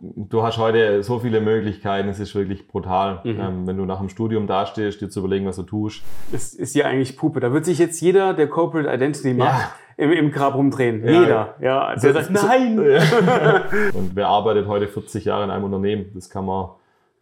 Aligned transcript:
du 0.00 0.42
hast 0.42 0.58
heute 0.58 1.02
so 1.02 1.18
viele 1.18 1.40
Möglichkeiten, 1.40 2.08
es 2.08 2.18
ist 2.18 2.34
wirklich 2.34 2.68
brutal. 2.68 3.20
Mhm. 3.24 3.40
Ähm, 3.40 3.66
wenn 3.66 3.76
du 3.76 3.84
nach 3.84 3.98
dem 3.98 4.08
Studium 4.08 4.46
dastehst, 4.46 5.00
dir 5.00 5.08
zu 5.08 5.20
überlegen, 5.20 5.46
was 5.46 5.56
du 5.56 5.62
tust. 5.62 6.02
Das 6.32 6.54
ist 6.54 6.74
ja 6.74 6.86
eigentlich 6.86 7.16
Puppe. 7.16 7.40
Da 7.40 7.52
wird 7.52 7.64
sich 7.64 7.78
jetzt 7.78 8.00
jeder, 8.00 8.34
der 8.34 8.48
Corporate 8.48 8.92
Identity 8.92 9.34
macht, 9.34 9.72
ja. 9.98 10.04
im, 10.04 10.12
im 10.12 10.30
Grab 10.30 10.54
rumdrehen. 10.54 11.04
Ja. 11.04 11.20
Jeder. 11.20 11.54
Ja, 11.60 11.84
also 11.84 12.12
der 12.12 12.24
sagt, 12.24 12.30
nein! 12.30 12.78
Und 13.94 14.14
wer 14.14 14.28
arbeitet 14.28 14.66
heute 14.66 14.88
40 14.88 15.24
Jahre 15.24 15.44
in 15.44 15.50
einem 15.50 15.64
Unternehmen? 15.64 16.10
Das 16.14 16.30
kann 16.30 16.46
man, 16.46 16.70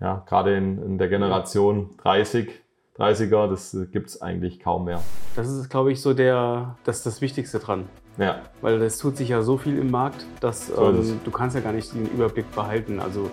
ja, 0.00 0.23
gerade 0.27 0.57
in, 0.57 0.82
in 0.82 0.98
der 0.98 1.09
Generation 1.09 1.91
30, 2.02 2.50
30er, 2.98 3.48
das 3.48 3.77
gibt 3.93 4.09
es 4.09 4.23
eigentlich 4.23 4.61
kaum 4.61 4.84
mehr. 4.84 5.00
Das 5.36 5.48
ist, 5.48 5.68
glaube 5.68 5.93
ich, 5.93 6.00
so 6.00 6.14
der, 6.14 6.77
das, 6.84 7.02
das 7.02 7.21
Wichtigste 7.21 7.59
dran. 7.59 7.86
Ja. 8.19 8.43
Weil 8.61 8.81
es 8.83 8.99
tut 8.99 9.17
sich 9.17 9.29
ja 9.29 9.43
so 9.43 9.57
viel 9.57 9.79
im 9.79 9.91
Markt, 9.91 10.25
dass 10.41 10.69
so 10.69 10.89
ähm, 10.89 11.21
du 11.25 11.30
kannst 11.30 11.57
ja 11.57 11.62
gar 11.62 11.73
nicht 11.73 11.93
den 11.93 12.07
Überblick 12.07 12.51
behalten. 12.55 13.01
Also 13.01 13.30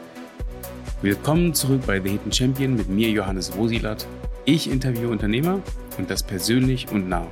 Willkommen 1.02 1.54
zurück 1.54 1.82
bei 1.86 2.00
The 2.00 2.10
Hidden 2.10 2.32
Champion 2.32 2.76
mit 2.76 2.90
mir, 2.90 3.10
Johannes 3.10 3.56
Rosilat. 3.56 4.06
Ich 4.46 4.70
interviewe 4.70 5.10
Unternehmer 5.10 5.60
und 5.98 6.10
das 6.10 6.24
persönlich 6.24 6.92
und 6.92 7.10
nah. 7.10 7.28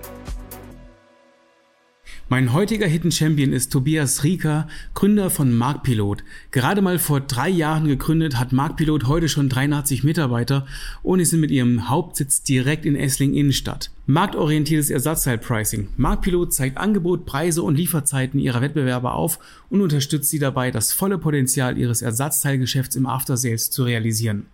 Mein 2.31 2.53
heutiger 2.53 2.85
Hidden 2.85 3.11
Champion 3.11 3.53
ist 3.53 3.71
Tobias 3.71 4.23
Rieker, 4.23 4.67
Gründer 4.93 5.31
von 5.31 5.51
Marktpilot. 5.51 6.23
Gerade 6.51 6.83
mal 6.83 6.99
vor 6.99 7.21
drei 7.21 7.49
Jahren 7.49 7.87
gegründet, 7.87 8.37
hat 8.37 8.51
Marktpilot 8.51 9.07
heute 9.07 9.27
schon 9.27 9.49
83 9.49 10.03
Mitarbeiter 10.03 10.67
und 11.01 11.19
ist 11.19 11.33
mit 11.33 11.49
ihrem 11.49 11.89
Hauptsitz 11.89 12.43
direkt 12.43 12.85
in 12.85 12.95
Essling 12.95 13.33
Innenstadt. 13.33 13.89
Marktorientiertes 14.05 14.91
Ersatzteilpricing. 14.91 15.89
Marktpilot 15.97 16.53
zeigt 16.53 16.77
Angebot, 16.77 17.25
Preise 17.25 17.63
und 17.63 17.73
Lieferzeiten 17.73 18.39
ihrer 18.39 18.61
Wettbewerber 18.61 19.15
auf 19.15 19.39
und 19.71 19.81
unterstützt 19.81 20.29
sie 20.29 20.37
dabei, 20.37 20.69
das 20.69 20.93
volle 20.93 21.17
Potenzial 21.17 21.79
ihres 21.79 22.03
Ersatzteilgeschäfts 22.03 22.95
im 22.95 23.07
After 23.07 23.37
Sales 23.37 23.71
zu 23.71 23.85
realisieren. 23.85 24.45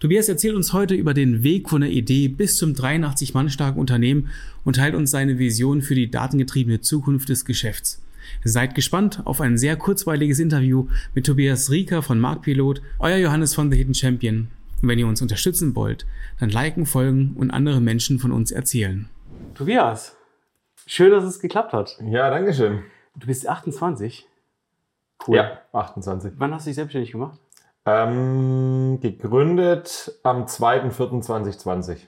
Tobias 0.00 0.28
erzählt 0.28 0.54
uns 0.54 0.72
heute 0.72 0.94
über 0.94 1.14
den 1.14 1.42
Weg 1.42 1.70
von 1.70 1.80
der 1.80 1.90
Idee 1.90 2.28
bis 2.28 2.56
zum 2.56 2.74
83 2.74 3.32
Mann 3.32 3.48
starken 3.48 3.80
Unternehmen 3.80 4.28
und 4.64 4.76
teilt 4.76 4.94
uns 4.94 5.10
seine 5.10 5.38
Vision 5.38 5.80
für 5.80 5.94
die 5.94 6.10
datengetriebene 6.10 6.80
Zukunft 6.80 7.28
des 7.30 7.44
Geschäfts. 7.44 8.02
Seid 8.44 8.74
gespannt 8.74 9.22
auf 9.24 9.40
ein 9.40 9.56
sehr 9.56 9.76
kurzweiliges 9.76 10.38
Interview 10.38 10.88
mit 11.14 11.26
Tobias 11.26 11.70
Rieker 11.70 12.02
von 12.02 12.20
Marktpilot, 12.20 12.82
euer 12.98 13.16
Johannes 13.16 13.54
von 13.54 13.70
The 13.70 13.78
Hidden 13.78 13.94
Champion. 13.94 14.48
Und 14.82 14.88
wenn 14.88 14.98
ihr 14.98 15.06
uns 15.06 15.22
unterstützen 15.22 15.74
wollt, 15.74 16.06
dann 16.38 16.50
liken, 16.50 16.84
folgen 16.84 17.34
und 17.36 17.50
andere 17.50 17.80
Menschen 17.80 18.18
von 18.18 18.32
uns 18.32 18.50
erzählen. 18.50 19.08
Tobias, 19.54 20.16
schön, 20.86 21.10
dass 21.10 21.24
es 21.24 21.40
geklappt 21.40 21.72
hat. 21.72 21.96
Ja, 22.04 22.28
danke 22.28 22.52
schön. 22.52 22.82
Du 23.14 23.26
bist 23.26 23.48
28. 23.48 24.26
Cool. 25.26 25.36
Ja, 25.36 25.60
28. 25.72 26.32
Wann 26.36 26.52
hast 26.52 26.66
du 26.66 26.70
dich 26.70 26.74
selbstständig 26.74 27.12
gemacht? 27.12 27.38
Ähm, 27.86 28.98
gegründet 29.00 30.18
am 30.24 30.44
2.4.2020. 30.44 31.98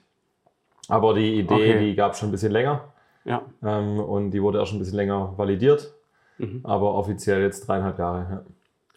Aber 0.89 1.13
die 1.13 1.39
Idee, 1.39 1.53
okay. 1.53 1.79
die 1.79 1.95
gab 1.95 2.13
es 2.13 2.19
schon 2.19 2.29
ein 2.29 2.31
bisschen 2.31 2.51
länger. 2.51 2.93
Ja. 3.23 3.43
Ähm, 3.63 3.99
und 3.99 4.31
die 4.31 4.41
wurde 4.41 4.61
auch 4.61 4.67
schon 4.67 4.77
ein 4.77 4.79
bisschen 4.79 4.97
länger 4.97 5.33
validiert. 5.37 5.93
Mhm. 6.37 6.61
Aber 6.63 6.95
offiziell 6.95 7.41
jetzt 7.41 7.67
dreieinhalb 7.67 7.97
Jahre. 7.99 8.27
Ja. 8.29 8.41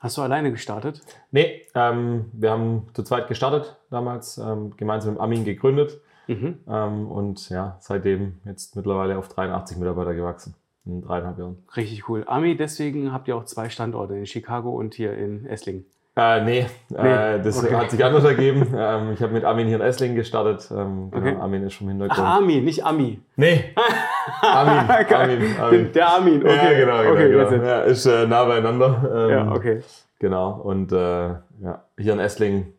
Hast 0.00 0.16
du 0.16 0.22
alleine 0.22 0.50
gestartet? 0.50 1.00
Nee, 1.30 1.62
ähm, 1.76 2.24
wir 2.32 2.50
haben 2.50 2.88
zu 2.92 3.04
zweit 3.04 3.28
gestartet 3.28 3.76
damals, 3.88 4.36
ähm, 4.38 4.76
gemeinsam 4.76 5.12
mit 5.12 5.20
Armin 5.20 5.44
gegründet. 5.44 6.00
Mhm. 6.26 6.58
Ähm, 6.68 7.10
und 7.10 7.48
ja, 7.50 7.76
seitdem 7.80 8.40
jetzt 8.44 8.74
mittlerweile 8.74 9.18
auf 9.18 9.28
83 9.28 9.76
Mitarbeiter 9.76 10.14
gewachsen 10.14 10.54
in 10.84 11.02
dreieinhalb 11.02 11.38
Jahren. 11.38 11.58
Richtig 11.76 12.08
cool. 12.08 12.24
Ami, 12.26 12.56
deswegen 12.56 13.12
habt 13.12 13.28
ihr 13.28 13.36
auch 13.36 13.44
zwei 13.44 13.68
Standorte 13.68 14.16
in 14.16 14.26
Chicago 14.26 14.70
und 14.70 14.94
hier 14.94 15.16
in 15.16 15.46
Esslingen. 15.46 15.84
Äh, 16.14 16.44
nee, 16.44 16.66
nee. 16.90 16.98
Äh, 16.98 17.40
das 17.42 17.64
okay. 17.64 17.74
hat 17.74 17.90
sich 17.90 18.04
anders 18.04 18.24
ergeben. 18.24 18.66
Ähm, 18.82 19.12
ich 19.12 19.22
habe 19.22 19.32
mit 19.32 19.44
Armin 19.44 19.66
hier 19.66 19.76
in 19.76 19.82
Esslingen 19.82 20.16
gestartet. 20.16 20.68
Ähm, 20.70 21.10
genau, 21.10 21.26
okay. 21.26 21.36
Armin 21.40 21.62
ist 21.62 21.74
schon 21.74 21.86
im 21.86 21.90
Hintergrund. 21.92 22.20
Ach, 22.20 22.36
Armin, 22.36 22.64
nicht 22.64 22.84
Ami. 22.84 23.20
Nee. 23.36 23.64
Armin, 24.42 24.90
Armin, 25.14 25.56
Armin. 25.60 25.92
Der 25.92 26.08
Armin, 26.08 26.42
okay. 26.42 26.56
Ja, 26.56 26.78
genau, 26.78 26.98
genau. 26.98 27.12
Okay, 27.12 27.28
genau. 27.30 27.64
Ja, 27.64 27.80
ist 27.82 28.06
äh, 28.06 28.26
nah 28.26 28.44
beieinander. 28.44 29.10
Ähm, 29.14 29.30
ja, 29.30 29.52
okay. 29.52 29.82
Genau. 30.18 30.60
Und 30.62 30.92
äh, 30.92 30.96
ja, 30.96 31.84
hier 31.98 32.12
in 32.12 32.18
Esslingen 32.18 32.72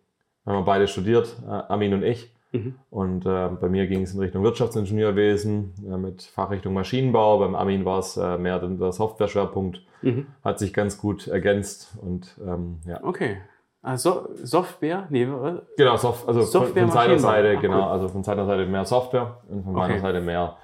haben 0.46 0.56
wir 0.56 0.66
beide 0.66 0.88
studiert, 0.88 1.36
äh, 1.48 1.52
Armin 1.52 1.94
und 1.94 2.04
ich. 2.04 2.33
Mhm. 2.54 2.76
Und 2.90 3.26
äh, 3.26 3.50
bei 3.60 3.68
mir 3.68 3.88
ging 3.88 4.04
es 4.04 4.14
in 4.14 4.20
Richtung 4.20 4.44
Wirtschaftsingenieurwesen 4.44 5.74
äh, 5.86 5.98
mit 5.98 6.22
Fachrichtung 6.22 6.74
Maschinenbau. 6.74 7.40
Beim 7.40 7.56
Armin 7.56 7.84
war 7.84 8.00
es 8.00 8.16
äh, 8.16 8.38
mehr 8.38 8.60
der 8.60 8.92
Software-Schwerpunkt. 8.92 9.82
Mhm. 10.04 10.28
Hat 10.44 10.60
sich 10.60 10.74
ganz 10.74 10.98
gut 10.98 11.28
ergänzt 11.28 11.98
und 12.02 12.38
ähm, 12.46 12.80
ja. 12.86 13.04
Okay. 13.04 13.38
Also 13.82 14.30
Software? 14.42 15.08
Nee, 15.10 15.28
genau, 15.76 15.98
Sof 15.98 16.26
also 16.26 16.42
Software 16.42 16.84
von, 16.84 16.92
von 16.92 16.92
seiner 16.92 17.20
Seite, 17.20 17.56
Ach, 17.58 17.62
genau, 17.62 17.80
cool. 17.80 17.92
also 17.92 18.08
von 18.08 18.24
seiner 18.24 18.46
Seite 18.46 18.66
mehr 18.66 18.86
Software 18.86 19.42
und 19.50 19.64
von 19.64 19.74
meiner 19.74 20.00
Seite 20.00 20.22
mehr 20.22 20.56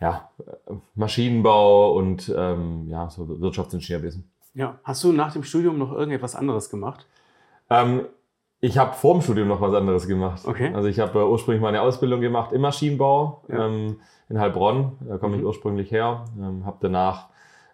ja, 0.00 0.30
Maschinenbau 0.94 1.94
und 1.94 2.32
ähm, 2.36 2.86
ja, 2.88 3.08
so 3.08 3.40
Wirtschaftsingenieurwesen. 3.40 4.30
Ja, 4.54 4.78
hast 4.84 5.02
du 5.02 5.12
nach 5.12 5.32
dem 5.32 5.44
Studium 5.44 5.78
noch 5.78 5.92
irgendetwas 5.92 6.34
anderes 6.34 6.68
gemacht? 6.68 7.06
Ähm, 7.70 8.06
ich 8.60 8.78
habe 8.78 8.94
vor 8.94 9.14
dem 9.14 9.22
Studium 9.22 9.48
noch 9.48 9.60
was 9.60 9.74
anderes 9.74 10.06
gemacht. 10.08 10.42
Okay. 10.46 10.72
Also 10.74 10.88
ich 10.88 10.98
habe 10.98 11.18
äh, 11.20 11.22
ursprünglich 11.22 11.62
meine 11.62 11.80
Ausbildung 11.82 12.20
gemacht 12.20 12.52
im 12.52 12.62
Maschinenbau 12.62 13.42
ja. 13.48 13.66
ähm, 13.66 14.00
in 14.28 14.38
Heilbronn. 14.38 14.98
Da 15.00 15.18
komme 15.18 15.34
mhm. 15.34 15.40
ich 15.40 15.46
ursprünglich 15.46 15.90
her. 15.90 16.24
Ähm, 16.38 16.66
habe 16.66 16.78
danach 16.80 17.28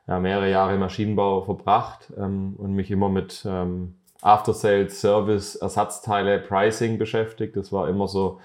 ja, 0.07 0.21
mehrere 0.21 0.51
Jahre 0.51 0.75
im 0.75 0.81
Maschinenbau 0.81 1.43
verbracht 1.43 2.13
ähm, 2.19 2.55
und 2.59 2.75
mich 2.75 2.91
immer 2.91 3.09
mit 3.09 3.47
ähm, 3.49 3.95
After 4.21 4.53
Sales, 4.53 5.01
Service, 5.01 5.57
Ersatzteile, 5.57 6.39
Pricing 6.39 6.99
beschäftigt. 6.99 7.57
Das 7.57 7.73
war 7.73 7.89
immer 7.89 8.07
so, 8.07 8.41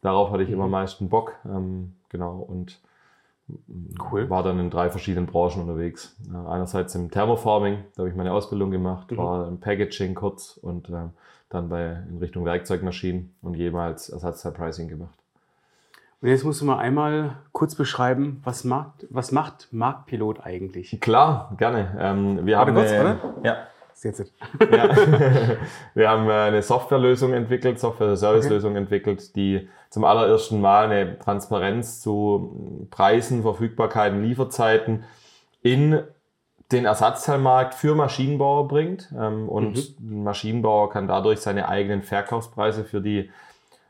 darauf 0.00 0.30
hatte 0.30 0.44
ich 0.44 0.48
mhm. 0.48 0.54
immer 0.54 0.64
am 0.64 0.70
meisten 0.70 1.08
Bock. 1.08 1.34
Ähm, 1.44 1.94
genau 2.08 2.38
und 2.38 2.80
Cool. 4.12 4.30
War 4.30 4.44
dann 4.44 4.60
in 4.60 4.70
drei 4.70 4.90
verschiedenen 4.90 5.26
Branchen 5.26 5.62
unterwegs. 5.62 6.16
einerseits 6.46 6.94
im 6.94 7.10
Thermoforming, 7.10 7.78
da 7.96 8.02
habe 8.02 8.08
ich 8.08 8.14
meine 8.14 8.32
Ausbildung 8.32 8.70
gemacht, 8.70 9.10
mhm. 9.10 9.16
war 9.16 9.48
im 9.48 9.58
Packaging 9.58 10.14
kurz 10.14 10.56
und 10.56 10.88
äh, 10.88 11.08
dann 11.50 11.68
bei, 11.68 11.98
in 12.08 12.18
Richtung 12.18 12.44
Werkzeugmaschinen 12.46 13.34
und 13.42 13.54
jemals 13.54 14.08
Ersatzteilpricing 14.08 14.88
gemacht. 14.88 15.18
Und 16.22 16.28
jetzt 16.28 16.44
musst 16.44 16.60
du 16.60 16.64
mal 16.64 16.78
einmal 16.78 17.36
kurz 17.52 17.74
beschreiben, 17.74 18.40
was 18.44 18.64
macht, 18.64 19.06
was 19.10 19.32
macht 19.32 19.68
Marktpilot 19.72 20.40
eigentlich? 20.44 20.98
Klar, 21.00 21.54
gerne. 21.56 21.96
Ähm, 21.98 22.46
wir 22.46 22.56
warte 22.56 22.70
haben 22.72 22.76
kurz, 22.76 22.92
eine, 22.92 23.04
warte. 23.04 23.34
Ja. 23.42 23.56
Jetzt. 24.02 24.32
ja. 24.72 24.96
wir 25.94 26.08
haben 26.08 26.28
äh, 26.28 26.32
eine 26.32 26.62
Softwarelösung 26.62 27.34
entwickelt, 27.34 27.78
Software-Service-Lösung 27.78 28.70
okay. 28.70 28.80
entwickelt, 28.80 29.36
die 29.36 29.68
zum 29.90 30.04
allerersten 30.04 30.60
Mal 30.60 30.86
eine 30.86 31.18
Transparenz 31.18 32.00
zu 32.00 32.86
Preisen, 32.90 33.42
Verfügbarkeiten, 33.42 34.22
Lieferzeiten 34.22 35.04
in 35.62 36.02
den 36.72 36.84
Ersatzteilmarkt 36.84 37.74
für 37.74 37.94
Maschinenbauer 37.94 38.68
bringt. 38.68 39.12
Ähm, 39.18 39.48
und 39.48 40.00
mhm. 40.00 40.18
ein 40.20 40.22
Maschinenbauer 40.24 40.90
kann 40.90 41.08
dadurch 41.08 41.40
seine 41.40 41.68
eigenen 41.68 42.02
Verkaufspreise 42.02 42.84
für 42.84 43.00
die 43.00 43.30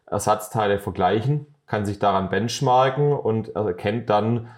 Ersatzteile 0.07 0.79
vergleichen, 0.79 1.47
kann 1.67 1.87
sich 1.87 1.99
daran 1.99 2.31
benchmarken 2.31 3.13
und 3.13 3.55
erkennt 3.55 4.11
dann, 4.11 4.49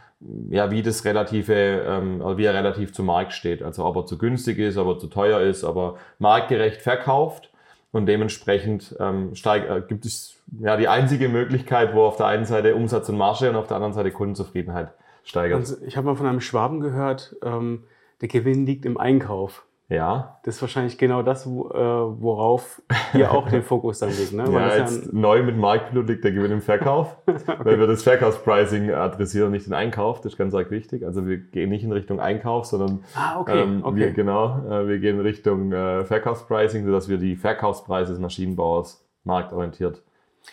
ja, 0.51 0.71
wie 0.71 0.83
das 0.83 1.05
relative, 1.05 1.55
ähm, 1.55 2.23
wie 2.37 2.45
er 2.45 2.55
relativ 2.55 2.93
zum 2.93 3.07
Markt 3.07 3.33
steht. 3.33 3.63
Also 3.63 3.85
ob 3.85 3.97
er 3.97 4.07
zu 4.07 4.19
günstig 4.19 4.59
ist, 4.59 4.77
ob 4.79 4.87
er 4.87 4.99
zu 4.99 5.09
teuer 5.09 5.41
ist, 5.41 5.65
ob 5.65 5.77
er 5.77 5.95
marktgerecht 6.19 6.81
verkauft. 6.81 7.51
Und 7.91 8.07
dementsprechend 8.07 8.97
ähm, 9.01 9.35
steig, 9.35 9.69
äh, 9.69 9.83
gibt 9.87 10.07
es 10.07 10.37
ja 10.61 10.79
die 10.79 10.89
einzige 10.89 11.29
Möglichkeit, 11.29 11.95
wo 11.95 12.05
auf 12.05 12.17
der 12.17 12.27
einen 12.27 12.47
Seite 12.47 12.75
Umsatz 12.75 13.09
und 13.11 13.19
Marge 13.19 13.51
und 13.51 13.57
auf 13.57 13.67
der 13.67 13.77
anderen 13.77 13.93
Seite 13.93 14.11
Kundenzufriedenheit 14.11 14.93
steigert. 15.25 15.59
Also 15.59 15.77
ich 15.85 15.99
habe 15.99 16.07
mal 16.07 16.17
von 16.17 16.27
einem 16.27 16.41
Schwaben 16.41 16.81
gehört, 16.81 17.37
ähm, 17.45 17.85
der 18.23 18.29
Gewinn 18.29 18.65
liegt 18.65 18.87
im 18.87 18.97
Einkauf. 18.97 19.67
Ja. 19.89 20.41
Das 20.45 20.57
ist 20.57 20.63
wahrscheinlich 20.63 20.97
genau 20.97 21.23
das, 21.23 21.45
äh, 21.45 21.51
worauf 21.51 22.81
ihr 23.13 23.31
auch 23.31 23.51
den 23.51 23.63
Fokus 23.63 23.99
dann 23.99 24.09
legt. 24.09 24.33
Ne? 24.33 24.45
ja, 24.53 24.79
jetzt 24.79 25.05
ja 25.05 25.11
neu 25.13 25.43
mit 25.43 25.59
Marktpilot 25.59 26.09
liegt 26.09 26.25
der 26.25 26.33
Gewinn 26.33 26.51
im 26.51 26.63
Verkauf, 26.63 27.19
okay. 27.27 27.59
weil 27.59 27.79
wir 27.79 27.87
das 27.87 28.03
Verkaufspricing 28.03 28.91
adressieren, 28.91 29.51
nicht 29.51 29.67
den 29.67 29.75
Einkauf. 29.75 30.23
Das 30.23 30.33
ist 30.33 30.39
ganz 30.39 30.55
arg 30.55 30.71
wichtig. 30.71 31.05
Also 31.05 31.27
wir 31.27 31.37
gehen 31.37 31.69
nicht 31.69 31.85
in 31.85 31.93
Richtung 31.93 32.21
Einkauf, 32.21 32.65
sondern 32.65 33.05
ah, 33.15 33.39
okay. 33.39 33.61
Ähm, 33.61 33.85
okay. 33.85 33.97
Wir, 33.97 34.13
genau, 34.13 34.65
äh, 34.67 34.89
wir 34.89 34.99
gehen 34.99 35.17
in 35.17 35.23
Richtung 35.23 35.73
äh, 35.73 36.07
Verkaufspricing, 36.07 36.87
sodass 36.87 37.11
wir 37.11 37.19
die 37.19 37.37
Verkaufspreise 37.37 38.13
des 38.13 38.21
Maschinenbauers 38.21 39.07
marktorientiert 39.25 40.03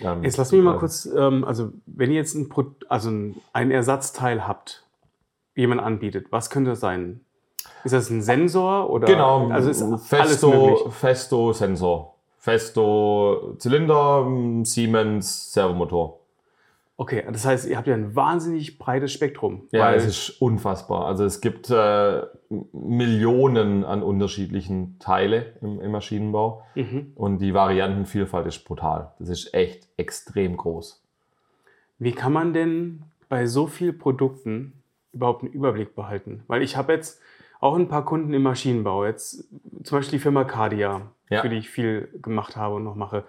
ähm, 0.01 0.23
Jetzt 0.23 0.37
lass 0.37 0.51
mich 0.51 0.61
mal 0.61 0.77
kurz, 0.77 1.05
ähm, 1.05 1.43
also 1.43 1.73
wenn 1.85 2.11
ihr 2.11 2.17
jetzt 2.17 2.35
ein, 2.35 2.49
also 2.87 3.11
ein 3.53 3.71
Ersatzteil 3.71 4.47
habt, 4.47 4.85
jemand 5.55 5.81
anbietet, 5.81 6.27
was 6.31 6.49
könnte 6.49 6.71
das 6.71 6.79
sein? 6.79 7.21
Ist 7.83 7.93
das 7.93 8.09
ein 8.09 8.21
Sensor 8.21 8.89
oder? 8.89 9.07
Genau, 9.07 9.49
also 9.49 9.69
ist 9.69 9.83
Festo, 10.07 10.89
Festo 10.89 11.53
Sensor. 11.53 12.15
Festo 12.37 13.55
Zylinder, 13.57 14.25
Siemens 14.63 15.53
Servomotor. 15.53 16.19
Okay, 16.97 17.23
das 17.31 17.45
heißt, 17.45 17.67
ihr 17.69 17.77
habt 17.77 17.87
ja 17.87 17.93
ein 17.93 18.13
wahnsinnig 18.13 18.77
breites 18.77 19.13
Spektrum. 19.13 19.63
Ja, 19.71 19.93
es 19.93 20.05
ist 20.05 20.41
unfassbar. 20.41 21.05
Also 21.05 21.23
es 21.23 21.39
gibt 21.39 21.69
äh, 21.69 22.21
Millionen 22.73 23.85
an 23.85 24.03
unterschiedlichen 24.03 24.99
Teile 24.99 25.53
im, 25.61 25.79
im 25.79 25.91
Maschinenbau 25.91 26.63
Mhm. 26.75 27.13
und 27.15 27.37
die 27.39 27.53
Variantenvielfalt 27.53 28.47
ist 28.47 28.65
brutal. 28.65 29.13
Das 29.19 29.29
ist 29.29 29.53
echt 29.53 29.87
extrem 29.95 30.57
groß. 30.57 31.01
Wie 31.99 32.11
kann 32.11 32.33
man 32.33 32.51
denn 32.53 33.03
bei 33.29 33.45
so 33.45 33.67
vielen 33.67 33.97
Produkten 33.97 34.73
überhaupt 35.13 35.43
einen 35.43 35.53
Überblick 35.53 35.95
behalten? 35.95 36.43
Weil 36.47 36.61
ich 36.63 36.75
habe 36.75 36.91
jetzt 36.93 37.21
auch 37.59 37.75
ein 37.75 37.87
paar 37.87 38.05
Kunden 38.05 38.33
im 38.33 38.43
Maschinenbau. 38.43 39.05
Jetzt 39.05 39.45
zum 39.83 39.97
Beispiel 39.97 40.17
die 40.19 40.23
Firma 40.23 40.43
Cardia, 40.45 41.01
Ja. 41.29 41.41
für 41.41 41.49
die 41.49 41.57
ich 41.57 41.69
viel 41.69 42.09
gemacht 42.21 42.55
habe 42.55 42.75
und 42.75 42.83
noch 42.83 42.95
mache. 42.95 43.25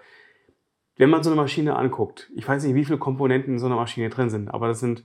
Wenn 0.97 1.09
man 1.09 1.23
so 1.23 1.29
eine 1.31 1.39
Maschine 1.41 1.75
anguckt, 1.75 2.29
ich 2.35 2.47
weiß 2.47 2.63
nicht, 2.63 2.75
wie 2.75 2.85
viele 2.85 2.97
Komponenten 2.97 3.53
in 3.53 3.59
so 3.59 3.65
einer 3.67 3.75
Maschine 3.75 4.09
drin 4.09 4.29
sind, 4.29 4.49
aber 4.49 4.67
das 4.67 4.79
sind 4.79 5.03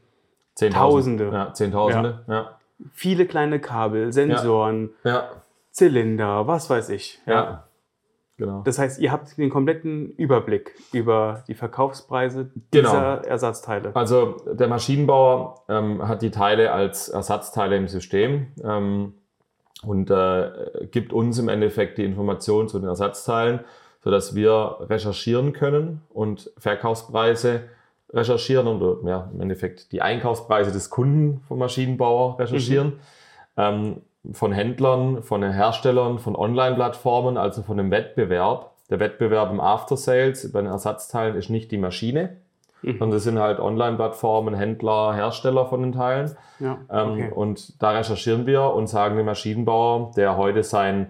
Zehntausend. 0.54 1.18
Tausende. 1.20 1.36
Ja, 1.36 1.52
Zehntausende. 1.52 2.24
Ja. 2.28 2.58
viele 2.92 3.26
kleine 3.26 3.58
Kabel, 3.60 4.12
Sensoren, 4.12 4.90
Ja. 5.04 5.30
Zylinder, 5.70 6.46
was 6.46 6.70
weiß 6.70 6.88
ich. 6.90 7.20
Ja. 7.26 7.65
Genau. 8.38 8.62
Das 8.64 8.78
heißt, 8.78 9.00
ihr 9.00 9.12
habt 9.12 9.38
den 9.38 9.48
kompletten 9.48 10.10
Überblick 10.12 10.74
über 10.92 11.42
die 11.48 11.54
Verkaufspreise 11.54 12.50
Genau. 12.70 12.90
dieser 12.90 13.24
Ersatzteile. 13.26 13.96
Also 13.96 14.36
der 14.52 14.68
Maschinenbauer 14.68 15.62
ähm, 15.68 16.06
hat 16.06 16.20
die 16.20 16.30
Teile 16.30 16.72
als 16.72 17.08
Ersatzteile 17.08 17.76
im 17.76 17.88
System 17.88 18.48
ähm, 18.62 19.14
und 19.84 20.10
äh, 20.10 20.50
gibt 20.90 21.12
uns 21.14 21.38
im 21.38 21.48
Endeffekt 21.48 21.96
die 21.98 22.04
Informationen 22.04 22.68
zu 22.68 22.78
den 22.78 22.88
Ersatzteilen, 22.88 23.60
sodass 24.04 24.34
wir 24.34 24.76
recherchieren 24.80 25.52
können 25.54 26.02
und 26.10 26.50
Verkaufspreise 26.58 27.62
recherchieren 28.12 28.66
und 28.66 29.04
äh, 29.06 29.08
ja, 29.08 29.30
im 29.32 29.40
Endeffekt 29.40 29.92
die 29.92 30.02
Einkaufspreise 30.02 30.72
des 30.72 30.90
Kunden 30.90 31.40
vom 31.48 31.58
Maschinenbauer 31.58 32.38
recherchieren. 32.38 32.94
Ähm, 33.56 34.02
von 34.32 34.52
Händlern, 34.52 35.22
von 35.22 35.40
den 35.40 35.52
Herstellern, 35.52 36.18
von 36.18 36.36
Online-Plattformen, 36.36 37.36
also 37.36 37.62
von 37.62 37.76
dem 37.76 37.90
Wettbewerb. 37.90 38.72
Der 38.90 39.00
Wettbewerb 39.00 39.50
im 39.50 39.60
After 39.60 39.96
Sales 39.96 40.52
bei 40.52 40.60
den 40.60 40.70
Ersatzteilen 40.70 41.36
ist 41.36 41.50
nicht 41.50 41.70
die 41.72 41.78
Maschine, 41.78 42.36
sondern 42.82 43.10
das 43.10 43.24
sind 43.24 43.38
halt 43.38 43.58
Online-Plattformen, 43.58 44.54
Händler, 44.54 45.14
Hersteller 45.14 45.66
von 45.66 45.82
den 45.82 45.92
Teilen. 45.92 46.36
Ja, 46.60 46.78
Ähm, 46.90 47.10
okay. 47.10 47.30
Und 47.34 47.82
da 47.82 47.90
recherchieren 47.90 48.46
wir 48.46 48.72
und 48.74 48.86
sagen 48.86 49.16
dem 49.16 49.26
Maschinenbauer, 49.26 50.12
der 50.16 50.36
heute 50.36 50.62
sein 50.62 51.08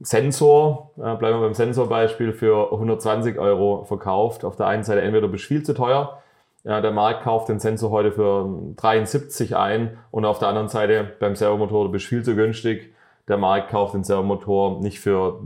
Sensor, 0.00 0.92
äh, 0.96 1.14
bleiben 1.16 1.38
wir 1.38 1.40
beim 1.40 1.54
Sensorbeispiel, 1.54 2.32
für 2.32 2.72
120 2.72 3.38
Euro 3.38 3.84
verkauft. 3.84 4.44
Auf 4.44 4.56
der 4.56 4.66
einen 4.66 4.82
Seite 4.82 5.02
entweder 5.02 5.26
du 5.26 5.32
bist 5.32 5.44
viel 5.44 5.62
zu 5.62 5.74
teuer, 5.74 6.22
ja, 6.64 6.80
der 6.80 6.90
Markt 6.92 7.22
kauft 7.22 7.48
den 7.48 7.58
Sensor 7.60 7.90
heute 7.90 8.12
für 8.12 8.72
73 8.76 9.56
ein 9.56 9.96
und 10.10 10.24
auf 10.24 10.38
der 10.38 10.48
anderen 10.48 10.68
Seite 10.68 11.04
beim 11.18 11.34
Servomotor, 11.36 11.84
du 11.86 11.92
bist 11.92 12.06
viel 12.06 12.22
zu 12.22 12.34
günstig. 12.34 12.92
Der 13.28 13.38
Markt 13.38 13.70
kauft 13.70 13.94
den 13.94 14.02
Servomotor 14.04 14.80
nicht 14.80 15.00
für 15.00 15.40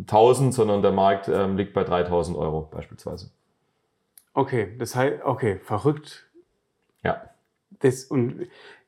1000, 0.00 0.52
sondern 0.52 0.82
der 0.82 0.92
Markt 0.92 1.28
ähm, 1.28 1.56
liegt 1.56 1.72
bei 1.74 1.84
3000 1.84 2.36
Euro 2.36 2.68
beispielsweise. 2.70 3.30
Okay, 4.34 4.74
das 4.78 4.94
heißt, 4.96 5.22
okay, 5.24 5.58
verrückt. 5.62 6.26
Ja. 7.02 7.22
Das, 7.80 8.04
und, 8.04 8.46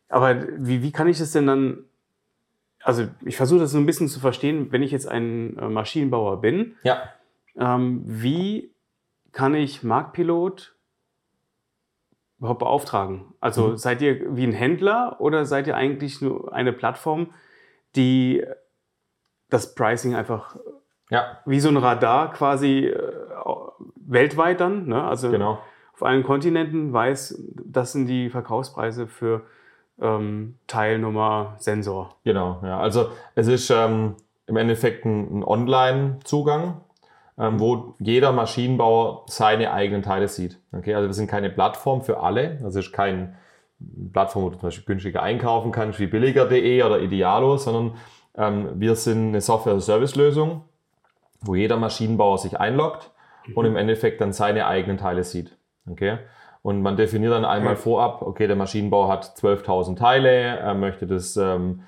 aber 0.08 0.42
wie, 0.58 0.82
wie 0.82 0.92
kann 0.92 1.08
ich 1.08 1.18
das 1.18 1.32
denn 1.32 1.46
dann, 1.46 1.84
also 2.82 3.04
ich 3.24 3.36
versuche 3.36 3.60
das 3.60 3.70
so 3.70 3.78
ein 3.78 3.86
bisschen 3.86 4.08
zu 4.08 4.20
verstehen, 4.20 4.72
wenn 4.72 4.82
ich 4.82 4.90
jetzt 4.90 5.08
ein 5.08 5.56
äh, 5.58 5.68
Maschinenbauer 5.68 6.40
bin, 6.40 6.76
Ja. 6.82 6.98
ähm, 7.56 8.02
wie 8.04 8.72
kann 9.32 9.54
ich 9.54 9.82
Marktpilot 9.82 10.74
überhaupt 12.42 12.58
beauftragen? 12.58 13.24
Also 13.40 13.68
Mhm. 13.68 13.76
seid 13.76 14.02
ihr 14.02 14.36
wie 14.36 14.44
ein 14.44 14.52
Händler 14.52 15.16
oder 15.20 15.44
seid 15.46 15.68
ihr 15.68 15.76
eigentlich 15.76 16.20
nur 16.20 16.52
eine 16.52 16.72
Plattform, 16.72 17.28
die 17.94 18.44
das 19.48 19.74
Pricing 19.76 20.16
einfach 20.16 20.56
Ja, 21.08 21.38
wie 21.46 21.60
so 21.60 21.68
ein 21.68 21.76
Radar 21.76 22.32
quasi 22.32 22.86
äh, 22.86 22.98
weltweit 23.96 24.60
dann, 24.60 24.86
ne? 24.88 25.04
also 25.04 25.30
genau. 25.30 25.58
auf 25.92 26.02
allen 26.02 26.24
Kontinenten 26.24 26.92
weiß, 26.92 27.40
das 27.64 27.92
sind 27.92 28.06
die 28.06 28.28
Verkaufspreise 28.28 29.06
für 29.06 29.42
ähm, 30.00 30.56
Teilnummer 30.66 31.54
Sensor. 31.58 32.16
Genau, 32.24 32.58
ja. 32.64 32.80
Also 32.80 33.10
es 33.36 33.46
ist 33.46 33.70
ähm, 33.70 34.16
im 34.48 34.56
Endeffekt 34.56 35.04
ein, 35.04 35.38
ein 35.40 35.44
Online-Zugang, 35.44 36.80
ähm, 37.38 37.58
wo 37.58 37.94
jeder 37.98 38.32
Maschinenbauer 38.32 39.24
seine 39.26 39.72
eigenen 39.72 40.02
Teile 40.02 40.28
sieht. 40.28 40.58
Okay, 40.72 40.94
also 40.94 41.08
wir 41.08 41.14
sind 41.14 41.28
keine 41.28 41.50
Plattform 41.50 42.02
für 42.02 42.20
alle. 42.20 42.58
Also 42.62 42.80
es 42.80 42.86
ist 42.86 42.92
kein 42.92 43.36
Plattform, 44.12 44.44
wo 44.44 44.50
du 44.50 44.56
zum 44.58 44.68
Beispiel 44.68 44.84
günstiger 44.84 45.22
einkaufen 45.22 45.72
kannst, 45.72 45.98
wie 45.98 46.06
billiger.de 46.06 46.82
oder 46.82 47.00
Idealo, 47.00 47.56
sondern 47.56 47.96
ähm, 48.36 48.68
wir 48.74 48.94
sind 48.94 49.28
eine 49.28 49.40
Software-Service-Lösung, 49.40 50.64
wo 51.40 51.54
jeder 51.54 51.76
Maschinenbauer 51.76 52.38
sich 52.38 52.58
einloggt 52.60 53.10
und 53.54 53.64
im 53.66 53.76
Endeffekt 53.76 54.20
dann 54.20 54.32
seine 54.32 54.66
eigenen 54.66 54.98
Teile 54.98 55.24
sieht. 55.24 55.56
Okay? 55.90 56.18
Und 56.62 56.80
man 56.82 56.96
definiert 56.96 57.32
dann 57.32 57.44
einmal 57.44 57.72
Okay. 57.72 57.82
vorab, 57.82 58.22
okay, 58.22 58.46
der 58.46 58.54
Maschinenbauer 58.54 59.08
hat 59.08 59.24
12.000 59.24 59.96
Teile, 59.96 60.30
er 60.30 60.74
möchte 60.74 61.08
das 61.08 61.36
ähm, 61.36 61.82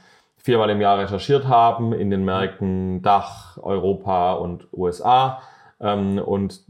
viermal 0.44 0.68
im 0.68 0.80
Jahr 0.82 0.98
recherchiert 0.98 1.48
haben 1.48 1.94
in 1.94 2.10
den 2.10 2.22
Märkten 2.22 3.00
Dach, 3.00 3.56
Europa 3.62 4.34
und 4.34 4.68
USA. 4.74 5.40
Ähm, 5.80 6.18
und 6.18 6.60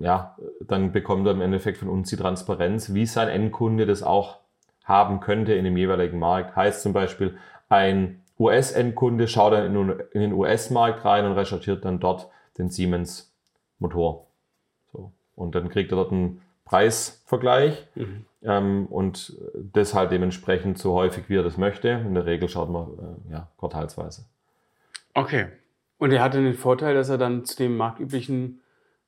ja, 0.00 0.36
dann 0.60 0.90
bekommt 0.90 1.26
er 1.26 1.32
im 1.32 1.40
Endeffekt 1.40 1.78
von 1.78 1.88
uns 1.88 2.10
die 2.10 2.16
Transparenz, 2.16 2.94
wie 2.94 3.06
sein 3.06 3.28
Endkunde 3.28 3.86
das 3.86 4.02
auch 4.02 4.38
haben 4.82 5.20
könnte 5.20 5.54
in 5.54 5.64
dem 5.64 5.76
jeweiligen 5.76 6.18
Markt. 6.18 6.56
Heißt 6.56 6.82
zum 6.82 6.92
Beispiel, 6.92 7.38
ein 7.68 8.20
US-Endkunde 8.40 9.28
schaut 9.28 9.52
dann 9.52 9.66
in, 10.10 10.20
den 10.20 10.32
US-Markt 10.32 11.04
rein 11.04 11.24
und 11.24 11.32
recherchiert 11.32 11.84
dann 11.84 12.00
dort 12.00 12.28
den 12.58 12.70
Siemens-Motor. 12.70 14.26
So. 14.92 15.12
Und 15.36 15.54
dann 15.54 15.68
kriegt 15.68 15.92
er 15.92 15.96
dort 15.96 16.10
einen 16.10 16.42
Preisvergleich 16.64 17.86
Mhm. 17.94 18.26
Ähm, 18.44 18.86
und 18.86 19.36
das 19.54 19.94
halt 19.94 20.10
dementsprechend 20.10 20.78
so 20.78 20.94
häufig, 20.94 21.28
wie 21.28 21.36
er 21.36 21.42
das 21.42 21.56
möchte. 21.56 21.88
In 21.88 22.14
der 22.14 22.26
Regel 22.26 22.48
schaut 22.48 22.70
man 22.70 22.86
äh, 23.28 23.32
ja, 23.32 23.48
quartalsweise. 23.58 24.24
Okay. 25.14 25.46
Und 25.98 26.12
er 26.12 26.22
hatte 26.22 26.42
den 26.42 26.54
Vorteil, 26.54 26.94
dass 26.94 27.08
er 27.08 27.18
dann 27.18 27.44
zu 27.44 27.56
dem 27.56 27.76
marktüblichen 27.76 28.60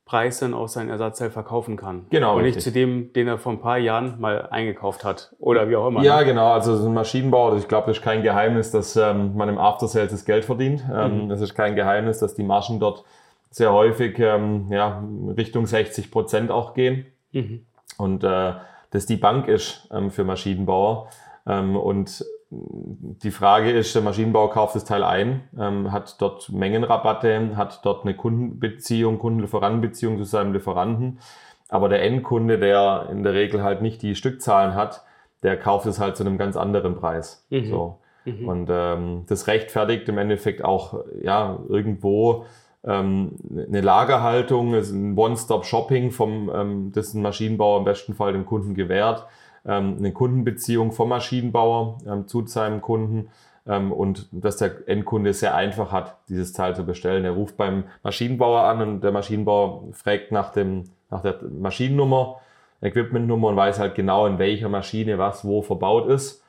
Preis 0.05 0.37
dann 0.37 0.53
auch 0.53 0.67
sein 0.67 0.89
Ersatzteil 0.89 1.31
verkaufen 1.31 1.77
kann. 1.77 2.05
Genau, 2.11 2.35
Und 2.35 2.43
nicht 2.43 2.57
richtig. 2.57 2.63
zu 2.65 2.71
dem, 2.71 3.11
den 3.13 3.27
er 3.27 3.39
vor 3.39 3.51
ein 3.51 3.59
paar 3.59 3.79
Jahren 3.79 4.21
mal 4.21 4.47
eingekauft 4.49 5.03
hat. 5.03 5.35
Oder 5.39 5.67
wie 5.67 5.75
auch 5.75 5.87
immer. 5.87 6.03
Ja, 6.03 6.19
ne? 6.19 6.25
genau. 6.25 6.53
Also 6.53 6.77
so 6.77 6.87
ein 6.87 6.93
Maschinenbauer, 6.93 7.57
ich 7.57 7.67
glaube, 7.67 7.87
das 7.87 7.97
ist 7.97 8.03
kein 8.03 8.21
Geheimnis, 8.21 8.69
dass 8.69 8.95
ähm, 8.95 9.35
man 9.35 9.49
im 9.49 9.57
After 9.57 9.87
Sales 9.87 10.11
das 10.11 10.23
Geld 10.23 10.45
verdient. 10.45 10.85
Ähm, 10.93 11.31
Es 11.31 11.41
ist 11.41 11.55
kein 11.55 11.75
Geheimnis, 11.75 12.19
dass 12.19 12.35
die 12.35 12.43
Margen 12.43 12.79
dort 12.79 13.03
sehr 13.49 13.73
häufig 13.73 14.19
ähm, 14.19 14.67
ja, 14.69 15.03
Richtung 15.35 15.65
60 15.65 16.11
Prozent 16.11 16.51
auch 16.51 16.75
gehen. 16.75 17.07
Mhm. 17.31 17.65
Und 17.97 18.23
äh, 18.23 18.53
das 18.95 19.05
die 19.05 19.17
Bank 19.17 19.47
ist 19.47 19.87
ähm, 19.91 20.09
für 20.09 20.23
Maschinenbauer. 20.23 21.09
Ähm, 21.45 21.75
und 21.75 22.25
die 22.49 23.31
Frage 23.31 23.71
ist, 23.71 23.93
der 23.93 24.01
Maschinenbauer 24.01 24.51
kauft 24.51 24.75
das 24.75 24.85
Teil 24.85 25.03
ein, 25.03 25.41
ähm, 25.59 25.91
hat 25.91 26.21
dort 26.21 26.49
Mengenrabatte, 26.49 27.57
hat 27.57 27.83
dort 27.83 28.03
eine 28.03 28.15
Kundenbeziehung, 28.15 29.19
Kundenlieferantenbeziehung 29.19 30.17
zu 30.17 30.23
seinem 30.23 30.53
Lieferanten. 30.53 31.19
Aber 31.67 31.89
der 31.89 32.03
Endkunde, 32.03 32.57
der 32.57 33.07
in 33.11 33.23
der 33.23 33.33
Regel 33.33 33.63
halt 33.63 33.81
nicht 33.81 34.01
die 34.01 34.15
Stückzahlen 34.15 34.75
hat, 34.75 35.03
der 35.43 35.57
kauft 35.57 35.85
es 35.87 35.99
halt 35.99 36.15
zu 36.15 36.23
einem 36.23 36.37
ganz 36.37 36.55
anderen 36.55 36.95
Preis. 36.95 37.45
Mhm. 37.49 37.65
So. 37.65 37.99
Mhm. 38.23 38.47
Und 38.47 38.69
ähm, 38.71 39.25
das 39.27 39.47
rechtfertigt 39.47 40.07
im 40.07 40.17
Endeffekt 40.17 40.63
auch 40.63 41.03
ja, 41.21 41.59
irgendwo 41.67 42.45
ähm, 42.85 43.31
eine 43.67 43.81
Lagerhaltung, 43.81 44.73
ist 44.73 44.91
ein 44.91 45.17
One-Stop-Shopping, 45.17 46.11
vom, 46.11 46.51
ähm, 46.53 46.91
das 46.93 47.13
ein 47.13 47.21
Maschinenbauer 47.21 47.79
im 47.79 47.85
besten 47.85 48.13
Fall 48.13 48.33
dem 48.33 48.45
Kunden 48.45 48.75
gewährt, 48.75 49.25
ähm, 49.65 49.95
eine 49.97 50.11
Kundenbeziehung 50.11 50.91
vom 50.91 51.09
Maschinenbauer 51.09 51.97
ähm, 52.07 52.27
zu 52.27 52.45
seinem 52.45 52.81
Kunden 52.81 53.29
ähm, 53.67 53.91
und 53.91 54.27
dass 54.31 54.57
der 54.57 54.87
Endkunde 54.87 55.33
sehr 55.33 55.55
einfach 55.55 55.91
hat, 55.91 56.17
dieses 56.29 56.53
Teil 56.53 56.75
zu 56.75 56.85
bestellen. 56.85 57.25
Er 57.25 57.31
ruft 57.31 57.57
beim 57.57 57.85
Maschinenbauer 58.03 58.61
an 58.61 58.81
und 58.81 59.01
der 59.01 59.11
Maschinenbauer 59.11 59.83
fragt 59.93 60.31
nach, 60.31 60.51
dem, 60.51 60.83
nach 61.09 61.21
der 61.21 61.39
Maschinennummer, 61.59 62.39
Equipmentnummer 62.81 63.47
und 63.47 63.55
weiß 63.55 63.79
halt 63.79 63.95
genau, 63.95 64.27
in 64.27 64.37
welcher 64.37 64.69
Maschine 64.69 65.17
was 65.17 65.43
wo 65.43 65.61
verbaut 65.63 66.07
ist 66.07 66.43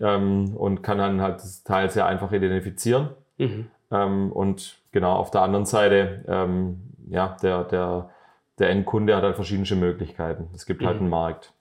ähm, 0.00 0.56
und 0.56 0.82
kann 0.82 0.98
dann 0.98 1.20
halt 1.20 1.36
das 1.36 1.62
Teil 1.64 1.90
sehr 1.90 2.06
einfach 2.06 2.32
identifizieren. 2.32 3.10
Mhm. 3.36 3.66
Ähm, 3.92 4.32
und 4.32 4.78
genau 4.90 5.12
auf 5.16 5.30
der 5.30 5.42
anderen 5.42 5.66
Seite, 5.66 6.24
ähm, 6.26 6.80
ja, 7.08 7.36
der, 7.42 7.64
der, 7.64 8.10
der 8.58 8.70
Endkunde 8.70 9.14
hat 9.14 9.22
halt 9.22 9.36
verschiedene 9.36 9.78
Möglichkeiten. 9.80 10.48
Es 10.54 10.66
gibt 10.66 10.82
halt 10.82 10.96
Mhm. 10.96 11.02
einen 11.02 11.10
Markt. 11.10 11.52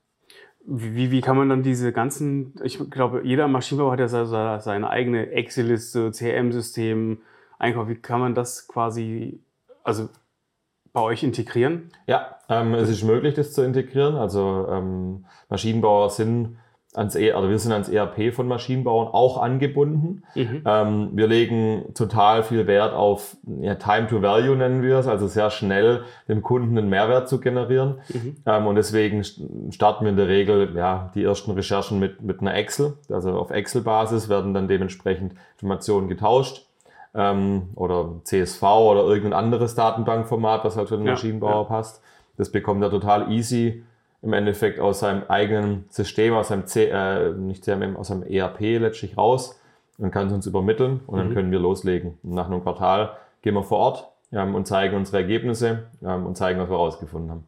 Wie, 0.65 1.09
wie 1.11 1.21
kann 1.21 1.37
man 1.37 1.49
dann 1.49 1.63
diese 1.63 1.91
ganzen, 1.91 2.53
ich 2.63 2.77
glaube, 2.91 3.21
jeder 3.23 3.47
Maschinenbauer 3.47 3.93
hat 3.93 3.99
ja 3.99 4.07
se- 4.07 4.59
seine 4.61 4.89
eigene 4.89 5.31
Excel-Liste, 5.31 6.11
CRM-System, 6.11 7.21
Einkauf. 7.57 7.87
Wie 7.89 7.95
kann 7.95 8.19
man 8.19 8.35
das 8.35 8.67
quasi, 8.67 9.39
also 9.83 10.09
bei 10.93 11.01
euch 11.01 11.23
integrieren? 11.23 11.89
Ja, 12.05 12.37
ähm, 12.47 12.73
es 12.75 12.89
ist 12.89 13.03
möglich, 13.03 13.33
das 13.33 13.53
zu 13.53 13.63
integrieren. 13.63 14.15
Also 14.15 14.67
ähm, 14.69 15.25
Maschinenbauer 15.49 16.09
sind 16.11 16.57
ans 16.93 17.15
e 17.15 17.33
oder 17.33 17.49
wir 17.49 17.57
sind 17.57 17.71
ans 17.71 17.87
ERP 17.87 18.33
von 18.33 18.47
Maschinenbauern 18.47 19.07
auch 19.07 19.41
angebunden. 19.41 20.23
Mhm. 20.35 20.63
Ähm, 20.65 21.09
wir 21.13 21.27
legen 21.27 21.85
total 21.95 22.43
viel 22.43 22.67
Wert 22.67 22.93
auf 22.93 23.37
ja, 23.61 23.75
Time 23.75 24.07
to 24.07 24.21
Value 24.21 24.55
nennen 24.57 24.81
wir 24.83 24.97
es, 24.97 25.07
also 25.07 25.27
sehr 25.27 25.49
schnell 25.51 26.03
dem 26.27 26.41
Kunden 26.41 26.77
einen 26.77 26.89
Mehrwert 26.89 27.29
zu 27.29 27.39
generieren. 27.39 27.99
Mhm. 28.09 28.35
Ähm, 28.45 28.67
und 28.67 28.75
deswegen 28.75 29.23
starten 29.71 30.03
wir 30.03 30.09
in 30.09 30.17
der 30.17 30.27
Regel 30.27 30.75
ja, 30.75 31.11
die 31.15 31.23
ersten 31.23 31.51
Recherchen 31.51 31.99
mit, 31.99 32.21
mit 32.21 32.41
einer 32.41 32.55
Excel. 32.55 32.97
Also 33.09 33.31
auf 33.31 33.51
Excel-Basis 33.51 34.27
werden 34.27 34.53
dann 34.53 34.67
dementsprechend 34.67 35.33
Informationen 35.53 36.09
getauscht. 36.09 36.67
Ähm, 37.13 37.69
oder 37.75 38.21
CSV 38.23 38.63
oder 38.63 39.03
irgendein 39.03 39.33
anderes 39.33 39.75
Datenbankformat, 39.75 40.63
was 40.63 40.77
halt 40.77 40.89
für 40.89 40.97
den 40.97 41.05
ja, 41.05 41.13
Maschinenbauer 41.13 41.63
ja. 41.63 41.63
passt. 41.63 42.01
Das 42.37 42.51
bekommt 42.51 42.81
er 42.83 42.89
total 42.89 43.31
easy 43.31 43.83
im 44.21 44.33
Endeffekt 44.33 44.79
aus 44.79 44.99
seinem 44.99 45.23
eigenen 45.27 45.85
System, 45.89 46.33
aus 46.33 46.49
seinem 46.49 46.67
C, 46.67 46.89
äh, 46.89 47.33
nicht 47.33 47.63
CMM, 47.63 47.95
aus 47.95 48.09
seinem 48.09 48.23
ERP 48.23 48.79
letztlich 48.79 49.17
raus 49.17 49.59
und 49.97 50.11
kann 50.11 50.27
es 50.27 50.33
uns 50.33 50.45
übermitteln 50.45 51.01
und 51.07 51.17
dann 51.17 51.29
mhm. 51.29 51.33
können 51.33 51.51
wir 51.51 51.59
loslegen. 51.59 52.17
Und 52.23 52.33
nach 52.33 52.47
einem 52.47 52.61
Quartal 52.61 53.17
gehen 53.41 53.55
wir 53.55 53.63
vor 53.63 53.79
Ort 53.79 54.11
ähm, 54.31 54.55
und 54.55 54.67
zeigen 54.67 54.95
unsere 54.95 55.17
Ergebnisse 55.17 55.87
ähm, 56.03 56.25
und 56.25 56.37
zeigen, 56.37 56.59
was 56.59 56.69
wir 56.69 56.75
rausgefunden 56.75 57.31
haben. 57.31 57.47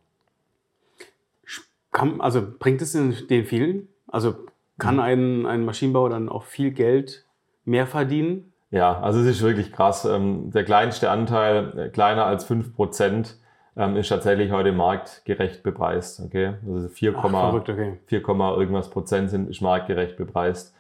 Kann, 1.91 2.21
also 2.21 2.41
bringt 2.57 2.81
es 2.81 2.93
den, 2.93 3.45
vielen? 3.45 3.87
Also 4.07 4.35
kann 4.79 4.95
mhm. 4.95 5.01
ein, 5.01 5.45
ein 5.45 5.65
Maschinenbauer 5.65 6.09
dann 6.09 6.29
auch 6.29 6.43
viel 6.43 6.71
Geld 6.71 7.25
mehr 7.65 7.85
verdienen? 7.85 8.51
Ja, 8.71 8.99
also 8.99 9.19
es 9.19 9.27
ist 9.27 9.41
wirklich 9.43 9.71
krass. 9.71 10.05
Ähm, 10.05 10.49
der 10.51 10.63
kleinste 10.63 11.11
Anteil, 11.11 11.77
äh, 11.77 11.89
kleiner 11.89 12.25
als 12.25 12.49
5%, 12.49 13.35
ähm, 13.75 13.95
ist 13.97 14.09
tatsächlich 14.09 14.51
heute 14.51 14.71
marktgerecht 14.71 15.63
bepreist. 15.63 16.21
Okay? 16.21 16.53
Also 16.67 16.89
4, 16.89 17.13
Ach, 17.17 17.53
okay. 17.53 17.97
4, 18.05 18.21
irgendwas 18.21 18.89
Prozent 18.89 19.29
sind, 19.29 19.49
ist 19.49 19.61
marktgerecht 19.61 20.17
bepreist. 20.17 20.75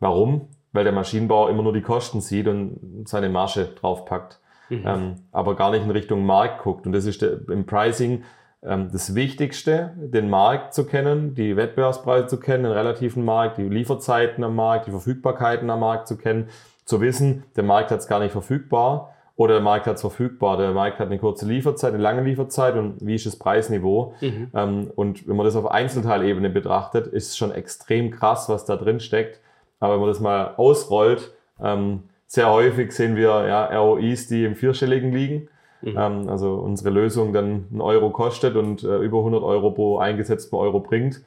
Warum? 0.00 0.48
Weil 0.72 0.84
der 0.84 0.92
Maschinenbauer 0.92 1.50
immer 1.50 1.62
nur 1.62 1.72
die 1.72 1.82
Kosten 1.82 2.20
sieht 2.20 2.48
und 2.48 3.04
seine 3.06 3.28
Marge 3.28 3.68
draufpackt, 3.80 4.40
mhm. 4.68 4.82
ähm, 4.84 5.14
aber 5.30 5.54
gar 5.54 5.70
nicht 5.70 5.84
in 5.84 5.90
Richtung 5.90 6.24
Markt 6.24 6.62
guckt. 6.62 6.86
Und 6.86 6.92
das 6.92 7.04
ist 7.04 7.22
der, 7.22 7.48
im 7.48 7.66
Pricing 7.66 8.24
ähm, 8.64 8.88
das 8.90 9.14
Wichtigste, 9.14 9.92
den 9.96 10.28
Markt 10.28 10.74
zu 10.74 10.84
kennen, 10.84 11.34
die 11.34 11.56
Wettbewerbspreise 11.56 12.26
zu 12.26 12.40
kennen, 12.40 12.64
den 12.64 12.72
relativen 12.72 13.24
Markt, 13.24 13.58
die 13.58 13.68
Lieferzeiten 13.68 14.42
am 14.42 14.56
Markt, 14.56 14.86
die 14.86 14.90
Verfügbarkeiten 14.90 15.70
am 15.70 15.80
Markt 15.80 16.08
zu 16.08 16.16
kennen, 16.16 16.48
zu 16.84 17.00
wissen, 17.00 17.44
der 17.54 17.62
Markt 17.62 17.92
hat 17.92 18.00
es 18.00 18.08
gar 18.08 18.18
nicht 18.18 18.32
verfügbar 18.32 19.14
oder 19.42 19.54
der 19.54 19.62
Markt 19.62 19.86
hat 19.86 19.96
es 19.96 20.00
verfügbar. 20.00 20.56
Der 20.56 20.72
Markt 20.72 20.98
hat 20.98 21.08
eine 21.08 21.18
kurze 21.18 21.46
Lieferzeit, 21.46 21.92
eine 21.94 22.02
lange 22.02 22.22
Lieferzeit 22.22 22.76
und 22.76 22.96
wie 23.00 23.14
ist 23.14 23.26
das 23.26 23.36
Preisniveau? 23.36 24.14
Mhm. 24.20 24.50
Ähm, 24.54 24.90
und 24.94 25.26
wenn 25.26 25.36
man 25.36 25.44
das 25.44 25.56
auf 25.56 25.70
Einzelteilebene 25.70 26.50
betrachtet, 26.50 27.06
ist 27.08 27.28
es 27.28 27.36
schon 27.36 27.52
extrem 27.52 28.10
krass, 28.10 28.48
was 28.48 28.64
da 28.64 28.76
drin 28.76 29.00
steckt. 29.00 29.40
Aber 29.80 29.94
wenn 29.94 30.00
man 30.00 30.08
das 30.08 30.20
mal 30.20 30.54
ausrollt, 30.56 31.32
ähm, 31.62 32.04
sehr 32.26 32.50
häufig 32.50 32.92
sehen 32.92 33.16
wir 33.16 33.46
ja, 33.46 33.66
ROIs, 33.66 34.28
die 34.28 34.44
im 34.44 34.54
Vierstelligen 34.54 35.12
liegen. 35.12 35.48
Mhm. 35.82 35.96
Ähm, 35.98 36.28
also 36.28 36.54
unsere 36.54 36.90
Lösung 36.90 37.32
dann 37.32 37.66
einen 37.70 37.80
Euro 37.80 38.10
kostet 38.10 38.56
und 38.56 38.84
äh, 38.84 38.98
über 38.98 39.18
100 39.18 39.42
Euro 39.42 39.72
pro 39.72 39.98
eingesetzten 39.98 40.56
Euro 40.56 40.80
bringt. 40.80 41.22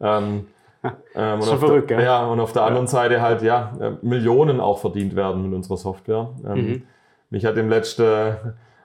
Ähm, 0.00 0.46
Schon 1.14 1.58
verrückt, 1.58 1.90
der, 1.90 1.98
gell? 1.98 2.06
Ja, 2.06 2.26
und 2.26 2.40
auf 2.40 2.52
der 2.52 2.62
anderen 2.62 2.86
Seite 2.86 3.20
halt 3.20 3.42
ja 3.42 3.72
äh, 3.80 3.90
Millionen 4.02 4.60
auch 4.60 4.78
verdient 4.78 5.14
werden 5.14 5.42
mit 5.44 5.54
unserer 5.54 5.76
Software. 5.76 6.30
Ähm, 6.44 6.66
mhm. 6.66 6.82
Mich 7.30 7.44
hat 7.44 7.56
im 7.56 7.68
letzten 7.68 8.36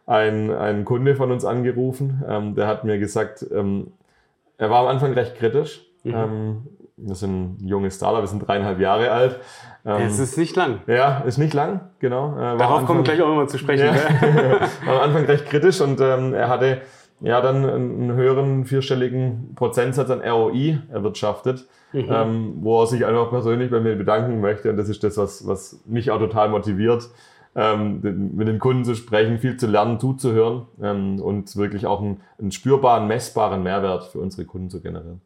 ein, 0.05 0.51
ein 0.51 0.85
Kunde 0.85 1.15
von 1.15 1.31
uns 1.31 1.45
angerufen, 1.45 2.23
ähm, 2.27 2.55
der 2.55 2.67
hat 2.67 2.83
mir 2.83 2.99
gesagt, 2.99 3.45
ähm, 3.51 3.91
er 4.57 4.69
war 4.69 4.81
am 4.81 4.87
Anfang 4.87 5.13
recht 5.13 5.35
kritisch. 5.35 5.83
Mhm. 6.03 6.13
Ähm, 6.13 6.67
wir 6.97 7.15
sind 7.15 7.63
ein 7.63 7.67
junges 7.67 7.95
Startup, 7.95 8.21
wir 8.21 8.27
sind 8.27 8.47
dreieinhalb 8.47 8.79
Jahre 8.79 9.11
alt. 9.11 9.39
Ähm, 9.85 10.03
es 10.03 10.19
ist 10.19 10.37
nicht 10.37 10.55
lang. 10.55 10.79
Ja, 10.87 11.19
ist 11.25 11.37
nicht 11.37 11.53
lang, 11.53 11.81
genau. 11.99 12.37
Äh, 12.37 12.57
Darauf 12.57 12.85
kommen 12.85 12.99
wir 12.99 13.03
gleich 13.03 13.21
auch 13.21 13.31
immer 13.31 13.47
zu 13.47 13.57
sprechen. 13.57 13.87
Ja. 13.87 13.93
war 14.85 14.95
am 14.95 15.09
Anfang 15.09 15.25
recht 15.25 15.45
kritisch 15.45 15.81
und 15.81 15.99
ähm, 15.99 16.33
er 16.33 16.47
hatte 16.47 16.81
ja 17.19 17.41
dann 17.41 17.65
einen 17.65 18.13
höheren 18.13 18.65
vierstelligen 18.65 19.55
Prozentsatz 19.55 20.09
an 20.09 20.21
ROI 20.21 20.79
erwirtschaftet, 20.91 21.67
mhm. 21.91 22.07
ähm, 22.09 22.53
wo 22.61 22.81
er 22.81 22.87
sich 22.87 23.05
einfach 23.05 23.29
persönlich 23.29 23.71
bei 23.71 23.79
mir 23.79 23.95
bedanken 23.95 24.39
möchte. 24.39 24.69
Und 24.69 24.77
das 24.77 24.87
ist 24.87 25.03
das, 25.03 25.17
was, 25.17 25.45
was 25.47 25.81
mich 25.85 26.11
auch 26.11 26.19
total 26.19 26.49
motiviert, 26.49 27.09
ähm, 27.55 28.01
mit 28.35 28.47
den 28.47 28.59
Kunden 28.59 28.83
zu 28.83 28.95
sprechen, 28.95 29.39
viel 29.39 29.57
zu 29.57 29.67
lernen, 29.67 30.00
zuzuhören 30.00 30.67
ähm, 30.81 31.21
und 31.21 31.55
wirklich 31.55 31.88
auch 31.88 32.01
einen, 32.01 32.21
einen 32.38 32.51
spürbaren, 32.51 33.07
messbaren 33.07 33.63
Mehrwert 33.63 34.05
für 34.05 34.19
unsere 34.19 34.45
Kunden 34.45 34.69
zu 34.69 34.81
generieren. 34.81 35.21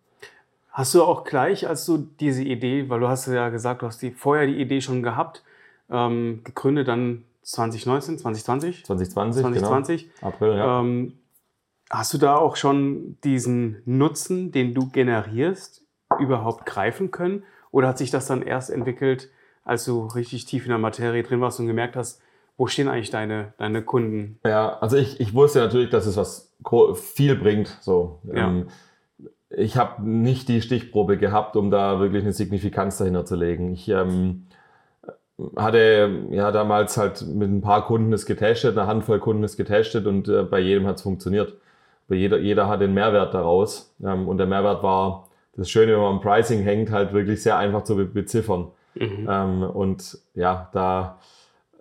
Hast 0.72 0.94
du 0.94 1.04
auch 1.04 1.24
gleich, 1.24 1.68
als 1.68 1.86
du 1.86 1.98
diese 2.20 2.44
Idee, 2.44 2.90
weil 2.90 3.00
du 3.00 3.08
hast 3.08 3.26
ja 3.28 3.50
gesagt, 3.50 3.82
du 3.82 3.88
hast 3.88 4.02
die, 4.02 4.12
vorher 4.12 4.46
die 4.46 4.62
Idee 4.62 4.80
schon 4.80 5.02
gehabt, 5.02 5.44
ähm, 5.90 6.42
gegründet 6.44 6.88
dann 6.88 7.24
2019, 7.42 8.20
2020? 8.20 8.86
2020, 8.86 9.42
2020. 9.42 10.04
Genau. 10.04 10.28
April, 10.28 10.56
ja. 10.56 10.80
Ähm, 10.80 11.14
hast 11.90 12.14
du 12.14 12.20
da 12.20 12.36
auch 12.36 12.56
schon 12.56 13.18
diesen 13.24 13.82
Nutzen, 13.86 14.52
den 14.52 14.76
du 14.76 14.90
generierst, 14.90 15.82
überhaupt 16.20 16.68
greifen 16.68 17.10
können? 17.10 17.44
Oder 17.72 17.88
hat 17.88 17.98
sich 17.98 18.12
das 18.12 18.28
dann 18.28 18.44
erst 18.44 18.70
entwickelt, 18.70 19.30
als 19.70 19.86
du 19.86 20.08
richtig 20.08 20.46
tief 20.46 20.66
in 20.66 20.70
der 20.70 20.80
Materie 20.80 21.22
drin 21.22 21.42
warst 21.42 21.60
und 21.60 21.68
gemerkt 21.68 21.96
hast, 21.96 22.22
wo 22.58 22.66
stehen 22.68 22.90
eigentlich 22.90 23.12
deine, 23.12 23.54
deine 23.58 23.84
Kunden? 23.84 24.40
Ja, 24.44 24.80
also 24.80 24.98
ich, 24.98 25.20
ich 25.22 25.34
wusste 25.34 25.60
natürlich, 25.60 25.92
dass 25.92 26.08
es 26.08 26.18
was 26.18 26.52
viel 26.96 27.36
bringt. 27.36 27.78
So. 27.80 28.20
Ja. 28.24 28.50
Ähm, 28.50 28.68
ich 29.52 29.78
habe 29.78 30.04
nicht 30.04 30.50
die 30.50 30.62
Stichprobe 30.62 31.18
gehabt, 31.18 31.56
um 31.56 31.70
da 31.70 32.00
wirklich 32.00 32.24
eine 32.24 32.34
Signifikanz 32.34 32.98
dahinter 32.98 33.26
zu 33.26 33.36
legen. 33.36 33.72
Ich 33.72 33.88
ähm, 33.90 34.48
hatte 35.56 36.28
ja 36.32 36.52
damals 36.52 36.98
halt 36.98 37.26
mit 37.28 37.50
ein 37.50 37.62
paar 37.62 37.86
Kunden 37.86 38.12
es 38.12 38.26
getestet, 38.26 38.78
eine 38.78 38.88
Handvoll 38.88 39.20
Kunden 39.20 39.44
es 39.44 39.56
getestet 39.56 40.08
und 40.08 40.28
äh, 40.28 40.44
bei 40.44 40.60
jedem 40.60 40.88
hat 40.88 40.98
es 40.98 41.04
funktioniert. 41.04 41.54
Bei 42.08 42.16
jeder, 42.16 42.40
jeder 42.40 42.68
hat 42.68 42.82
den 42.82 42.96
Mehrwert 42.96 43.36
daraus. 43.36 43.96
Ähm, 44.04 44.28
und 44.28 44.40
der 44.40 44.48
Mehrwert 44.48 44.82
war, 44.82 45.30
das 45.56 45.70
Schöne, 45.70 45.94
wenn 45.94 46.00
man 46.02 46.16
am 46.16 46.22
Pricing 46.22 46.64
hängt, 46.64 46.92
halt 46.92 47.14
wirklich 47.14 47.44
sehr 47.44 47.58
einfach 47.58 47.84
zu 47.84 47.96
be 47.96 48.06
beziffern. 48.06 48.72
Mhm. 48.96 49.28
Ähm, 49.30 49.64
und 49.64 50.18
ja, 50.36 50.70
da 50.74 51.20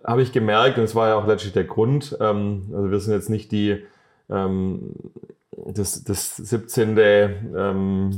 habe 0.03 0.21
ich 0.21 0.31
gemerkt, 0.31 0.77
und 0.77 0.83
es 0.83 0.95
war 0.95 1.09
ja 1.09 1.15
auch 1.15 1.27
letztlich 1.27 1.53
der 1.53 1.65
Grund, 1.65 2.17
ähm, 2.19 2.69
also 2.73 2.91
wir 2.91 2.99
sind 2.99 3.13
jetzt 3.13 3.29
nicht 3.29 3.51
die, 3.51 3.83
ähm, 4.29 4.93
das, 5.67 6.03
das 6.03 6.37
17. 6.37 6.97
Ähm, 6.97 8.11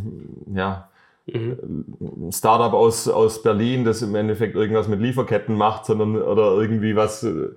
ja, 0.54 0.90
mhm. 1.26 2.30
Startup 2.32 2.74
aus, 2.74 3.08
aus 3.08 3.42
Berlin, 3.42 3.84
das 3.84 4.02
im 4.02 4.16
Endeffekt 4.16 4.56
irgendwas 4.56 4.88
mit 4.88 5.00
Lieferketten 5.00 5.56
macht, 5.56 5.86
sondern 5.86 6.22
oder 6.22 6.54
irgendwie 6.54 6.96
was 6.96 7.24
äh, 7.24 7.50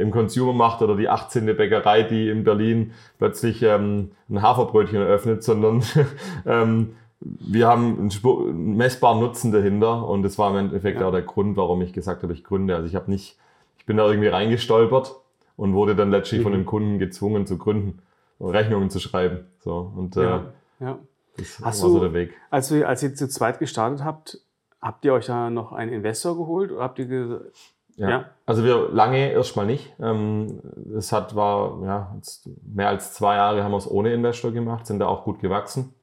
im 0.00 0.10
Consumer 0.10 0.52
macht 0.52 0.82
oder 0.82 0.96
die 0.96 1.08
18. 1.08 1.46
Bäckerei, 1.56 2.02
die 2.02 2.28
in 2.28 2.44
Berlin 2.44 2.92
plötzlich 3.18 3.62
ähm, 3.62 4.10
ein 4.28 4.42
Haferbrötchen 4.42 5.00
eröffnet, 5.00 5.44
sondern 5.44 5.82
ähm, 6.46 6.94
wir 7.20 7.66
haben 7.66 7.98
einen 7.98 8.76
messbaren 8.76 9.20
Nutzen 9.20 9.50
dahinter 9.50 10.06
und 10.06 10.22
das 10.22 10.38
war 10.38 10.50
im 10.50 10.56
Endeffekt 10.56 11.00
ja. 11.00 11.08
auch 11.08 11.12
der 11.12 11.22
Grund, 11.22 11.56
warum 11.56 11.82
ich 11.82 11.92
gesagt 11.92 12.22
habe, 12.22 12.32
ich 12.32 12.44
gründe. 12.44 12.76
Also 12.76 12.86
ich 12.86 12.94
habe 12.94 13.10
nicht, 13.10 13.36
ich 13.78 13.86
bin 13.86 13.96
da 13.96 14.06
irgendwie 14.06 14.28
reingestolpert 14.28 15.16
und 15.56 15.74
wurde 15.74 15.96
dann 15.96 16.10
letztlich 16.10 16.40
mhm. 16.40 16.44
von 16.44 16.52
den 16.52 16.66
Kunden 16.66 16.98
gezwungen 16.98 17.46
zu 17.46 17.58
gründen, 17.58 18.00
Rechnungen 18.40 18.90
zu 18.90 19.00
schreiben. 19.00 19.46
So 19.58 19.92
und 19.96 20.14
ja. 20.14 20.36
Äh, 20.80 20.84
ja. 20.84 20.98
das 21.36 21.60
Hast 21.62 21.82
war 21.82 21.88
du, 21.88 21.94
so 21.94 22.00
der 22.00 22.12
Weg. 22.12 22.34
Als, 22.50 22.68
du, 22.68 22.86
als 22.86 23.02
ihr 23.02 23.14
zu 23.14 23.28
zweit 23.28 23.58
gestartet 23.58 24.04
habt, 24.04 24.40
habt 24.80 25.04
ihr 25.04 25.12
euch 25.12 25.26
da 25.26 25.50
noch 25.50 25.72
einen 25.72 25.92
Investor 25.92 26.36
geholt 26.36 26.70
oder 26.70 26.82
habt 26.82 27.00
ihr 27.00 27.50
ja. 27.96 28.10
ja. 28.10 28.24
Also 28.46 28.62
wir 28.62 28.90
lange 28.90 29.32
erstmal 29.32 29.66
nicht. 29.66 29.92
Ähm, 30.00 30.60
es 30.96 31.10
hat 31.10 31.34
war 31.34 31.82
ja 31.84 32.16
mehr 32.62 32.88
als 32.88 33.12
zwei 33.12 33.34
Jahre 33.34 33.64
haben 33.64 33.72
wir 33.72 33.78
es 33.78 33.90
ohne 33.90 34.14
Investor 34.14 34.52
gemacht, 34.52 34.86
sind 34.86 35.00
da 35.00 35.06
auch 35.08 35.24
gut 35.24 35.40
gewachsen. 35.40 35.94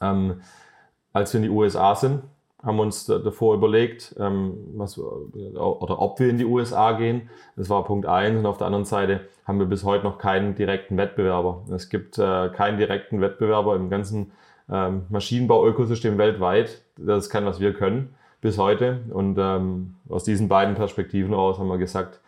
Ähm, 0.00 0.40
als 1.12 1.32
wir 1.32 1.38
in 1.38 1.44
die 1.44 1.50
USA 1.50 1.94
sind, 1.94 2.22
haben 2.62 2.76
wir 2.76 2.82
uns 2.82 3.06
davor 3.06 3.54
überlegt, 3.54 4.16
ähm, 4.18 4.54
was, 4.74 4.98
oder 4.98 6.00
ob 6.00 6.18
wir 6.18 6.28
in 6.28 6.38
die 6.38 6.44
USA 6.44 6.92
gehen. 6.92 7.30
Das 7.56 7.70
war 7.70 7.84
Punkt 7.84 8.06
eins. 8.06 8.38
Und 8.38 8.46
auf 8.46 8.58
der 8.58 8.66
anderen 8.66 8.84
Seite 8.84 9.20
haben 9.46 9.58
wir 9.58 9.66
bis 9.66 9.84
heute 9.84 10.04
noch 10.04 10.18
keinen 10.18 10.54
direkten 10.54 10.96
Wettbewerber. 10.96 11.62
Es 11.72 11.88
gibt 11.88 12.18
äh, 12.18 12.48
keinen 12.48 12.78
direkten 12.78 13.20
Wettbewerber 13.20 13.76
im 13.76 13.90
ganzen 13.90 14.32
ähm, 14.70 15.06
Maschinenbau-Ökosystem 15.08 16.18
weltweit. 16.18 16.82
Das 16.96 17.30
kann, 17.30 17.46
was 17.46 17.60
wir 17.60 17.74
können, 17.74 18.14
bis 18.40 18.58
heute. 18.58 19.02
Und 19.10 19.38
ähm, 19.38 19.94
aus 20.08 20.24
diesen 20.24 20.48
beiden 20.48 20.74
Perspektiven 20.74 21.32
raus 21.34 21.58
haben 21.58 21.68
wir 21.68 21.78
gesagt, 21.78 22.20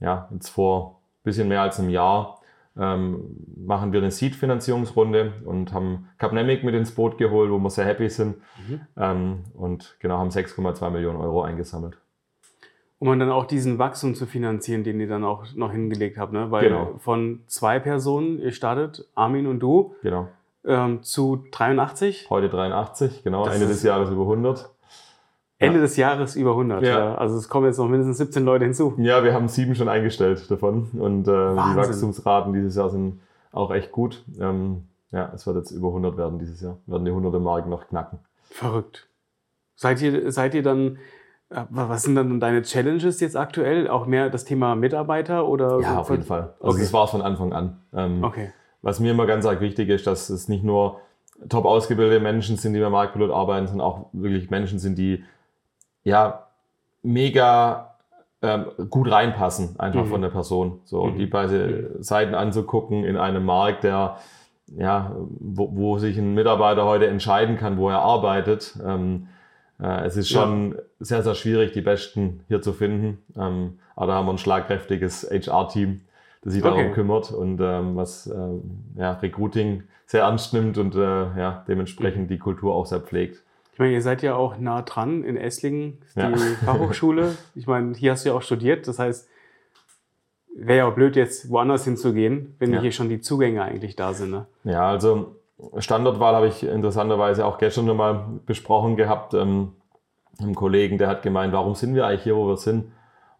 ja, 0.00 0.28
jetzt 0.32 0.48
vor 0.48 0.96
bisschen 1.26 1.48
mehr 1.48 1.62
als 1.62 1.78
einem 1.78 1.90
Jahr 1.90 2.35
ähm, 2.78 3.36
machen 3.56 3.92
wir 3.92 4.00
eine 4.00 4.10
Seed-Finanzierungsrunde 4.10 5.32
und 5.44 5.72
haben 5.72 6.08
Capnemic 6.18 6.62
mit 6.64 6.74
ins 6.74 6.92
Boot 6.92 7.18
geholt, 7.18 7.50
wo 7.50 7.58
wir 7.58 7.70
sehr 7.70 7.84
happy 7.86 8.08
sind 8.08 8.36
mhm. 8.68 8.80
ähm, 8.96 9.38
und 9.54 9.96
genau 10.00 10.18
haben 10.18 10.30
6,2 10.30 10.90
Millionen 10.90 11.18
Euro 11.20 11.42
eingesammelt. 11.42 11.98
um 12.98 13.18
dann 13.18 13.30
auch 13.30 13.44
diesen 13.44 13.78
Wachstum 13.78 14.14
zu 14.14 14.24
finanzieren, 14.26 14.82
den 14.82 14.98
ihr 15.00 15.08
dann 15.08 15.22
auch 15.24 15.44
noch 15.54 15.70
hingelegt 15.72 16.16
habt. 16.18 16.32
Ne? 16.32 16.50
Weil 16.50 16.64
Genau. 16.64 16.94
von 16.98 17.40
zwei 17.46 17.78
Personen, 17.78 18.38
ihr 18.40 18.52
startet, 18.52 19.06
Armin 19.14 19.46
und 19.46 19.60
du, 19.60 19.94
Genau. 20.02 20.28
ähm, 20.64 21.02
zu 21.02 21.44
83, 21.52 22.28
Heute 22.30 22.48
83, 22.48 23.22
genau. 23.22 23.44
Das 23.44 23.54
Ende 23.56 23.68
des 23.68 23.82
Jahres 23.82 24.08
über 24.10 24.22
100. 24.22 24.70
Ende 25.58 25.80
des 25.80 25.96
Jahres 25.96 26.36
über 26.36 26.50
100. 26.50 26.82
Ja. 26.82 26.88
Ja. 26.88 27.14
Also 27.14 27.36
es 27.38 27.48
kommen 27.48 27.66
jetzt 27.66 27.78
noch 27.78 27.88
mindestens 27.88 28.18
17 28.18 28.44
Leute 28.44 28.64
hinzu. 28.64 28.94
Ja, 28.98 29.24
wir 29.24 29.32
haben 29.32 29.48
sieben 29.48 29.74
schon 29.74 29.88
eingestellt 29.88 30.50
davon 30.50 30.90
und 30.98 31.26
äh, 31.28 31.30
die. 31.30 31.76
Wachstumsraten 31.76 32.52
dieses 32.52 32.76
Jahr 32.76 32.90
sind 32.90 33.20
auch 33.52 33.70
echt 33.72 33.90
gut. 33.92 34.24
Ähm, 34.38 34.84
ja, 35.12 35.30
es 35.34 35.46
wird 35.46 35.56
jetzt 35.56 35.70
über 35.70 35.88
100 35.88 36.16
werden 36.18 36.38
dieses 36.38 36.60
Jahr. 36.60 36.78
Wir 36.86 36.92
werden 36.92 37.04
die 37.06 37.10
100er 37.10 37.38
Mark 37.40 37.66
noch 37.68 37.88
knacken. 37.88 38.18
Verrückt. 38.50 39.08
Seid 39.76 40.00
ihr, 40.02 40.30
seid 40.30 40.54
ihr 40.54 40.62
dann, 40.62 40.98
äh, 41.48 41.62
was 41.70 42.02
sind 42.02 42.16
dann 42.16 42.38
deine 42.40 42.62
Challenges 42.62 43.20
jetzt 43.20 43.36
aktuell? 43.36 43.88
Auch 43.88 44.06
mehr 44.06 44.28
das 44.28 44.44
Thema 44.44 44.74
Mitarbeiter 44.74 45.48
oder? 45.48 45.80
Ja, 45.80 45.98
auf 46.00 46.10
jeden 46.10 46.22
Fall. 46.24 46.54
Also 46.60 46.72
Okay. 46.74 46.80
das 46.80 46.92
war 46.92 47.04
es 47.04 47.10
von 47.10 47.22
Anfang 47.22 47.52
an. 47.52 47.80
Ähm, 47.94 48.22
Okay. 48.24 48.52
Was 48.82 49.00
mir 49.00 49.10
immer 49.12 49.26
ganz 49.26 49.46
arg 49.46 49.60
wichtig 49.60 49.88
ist, 49.88 50.06
dass 50.06 50.28
es 50.28 50.48
nicht 50.48 50.62
nur 50.62 51.00
top 51.48 51.64
ausgebildete 51.64 52.20
Menschen 52.20 52.56
sind, 52.56 52.74
die 52.74 52.80
bei 52.80 52.90
Marktpilot 52.90 53.30
arbeiten, 53.30 53.66
sondern 53.66 53.86
auch 53.86 54.06
wirklich 54.12 54.50
Menschen 54.50 54.78
sind, 54.78 54.96
die 54.96 55.24
ja 56.06 56.46
mega 57.02 57.94
ähm, 58.42 58.66
gut 58.90 59.10
reinpassen, 59.10 59.78
einfach 59.78 60.04
Mhm. 60.04 60.10
von 60.10 60.22
der 60.22 60.28
Person. 60.28 60.80
So, 60.84 61.06
Mhm. 61.06 61.16
die 61.16 61.26
beide 61.26 61.96
Seiten 62.02 62.34
anzugucken 62.34 63.04
in 63.04 63.16
einem 63.16 63.44
Markt, 63.44 63.84
der 63.84 64.16
ja, 64.76 65.14
wo, 65.16 65.70
wo 65.76 65.98
sich 65.98 66.16
ein 66.18 66.34
Mitarbeiter 66.34 66.84
heute 66.84 67.06
entscheiden 67.06 67.56
kann, 67.56 67.76
wo 67.78 67.88
er 67.88 68.00
arbeitet. 68.00 68.76
Ähm, 68.84 69.28
äh, 69.80 70.04
es 70.04 70.16
ist 70.16 70.30
Ja. 70.30 70.42
schon 70.42 70.76
sehr, 70.98 71.22
sehr 71.22 71.34
schwierig, 71.34 71.72
die 71.72 71.82
Besten 71.82 72.40
hier 72.48 72.62
zu 72.62 72.72
finden. 72.72 73.18
Ähm, 73.36 73.78
aber 73.94 74.08
da 74.08 74.14
haben 74.14 74.26
wir 74.26 74.32
ein 74.32 74.38
schlagkräftiges 74.38 75.28
HR-Team, 75.30 76.00
das 76.42 76.52
sich 76.52 76.62
Okay. 76.62 76.74
darum 76.76 76.92
kümmert 76.92 77.30
und 77.32 77.60
ähm, 77.60 77.96
was 77.96 78.26
ähm, 78.26 78.62
ja, 78.96 79.12
Recruiting 79.12 79.84
sehr 80.06 80.22
ernst 80.22 80.52
nimmt 80.52 80.78
und 80.78 80.94
äh, 80.96 80.98
ja, 81.00 81.64
dementsprechend 81.68 82.30
die 82.30 82.38
Kultur 82.38 82.74
auch 82.74 82.86
sehr 82.86 83.00
pflegt. 83.00 83.42
Ich 83.76 83.78
meine, 83.78 83.92
ihr 83.92 84.00
seid 84.00 84.22
ja 84.22 84.34
auch 84.36 84.56
nah 84.56 84.80
dran 84.80 85.22
in 85.22 85.36
Esslingen, 85.36 85.98
die 86.14 86.20
Ja. 86.20 86.34
Fachhochschule. 86.64 87.36
Ich 87.54 87.66
meine, 87.66 87.94
hier 87.94 88.12
hast 88.12 88.24
du 88.24 88.30
ja 88.30 88.34
auch 88.34 88.40
studiert. 88.40 88.88
Das 88.88 88.98
heißt, 88.98 89.28
wäre 90.56 90.78
ja 90.78 90.86
auch 90.88 90.94
blöd, 90.94 91.14
jetzt 91.14 91.50
woanders 91.50 91.84
hinzugehen, 91.84 92.56
wenn 92.58 92.72
Ja. 92.72 92.80
hier 92.80 92.90
schon 92.90 93.10
die 93.10 93.20
Zugänge 93.20 93.60
eigentlich 93.62 93.94
da 93.94 94.14
sind. 94.14 94.30
Ne? 94.30 94.46
Ja, 94.64 94.88
also 94.88 95.36
Standortwahl 95.76 96.34
habe 96.34 96.46
ich 96.48 96.62
interessanterweise 96.64 97.44
auch 97.44 97.58
gestern 97.58 97.84
nochmal 97.84 98.24
besprochen 98.46 98.96
gehabt. 98.96 99.34
Ähm, 99.34 99.74
einem 100.40 100.54
Kollegen, 100.54 100.96
der 100.96 101.08
hat 101.08 101.22
gemeint, 101.22 101.52
warum 101.52 101.74
sind 101.74 101.94
wir 101.94 102.06
eigentlich 102.06 102.22
hier, 102.22 102.34
wo 102.36 102.46
wir 102.48 102.56
sind? 102.56 102.92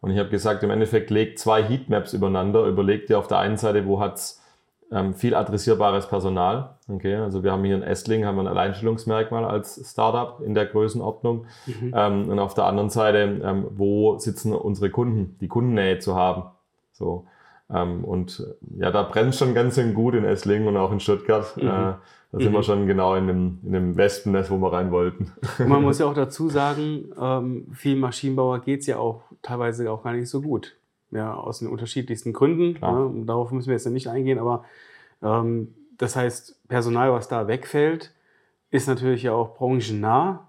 Und 0.02 0.10
ich 0.10 0.18
habe 0.18 0.28
gesagt, 0.28 0.62
im 0.62 0.70
Endeffekt 0.70 1.08
legt 1.08 1.38
zwei 1.38 1.62
Heatmaps 1.62 2.12
übereinander, 2.12 2.66
überlegt 2.66 3.08
dir 3.08 3.18
auf 3.18 3.26
der 3.26 3.38
einen 3.38 3.56
Seite, 3.56 3.86
wo 3.86 4.00
hat's 4.00 4.42
ähm, 4.92 5.14
viel 5.14 5.34
adressierbares 5.34 6.06
Personal. 6.08 6.76
Okay, 6.88 7.16
also 7.16 7.42
wir 7.42 7.52
haben 7.52 7.64
hier 7.64 7.74
in 7.74 7.82
Esslingen 7.82 8.26
haben 8.26 8.36
wir 8.36 8.42
ein 8.42 8.46
Alleinstellungsmerkmal 8.46 9.44
als 9.44 9.80
Startup 9.90 10.40
in 10.40 10.54
der 10.54 10.66
Größenordnung. 10.66 11.46
Mhm. 11.66 11.92
Ähm, 11.94 12.28
und 12.28 12.38
auf 12.38 12.54
der 12.54 12.66
anderen 12.66 12.90
Seite, 12.90 13.40
ähm, 13.42 13.66
wo 13.70 14.18
sitzen 14.18 14.52
unsere 14.52 14.90
Kunden, 14.90 15.36
die 15.40 15.48
Kundennähe 15.48 15.98
zu 15.98 16.14
haben. 16.14 16.44
So. 16.92 17.26
Ähm, 17.68 18.04
und 18.04 18.46
äh, 18.78 18.82
ja, 18.82 18.90
da 18.92 19.02
brennt 19.02 19.34
schon 19.34 19.54
ganz 19.54 19.74
schön 19.74 19.94
gut 19.94 20.14
in 20.14 20.24
Esslingen 20.24 20.68
und 20.68 20.76
auch 20.76 20.92
in 20.92 21.00
Stuttgart. 21.00 21.56
Mhm. 21.56 21.62
Äh, 21.62 21.66
da 21.66 21.98
sind 22.32 22.50
Mhm. 22.50 22.54
wir 22.54 22.62
schon 22.62 22.86
genau 22.86 23.14
in 23.16 23.26
dem, 23.26 23.58
in 23.64 23.72
dem 23.72 23.96
Wespennest, 23.96 24.50
wo 24.50 24.58
wir 24.58 24.72
rein 24.72 24.90
wollten. 24.92 25.32
Und 25.58 25.68
man 25.68 25.82
muss 25.82 25.98
ja 26.00 26.06
auch 26.06 26.14
dazu 26.14 26.48
sagen, 26.48 27.06
ähm, 27.20 27.66
vielen 27.72 27.98
Maschinenbauer 27.98 28.60
geht 28.60 28.80
es 28.80 28.86
ja 28.86 28.98
auch 28.98 29.22
teilweise 29.42 29.90
auch 29.90 30.04
gar 30.04 30.12
nicht 30.12 30.28
so 30.28 30.42
gut. 30.42 30.76
Ja, 31.10 31.34
aus 31.34 31.60
den 31.60 31.68
unterschiedlichsten 31.68 32.32
Gründen. 32.32 32.78
Ne? 32.80 33.24
Darauf 33.26 33.52
müssen 33.52 33.68
wir 33.68 33.74
jetzt 33.74 33.86
nicht 33.86 34.08
eingehen, 34.08 34.38
aber 34.38 34.64
ähm, 35.22 35.74
das 35.98 36.16
heißt, 36.16 36.68
Personal, 36.68 37.12
was 37.12 37.28
da 37.28 37.48
wegfällt, 37.48 38.12
ist 38.70 38.88
natürlich 38.88 39.22
ja 39.22 39.32
auch 39.32 39.56
branchennah. 39.56 40.48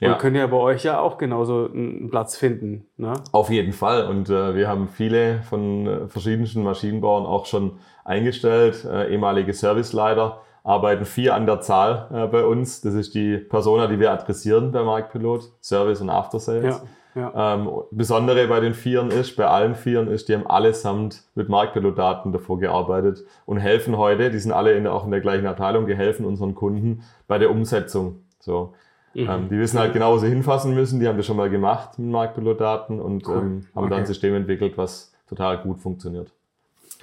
Ja. 0.00 0.12
Und 0.12 0.18
könnt 0.20 0.36
ja 0.36 0.46
bei 0.46 0.56
euch 0.56 0.84
ja 0.84 1.00
auch 1.00 1.18
genauso 1.18 1.68
einen 1.72 2.08
Platz 2.08 2.36
finden. 2.36 2.86
Ne? 2.96 3.14
Auf 3.32 3.50
jeden 3.50 3.72
Fall. 3.72 4.06
Und 4.06 4.30
äh, 4.30 4.54
wir 4.54 4.68
haben 4.68 4.88
viele 4.88 5.42
von 5.42 5.86
äh, 5.86 6.08
verschiedensten 6.08 6.62
Maschinenbauern 6.62 7.26
auch 7.26 7.46
schon 7.46 7.78
eingestellt. 8.04 8.84
Äh, 8.84 9.12
ehemalige 9.12 9.52
Serviceleiter 9.52 10.40
arbeiten 10.62 11.04
vier 11.04 11.34
an 11.34 11.46
der 11.46 11.62
Zahl 11.62 12.08
äh, 12.12 12.26
bei 12.28 12.44
uns. 12.44 12.80
Das 12.80 12.94
ist 12.94 13.14
die 13.14 13.38
Persona, 13.38 13.88
die 13.88 13.98
wir 13.98 14.12
adressieren 14.12 14.70
bei 14.70 14.84
Marktpilot, 14.84 15.50
Service 15.60 16.00
und 16.00 16.10
After 16.10 16.38
Sales. 16.38 16.76
Ja, 16.76 16.88
ja. 17.18 17.54
Ähm, 17.54 17.68
Besondere 17.90 18.46
bei 18.46 18.60
den 18.60 18.74
Vieren 18.74 19.10
ist, 19.10 19.36
bei 19.36 19.46
allen 19.46 19.74
Vieren 19.74 20.08
ist, 20.08 20.28
die 20.28 20.34
haben 20.34 20.46
allesamt 20.46 21.24
mit 21.34 21.48
Marktpilot-Daten 21.48 22.32
davor 22.32 22.58
gearbeitet 22.58 23.24
und 23.46 23.58
helfen 23.58 23.96
heute, 23.96 24.30
die 24.30 24.38
sind 24.38 24.52
alle 24.52 24.72
in 24.72 24.84
der, 24.84 24.94
auch 24.94 25.04
in 25.04 25.10
der 25.10 25.20
gleichen 25.20 25.46
Abteilung, 25.46 25.86
die 25.86 25.96
helfen 25.96 26.24
unseren 26.24 26.54
Kunden 26.54 27.02
bei 27.26 27.38
der 27.38 27.50
Umsetzung. 27.50 28.22
So. 28.40 28.74
Mhm. 29.14 29.28
Ähm, 29.28 29.48
die 29.48 29.58
wissen 29.58 29.78
halt 29.78 29.92
genau, 29.92 30.14
wo 30.14 30.18
sie 30.18 30.28
hinfassen 30.28 30.74
müssen, 30.74 31.00
die 31.00 31.08
haben 31.08 31.16
das 31.16 31.26
schon 31.26 31.36
mal 31.36 31.50
gemacht 31.50 31.98
mit 31.98 32.10
Marktpilot-Daten 32.10 33.00
und 33.00 33.26
Cool. 33.26 33.36
ähm, 33.36 33.66
haben 33.74 33.90
da 33.90 33.96
ein 33.96 34.02
Okay. 34.02 34.06
System 34.06 34.34
entwickelt, 34.34 34.78
was 34.78 35.12
total 35.28 35.58
gut 35.58 35.80
funktioniert. 35.80 36.32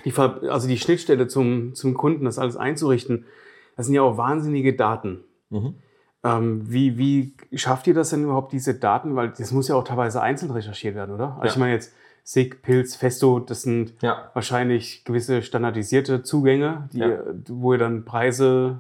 Die, 0.04 0.14
also 0.16 0.68
die 0.68 0.78
Schnittstelle 0.78 1.28
zum, 1.28 1.74
zum 1.74 1.94
Kunden, 1.94 2.26
das 2.26 2.40
alles 2.40 2.58
einzurichten, 2.58 3.26
das 3.76 3.88
sind 3.88 3.96
ja 3.96 4.02
auch 4.04 4.18
wahnsinnige 4.18 4.76
Daten. 4.76 5.22
Mhm. 5.50 5.76
Ähm, 6.26 6.64
wie, 6.70 6.98
wie 6.98 7.34
schafft 7.58 7.86
ihr 7.88 7.94
das 7.94 8.10
denn 8.10 8.24
überhaupt, 8.24 8.52
diese 8.52 8.74
Daten? 8.74 9.16
Weil 9.16 9.30
das 9.30 9.52
muss 9.52 9.68
ja 9.68 9.76
auch 9.76 9.84
teilweise 9.84 10.22
einzeln 10.22 10.52
recherchiert 10.52 10.96
werden, 10.96 11.14
oder? 11.14 11.34
Also 11.36 11.46
Ja. 11.46 11.52
ich 11.52 11.58
meine 11.58 11.72
jetzt 11.74 11.94
SIG, 12.24 12.62
Pilz, 12.64 12.96
Festo, 12.96 13.40
das 13.40 13.62
sind 13.62 13.94
Ja, 14.02 14.32
wahrscheinlich 14.34 15.06
gewisse 15.06 15.44
standardisierte 15.44 16.24
Zugänge, 16.24 16.90
die, 16.92 17.00
Ja. 17.00 17.20
wo 17.48 17.74
ihr 17.74 17.80
dann 17.80 18.04
Preise 18.06 18.80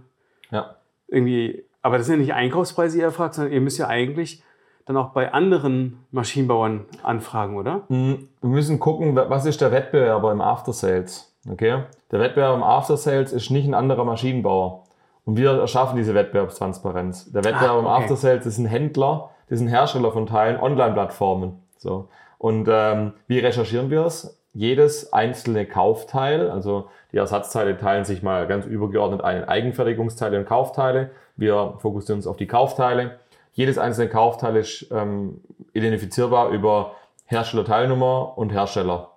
irgendwie, 1.07 1.63
aber 1.83 1.97
das 1.99 2.07
sind 2.07 2.15
ja 2.15 2.21
nicht 2.21 2.33
Einkaufspreise, 2.33 2.97
die 2.97 3.03
ihr 3.03 3.11
fragt, 3.11 3.35
sondern 3.35 3.53
ihr 3.53 3.61
müsst 3.61 3.77
ja 3.77 3.87
eigentlich 3.87 4.41
dann 4.87 4.97
auch 4.97 5.09
bei 5.09 5.33
anderen 5.33 5.99
Maschinenbauern 6.11 6.85
anfragen, 7.03 7.55
oder? 7.57 7.83
Mm, 7.89 8.13
Wir 8.41 8.49
müssen 8.49 8.79
gucken, 8.79 9.15
wa- 9.15 9.29
was 9.29 9.45
ist 9.45 9.61
der 9.61 9.71
Wettbewerber 9.71 10.31
im 10.31 10.41
After 10.41 10.73
Sales. 10.73 11.31
Okay? 11.49 11.83
Der 12.11 12.19
Wettbewerber 12.19 12.55
im 12.55 12.63
After 12.63 12.97
Sales 12.97 13.31
ist 13.33 13.51
nicht 13.51 13.67
ein 13.67 13.73
anderer 13.75 14.03
Maschinenbauer. 14.03 14.83
Und 15.25 15.37
wir 15.37 15.51
erschaffen 15.51 15.97
diese 15.97 16.13
Wettbewerbstransparenz. 16.13 17.31
Der 17.31 17.43
Wettbewerber 17.43 17.73
Ah, 17.73 17.79
im 17.79 17.85
okay. 17.85 18.03
After 18.03 18.15
Sales 18.15 18.45
ist 18.45 18.57
ein 18.59 18.67
Händler, 18.67 19.31
das 19.49 19.59
sind 19.59 19.67
Hersteller 19.67 20.11
von 20.11 20.27
Teilen, 20.27 20.59
Online-Plattformen. 20.59 21.63
So. 21.77 22.09
Und 22.37 22.67
ähm, 22.69 23.13
wie 23.27 23.39
recherchieren 23.39 23.89
wir 23.89 24.05
es? 24.05 24.39
Jedes 24.53 25.11
einzelne 25.11 25.65
Kaufteil, 25.65 26.49
also 26.49 26.87
die 27.11 27.17
Ersatzteile 27.17 27.77
teilen 27.77 28.05
sich 28.05 28.23
mal 28.23 28.47
ganz 28.47 28.65
übergeordnet 28.65 29.21
ein 29.21 29.37
in 29.37 29.43
Eigenfertigungsteile 29.43 30.37
und 30.37 30.45
Kaufteile. 30.45 31.11
Wir 31.35 31.73
fokussieren 31.79 32.19
uns 32.19 32.27
auf 32.27 32.37
die 32.37 32.47
Kaufteile. 32.47 33.19
Jedes 33.51 33.77
einzelne 33.77 34.09
Kaufteil 34.09 34.55
ist 34.55 34.87
ähm, 34.91 35.41
identifizierbar 35.73 36.49
über 36.49 36.91
Herstellerteilnummer 37.25 38.37
und 38.37 38.51
Hersteller. 38.51 39.14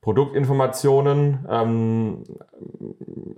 Produktinformationen, 0.00 1.46
ähm, 1.48 2.24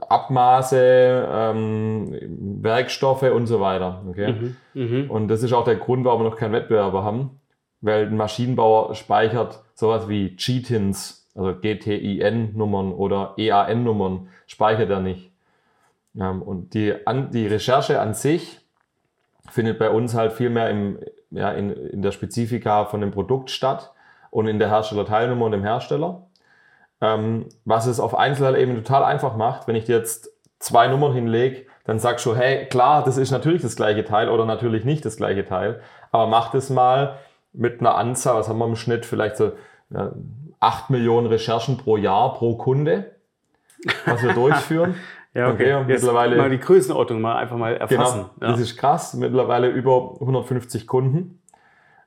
Abmaße, 0.09 1.29
ähm, 1.31 2.17
Werkstoffe 2.63 3.23
und 3.23 3.47
so 3.47 3.61
weiter. 3.61 4.03
Okay? 4.09 4.33
Mhm. 4.33 4.57
Mhm. 4.75 5.11
Und 5.11 5.29
das 5.29 5.43
ist 5.43 5.53
auch 5.53 5.65
der 5.65 5.77
Grund, 5.77 6.05
warum 6.05 6.23
wir 6.23 6.31
noch 6.31 6.37
keinen 6.37 6.53
Wettbewerber 6.53 7.03
haben, 7.03 7.41
weil 7.81 8.07
ein 8.07 8.17
Maschinenbauer 8.17 8.95
speichert 8.95 9.63
sowas 9.75 10.09
wie 10.09 10.37
GTINs, 10.37 11.29
also 11.35 11.53
GTIN-Nummern 11.55 12.93
oder 12.93 13.35
EAN-Nummern, 13.37 14.29
speichert 14.47 14.91
er 14.91 15.01
nicht. 15.01 15.33
Ähm, 16.19 16.43
und 16.43 16.75
die, 16.75 16.95
an, 17.07 17.31
die 17.31 17.47
Recherche 17.47 18.01
an 18.01 18.15
sich 18.15 18.61
findet 19.51 19.79
bei 19.79 19.91
uns 19.91 20.15
halt 20.15 20.33
viel 20.33 20.51
mehr 20.51 20.71
im, 20.71 20.99
ja, 21.31 21.51
in, 21.51 21.71
in 21.71 22.03
der 22.03 22.13
Spezifika 22.13 22.85
von 22.85 23.01
dem 23.01 23.11
Produkt 23.11 23.51
statt 23.51 23.93
und 24.31 24.47
in 24.47 24.59
der 24.59 24.69
Herstellerteilnummer 24.69 25.47
und 25.47 25.53
dem 25.53 25.63
Hersteller. 25.63 26.27
Ähm, 27.03 27.47
was 27.65 27.87
es 27.87 27.99
auf 28.01 28.17
Einzelteilebene 28.17 28.83
total 28.83 29.03
einfach 29.05 29.37
macht, 29.37 29.67
wenn 29.67 29.75
ich 29.75 29.85
dir 29.85 29.97
jetzt 29.97 30.31
zwei 30.61 30.87
Nummern 30.87 31.13
hinlege, 31.13 31.67
dann 31.85 31.99
sagst 31.99 32.25
du, 32.25 32.37
hey, 32.37 32.67
klar, 32.67 33.03
das 33.05 33.17
ist 33.17 33.33
natürlich 33.33 33.61
das 33.61 33.75
gleiche 33.75 34.05
Teil 34.05 34.29
oder 34.29 34.45
natürlich 34.45 34.85
nicht 34.85 35.05
das 35.05 35.17
gleiche 35.17 35.45
Teil, 35.45 35.81
aber 36.13 36.29
mach 36.29 36.53
das 36.53 36.71
mal 36.71 37.19
mit 37.53 37.81
einer 37.81 37.97
Anzahl, 37.97 38.37
was 38.37 38.49
haben 38.49 38.59
wir 38.59 38.67
im 38.67 38.77
Schnitt, 38.77 39.05
vielleicht 39.05 39.37
so 39.37 39.53
ja, 39.91 40.13
8 40.61 40.91
Millionen 40.91 41.27
Recherchen 41.27 41.77
pro 41.77 41.97
Jahr 41.97 42.35
pro 42.35 42.57
Kunde, 42.57 43.17
was 44.07 44.23
wir 44.23 44.33
durchführen. 44.35 44.95
Ja, 45.35 45.49
okay. 45.49 45.75
Okay, 45.75 45.75
und 45.75 45.87
mittlerweile- 45.89 46.37
mal 46.37 46.51
die 46.51 46.61
Größenordnung 46.61 47.21
mal 47.21 47.37
einfach 47.37 47.57
mal 47.57 47.77
erfassen. 47.77 48.27
Genau, 48.39 48.53
das 48.53 48.61
ist 48.61 48.77
krass. 48.77 49.15
Mittlerweile 49.15 49.69
über 49.69 50.13
150 50.21 50.87
Kunden. 50.87 51.43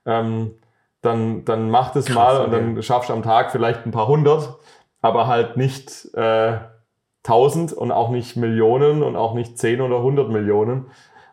Ähm, 0.06 0.52
dann, 1.02 1.44
dann 1.46 1.70
mach 1.70 1.92
das 1.92 2.06
Krass, 2.06 2.16
mal 2.16 2.38
und 2.46 2.54
okay. 2.54 2.74
dann 2.74 2.84
schaffst 2.84 3.10
du 3.10 3.14
am 3.14 3.24
Tag 3.24 3.52
vielleicht 3.52 3.86
ein 3.86 3.92
paar 3.92 4.08
hundert, 4.08 4.58
aber 5.06 5.28
halt 5.28 5.56
nicht 5.56 6.10
äh, 6.16 6.58
1000 7.26 7.74
und 7.74 7.92
auch 7.92 8.10
nicht 8.10 8.38
Millionen 8.38 9.04
und 9.04 9.16
auch 9.16 9.36
nicht 9.36 9.56
10 9.56 9.82
oder 9.82 9.98
100 9.98 10.32
Millionen. 10.32 10.88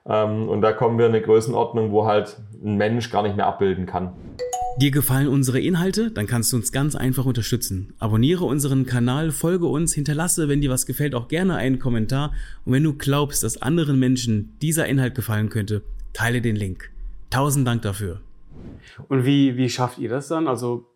Ähm, 0.05 0.51
und 0.51 0.61
da 0.61 0.73
kommen 0.73 0.99
wir 0.99 1.07
in 1.07 1.13
eine 1.13 1.23
Größenordnung, 1.23 1.91
wo 1.91 2.05
halt 2.05 2.37
ein 2.63 2.77
Mensch 2.77 3.11
gar 3.11 3.23
nicht 3.23 3.35
mehr 3.35 3.47
abbilden 3.47 3.87
kann. 3.87 4.13
Dir 4.79 4.91
gefallen 4.91 5.27
unsere 5.27 5.59
Inhalte? 5.59 6.11
Dann 6.11 6.27
kannst 6.27 6.53
du 6.53 6.57
uns 6.57 6.71
ganz 6.71 6.95
einfach 6.95 7.25
unterstützen. 7.25 7.95
Abonniere 7.99 8.45
unseren 8.45 8.85
Kanal, 8.85 9.31
folge 9.31 9.65
uns, 9.65 9.95
hinterlasse, 9.95 10.51
wenn 10.51 10.61
dir 10.61 10.71
was 10.71 10.85
gefällt, 10.85 11.15
auch 11.15 11.29
gerne 11.29 11.57
einen 11.57 11.79
Kommentar. 11.79 12.35
Und 12.67 12.75
wenn 12.75 12.85
du 12.85 12.93
glaubst, 12.93 13.43
dass 13.43 13.63
anderen 13.63 13.99
Menschen 13.99 14.59
dieser 14.61 14.87
Inhalt 14.87 15.15
gefallen 15.15 15.49
könnte, 15.49 15.83
teile 16.13 16.43
den 16.43 16.57
Link. 16.57 16.91
Tausend 17.31 17.67
Dank 17.67 17.81
dafür. 17.81 18.21
Und 19.09 19.25
wie, 19.25 19.57
wie 19.57 19.71
schafft 19.71 19.99
ihr 19.99 20.11
das 20.11 20.29
dann? 20.29 20.47
Also 20.47 20.89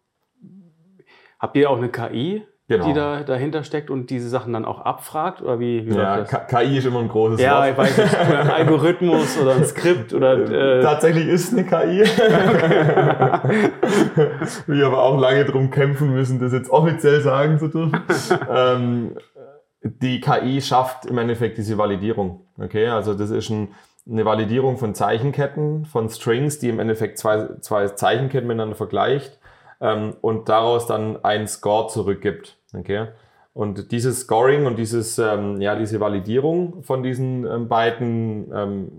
habt 1.39 1.57
ihr 1.57 1.71
auch 1.71 1.79
eine 1.79 1.89
KI, 1.89 2.43
Genau. 2.69 2.85
die 2.85 2.95
da 2.95 3.23
dahinter 3.23 3.63
steckt 3.63 3.91
und 3.91 4.11
diese 4.11 4.29
Sachen 4.29 4.53
dann 4.53 4.65
auch 4.65 4.81
abfragt? 4.81 5.41
Oder 5.41 5.61
wie, 5.61 5.87
wie 5.87 5.95
Ja, 5.95 6.25
KI 6.25 6.79
ist 6.79 6.85
immer 6.85 6.99
ein 6.99 7.07
großes 7.07 7.41
Ja, 7.41 7.61
Wort. 7.61 7.71
ich 7.71 7.77
weiß 7.77 7.99
nicht, 7.99 8.17
ein 8.19 8.51
Algorithmus 8.51 9.39
oder 9.39 9.55
ein 9.55 9.65
Skript 9.65 10.13
oder 10.13 10.37
äh, 10.51 10.83
Tatsächlich 10.83 11.29
ist 11.29 11.53
eine 11.53 11.65
KI. 11.65 12.03
Wir 14.67 14.87
aber 14.87 15.03
auch 15.03 15.21
lange 15.21 15.45
drum 15.45 15.71
kämpfen 15.71 16.13
müssen, 16.13 16.41
das 16.41 16.53
jetzt 16.53 16.71
offiziell 16.71 17.21
sagen 17.21 17.61
zu 17.61 17.69
dürfen. 17.69 18.01
ähm, 18.51 19.17
die 19.83 20.21
KI 20.21 20.61
schafft 20.61 21.07
im 21.07 21.19
Endeffekt 21.19 21.59
diese 21.59 21.79
Validierung. 21.79 22.41
Okay, 22.59 22.89
also 22.89 23.15
das 23.15 23.31
ist 23.31 23.49
ein, 23.49 23.75
eine 24.11 24.25
Validierung 24.25 24.77
von 24.77 24.95
Zeichenketten, 24.95 25.85
von 25.85 26.09
Strings, 26.09 26.59
die 26.59 26.69
im 26.69 26.81
Endeffekt 26.81 27.19
zwei, 27.19 27.47
zwei 27.61 27.87
Zeichenketten 27.89 28.49
miteinander 28.49 28.75
vergleicht 28.75 29.39
ähm, 29.81 30.17
und 30.21 30.49
daraus 30.49 30.87
dann 30.87 31.25
einen 31.25 31.47
Score 31.47 31.89
zurückgibt. 31.89 32.56
Okay. 32.75 33.09
Und 33.53 33.91
dieses 33.91 34.21
Scoring 34.21 34.67
und 34.67 34.79
dieses, 34.79 35.19
ähm, 35.19 35.61
ja, 35.63 35.77
diese 35.77 35.99
Validierung 35.99 36.83
von 36.83 37.03
diesen 37.03 37.47
ähm, 37.47 37.69
beiden 37.69 38.53
ähm, 38.55 38.93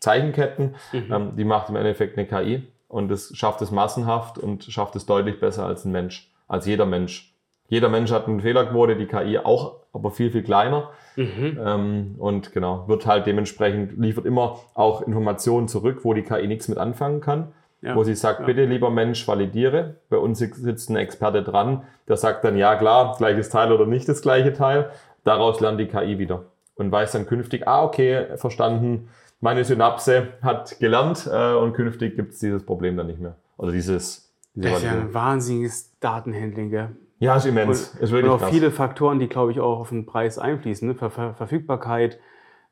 Zeichenketten, 0.00 0.74
ähm, 0.92 1.36
die 1.36 1.44
macht 1.44 1.68
im 1.68 1.76
Endeffekt 1.76 2.18
eine 2.18 2.26
KI 2.26 2.64
und 2.88 3.08
das 3.08 3.30
schafft 3.36 3.62
es 3.62 3.70
massenhaft 3.70 4.38
und 4.38 4.64
schafft 4.64 4.96
es 4.96 5.06
deutlich 5.06 5.38
besser 5.38 5.64
als 5.64 5.84
ein 5.84 5.92
Mensch, 5.92 6.32
als 6.48 6.66
jeder 6.66 6.84
Mensch. 6.84 7.32
Jeder 7.68 7.88
Mensch 7.88 8.10
hat 8.10 8.26
eine 8.26 8.42
Fehlerquote, 8.42 8.96
die 8.96 9.06
KI 9.06 9.38
auch, 9.38 9.76
aber 9.92 10.10
viel, 10.10 10.30
viel 10.30 10.42
kleiner. 10.42 10.90
mhm. 11.16 11.58
Ähm, 11.64 12.14
und 12.18 12.52
genau, 12.52 12.88
wird 12.88 13.06
halt 13.06 13.26
dementsprechend, 13.26 13.98
liefert 13.98 14.26
immer 14.26 14.58
auch 14.74 15.02
Informationen 15.02 15.68
zurück, 15.68 16.00
wo 16.02 16.12
die 16.12 16.22
KI 16.22 16.48
nichts 16.48 16.68
mit 16.68 16.78
anfangen 16.78 17.20
kann. 17.20 17.52
Ja. 17.82 17.96
Wo 17.96 18.04
sie 18.04 18.14
sagt, 18.14 18.40
Ja. 18.40 18.46
bitte 18.46 18.64
lieber 18.64 18.90
Mensch, 18.90 19.26
validiere. 19.26 19.96
Bei 20.08 20.16
uns 20.16 20.38
sitzt 20.38 20.88
ein 20.88 20.96
Experte 20.96 21.42
dran, 21.42 21.82
der 22.08 22.16
sagt 22.16 22.44
dann, 22.44 22.56
ja 22.56 22.76
klar, 22.76 23.16
gleiches 23.18 23.48
Teil 23.48 23.72
oder 23.72 23.86
nicht 23.86 24.08
das 24.08 24.22
gleiche 24.22 24.52
Teil. 24.52 24.90
Daraus 25.24 25.60
lernt 25.60 25.80
die 25.80 25.86
KI 25.86 26.18
wieder 26.18 26.44
und 26.76 26.90
weiß 26.92 27.12
dann 27.12 27.26
künftig, 27.26 27.66
ah 27.66 27.82
okay, 27.84 28.26
verstanden, 28.36 29.08
meine 29.40 29.64
Synapse 29.64 30.28
hat 30.42 30.78
gelernt 30.78 31.28
äh, 31.32 31.54
und 31.54 31.72
künftig 31.74 32.14
gibt 32.14 32.32
es 32.34 32.38
dieses 32.38 32.64
Problem 32.64 32.96
dann 32.96 33.08
nicht 33.08 33.20
mehr. 33.20 33.34
Oder 33.56 33.72
dieses, 33.72 34.32
diese 34.54 34.68
Das 34.68 34.78
ist 34.78 34.84
ja 34.84 34.92
ein 34.92 35.12
wahnsinniges 35.12 35.98
Datenhandling, 35.98 36.70
gell? 36.70 36.88
Ja, 37.18 37.36
ist 37.36 37.46
immens. 37.46 37.90
Und, 37.94 38.00
ist 38.02 38.10
und 38.10 38.16
wirklich 38.16 38.32
auch 38.32 38.38
krass. 38.38 38.50
viele 38.50 38.70
Faktoren, 38.70 39.18
die, 39.18 39.28
glaube 39.28 39.50
ich, 39.52 39.58
auch 39.60 39.80
auf 39.80 39.88
den 39.88 40.06
Preis 40.06 40.38
einfließen. 40.38 40.86
Ne? 40.88 40.94
Ver 40.94 41.10
Ver 41.10 41.34
Verfügbarkeit, 41.34 42.18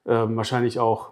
ähm, 0.07 0.37
wahrscheinlich 0.37 0.79
auch, 0.79 1.11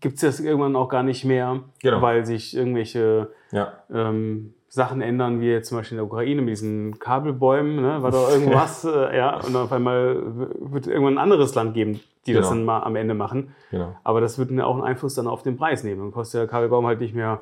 gibt 0.00 0.16
es 0.16 0.20
das 0.20 0.40
irgendwann 0.40 0.76
auch 0.76 0.88
gar 0.88 1.02
nicht 1.02 1.24
mehr, 1.24 1.60
Genau. 1.82 2.02
weil 2.02 2.24
sich 2.26 2.56
irgendwelche 2.56 3.30
Ja. 3.52 3.72
ähm, 3.92 4.54
Sachen 4.70 5.00
ändern, 5.00 5.40
wie 5.40 5.46
jetzt 5.50 5.68
zum 5.70 5.78
Beispiel 5.78 5.96
in 5.96 6.04
der 6.04 6.06
Ukraine 6.06 6.42
mit 6.42 6.50
diesen 6.50 6.98
Kabelbäumen, 6.98 7.76
ne? 7.76 8.02
war 8.02 8.10
da 8.10 8.30
irgendwas, 8.30 8.84
äh, 8.84 9.16
ja, 9.16 9.40
und 9.40 9.56
auf 9.56 9.72
einmal 9.72 10.20
wird 10.60 10.86
irgendwann 10.86 11.14
ein 11.14 11.18
anderes 11.18 11.54
Land 11.54 11.72
geben, 11.74 12.00
die 12.26 12.34
das 12.34 12.42
Genau. 12.50 12.56
dann 12.56 12.64
mal 12.66 12.82
am 12.82 12.94
Ende 12.96 13.14
machen. 13.14 13.54
Genau. 13.70 13.96
Aber 14.04 14.20
das 14.20 14.38
wird 14.38 14.50
auch 14.60 14.74
einen 14.74 14.84
Einfluss 14.84 15.14
dann 15.14 15.26
auf 15.26 15.42
den 15.42 15.56
Preis 15.56 15.84
nehmen. 15.84 16.00
Dann 16.02 16.12
kostet 16.12 16.40
der 16.42 16.48
Kabelbaum 16.48 16.86
halt 16.86 17.00
nicht 17.00 17.14
mehr 17.14 17.40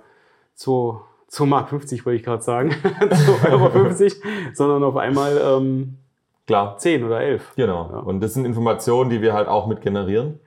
2, 0.55 1.01
2 1.29 1.47
Mark 1.47 1.69
50, 1.69 2.07
wollte 2.07 2.17
ich 2.19 2.23
gerade 2.23 2.43
sagen, 2.43 2.71
2,50 3.01 3.51
Euro, 3.53 3.71
50, 3.71 4.15
sondern 4.55 4.85
auf 4.85 4.97
einmal 4.97 5.37
ähm, 5.45 5.97
Klar. 6.47 6.79
10 6.79 7.03
oder 7.03 7.21
11. 7.21 7.55
Genau. 7.57 7.91
Ja. 7.93 7.99
Und 7.99 8.21
das 8.21 8.35
sind 8.35 8.45
Informationen, 8.45 9.11
die 9.11 9.21
wir 9.21 9.33
halt 9.35 9.49
auch 9.49 9.67
mit 9.67 9.81
generieren. 9.81 10.39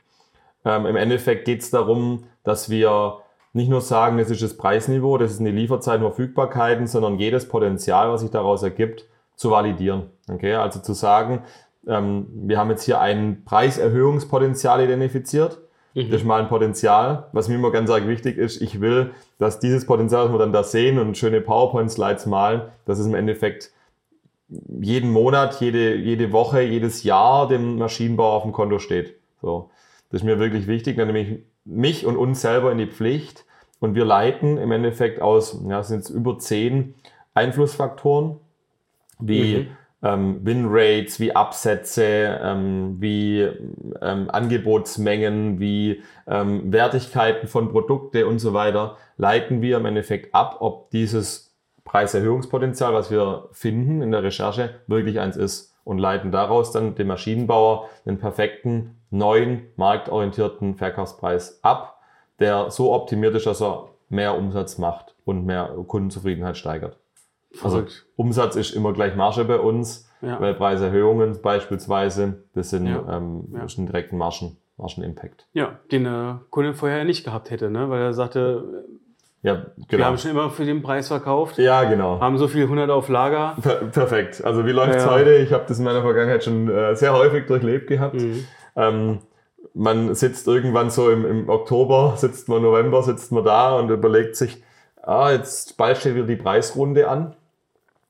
Ähm, 0.66 0.86
Im 0.86 0.96
Endeffekt 0.96 1.46
geht 1.46 1.62
es 1.62 1.72
darum, 1.72 2.26
dass 2.44 2.70
wir 2.70 3.20
nicht 3.54 3.70
nur 3.70 3.82
sagen, 3.82 4.18
das 4.18 4.30
ist 4.30 4.44
das 4.44 4.58
Preisniveau, 4.58 5.18
das 5.18 5.38
sind 5.38 5.46
die 5.46 5.52
Lieferzeiten, 5.52 6.02
Verfügbarkeiten, 6.02 6.88
sondern 6.88 7.18
jedes 7.18 7.48
Potenzial, 7.48 8.12
was 8.12 8.22
sich 8.22 8.30
daraus 8.30 8.64
ergibt, 8.64 9.06
zu 9.36 9.52
validieren. 9.52 10.10
Okay? 10.30 10.54
Also 10.56 10.80
zu 10.80 10.94
sagen, 10.94 11.44
ähm, 11.88 12.28
wir 12.34 12.58
haben 12.58 12.70
jetzt 12.70 12.84
hier 12.84 13.00
ein 13.00 13.44
Preiserhöhungspotenzial 13.46 14.84
identifiziert. 14.84 15.60
Das 15.96 16.06
ist 16.22 16.24
mal 16.24 16.40
ein 16.40 16.48
Potenzial. 16.48 17.28
Was 17.34 17.50
mir 17.50 17.56
immer 17.56 17.72
ganz 17.72 17.90
arg 17.90 18.08
wichtig 18.08 18.38
ist, 18.38 18.62
ich 18.62 18.80
will, 18.80 19.12
dass 19.38 19.60
dieses 19.60 19.86
Potenzial, 19.86 20.26
das 20.26 20.32
wir 20.32 20.38
dann 20.38 20.54
da 20.54 20.64
sehen 20.64 21.00
und 21.00 21.18
schöne 21.18 21.42
PowerPoint-Slides 21.42 22.28
malen, 22.28 22.62
dass 22.86 23.00
es 23.00 23.08
im 23.08 23.16
Endeffekt 23.16 23.72
jeden 24.80 25.12
Monat, 25.12 25.60
jede, 25.60 25.96
jede 25.96 26.32
Woche, 26.32 26.62
jedes 26.62 27.04
Jahr 27.04 27.48
dem 27.48 27.78
Maschinenbau 27.78 28.36
auf 28.36 28.44
dem 28.44 28.52
Konto 28.52 28.80
steht. 28.80 29.16
So. 29.42 29.72
Das 30.10 30.22
ist 30.22 30.26
mir 30.26 30.40
wirklich 30.40 30.68
wichtig, 30.68 30.98
dann 30.98 31.08
nehme 31.08 31.20
ich 31.20 31.40
mich 31.66 32.06
und 32.06 32.18
uns 32.18 32.42
selber 32.42 32.72
in 32.72 32.78
die 32.78 32.88
Pflicht 32.88 33.46
und 33.80 33.96
wir 33.96 34.06
leiten 34.06 34.58
im 34.58 34.72
Endeffekt 34.72 35.22
aus, 35.22 35.62
ja, 35.68 35.80
es 35.80 35.88
sind 35.88 35.98
jetzt 35.98 36.10
über 36.10 36.40
zehn 36.40 36.96
Einflussfaktoren, 37.34 38.38
wie 39.20 39.68
ähm, 40.02 40.40
Win-Rates, 40.44 41.20
wie 41.20 41.36
Absätze, 41.36 42.40
ähm, 42.42 42.98
wie 43.00 43.42
ähm, 44.02 44.30
Angebotsmengen, 44.30 45.60
wie 45.60 46.04
ähm, 46.28 46.72
Wertigkeiten 46.72 47.48
von 47.48 47.70
Produkte 47.70 48.28
und 48.28 48.40
so 48.40 48.54
weiter, 48.54 48.98
leiten 49.18 49.62
wir 49.62 49.78
im 49.78 49.86
Endeffekt 49.86 50.34
ab, 50.34 50.58
ob 50.60 50.90
dieses 50.92 51.56
Preiserhöhungspotenzial, 51.84 52.94
was 52.94 53.12
wir 53.12 53.50
finden 53.52 54.02
in 54.02 54.12
der 54.12 54.24
Recherche, 54.24 54.82
wirklich 54.88 55.20
eins 55.20 55.36
ist 55.36 55.69
und 55.90 55.98
leiten 55.98 56.32
daraus 56.32 56.72
dann 56.72 56.94
dem 56.94 57.08
Maschinenbauer 57.08 57.90
den 58.06 58.20
perfekten, 58.20 59.02
neuen, 59.10 59.64
marktorientierten 59.76 60.76
Verkaufspreis 60.76 61.60
ab, 61.64 62.00
der 62.40 62.70
so 62.70 62.94
optimiert 62.94 63.34
ist, 63.34 63.48
dass 63.48 63.60
er 63.60 63.90
mehr 64.08 64.38
Umsatz 64.38 64.78
macht 64.78 65.16
und 65.26 65.48
mehr 65.48 65.66
Kundenzufriedenheit 65.88 66.58
steigert. 66.58 66.98
Also. 67.64 67.86
Umsatz 68.16 68.56
ist 68.56 68.76
immer 68.76 68.94
gleich 68.94 69.16
Marge 69.16 69.44
bei 69.46 69.60
uns, 69.60 70.08
Ja. 70.22 70.40
weil 70.40 70.54
Preiserhöhungen 70.54 71.42
beispielsweise, 71.42 72.44
das 72.54 72.70
sind 72.70 72.86
Ja. 72.86 73.18
ähm, 73.18 73.48
Ja. 73.52 73.64
ist 73.64 73.80
ein 73.80 73.88
direkten 73.88 74.18
Margen, 74.18 74.58
Margenimpact. 74.78 75.48
Ja, 75.54 75.80
den 75.92 76.04
der 76.04 76.42
Kunde 76.52 76.76
vorher 76.76 77.04
nicht 77.04 77.24
gehabt 77.26 77.50
hätte, 77.50 77.72
ne? 77.72 77.90
weil 77.90 78.02
er 78.02 78.14
sagte, 78.14 78.86
Ja, 79.42 79.54
wir 79.78 79.86
genau. 79.88 80.06
haben 80.06 80.18
schon 80.18 80.32
immer 80.32 80.50
für 80.50 80.66
den 80.66 80.82
Preis 80.82 81.08
verkauft, 81.08 81.58
Ja, 81.58 81.86
genau. 81.86 82.20
haben 82.20 82.38
so 82.38 82.48
viel 82.50 82.64
100 82.64 82.90
auf 82.90 83.08
Lager. 83.08 83.56
Per 83.62 83.76
perfekt. 83.86 84.44
Also 84.44 84.66
wie 84.66 84.72
läuft's 84.72 85.06
Ja. 85.06 85.12
heute? 85.12 85.36
Ich 85.38 85.54
habe 85.54 85.64
das 85.68 85.80
in 85.80 85.86
meiner 85.86 86.02
Vergangenheit 86.02 86.44
schon 86.44 86.70
äh, 86.70 86.94
sehr 86.96 87.14
häufig 87.14 87.46
durchlebt 87.48 87.88
gehabt. 87.88 88.16
Mhm. 88.16 88.46
Ähm, 88.76 89.20
man 89.74 90.14
sitzt 90.14 90.48
irgendwann 90.48 90.90
so 90.90 91.10
im, 91.10 91.26
im 91.26 91.50
Oktober, 91.50 92.14
sitzt 92.18 92.50
man 92.50 92.62
November, 92.62 93.02
sitzt 93.02 93.32
man 93.32 93.46
da 93.46 93.78
und 93.78 93.90
überlegt 93.90 94.36
sich, 94.36 94.62
ah, 95.02 95.32
jetzt 95.32 95.78
bald 95.78 95.98
steht 95.98 96.16
wieder 96.16 96.26
die 96.28 96.36
Preisrunde 96.36 97.08
an. 97.08 97.36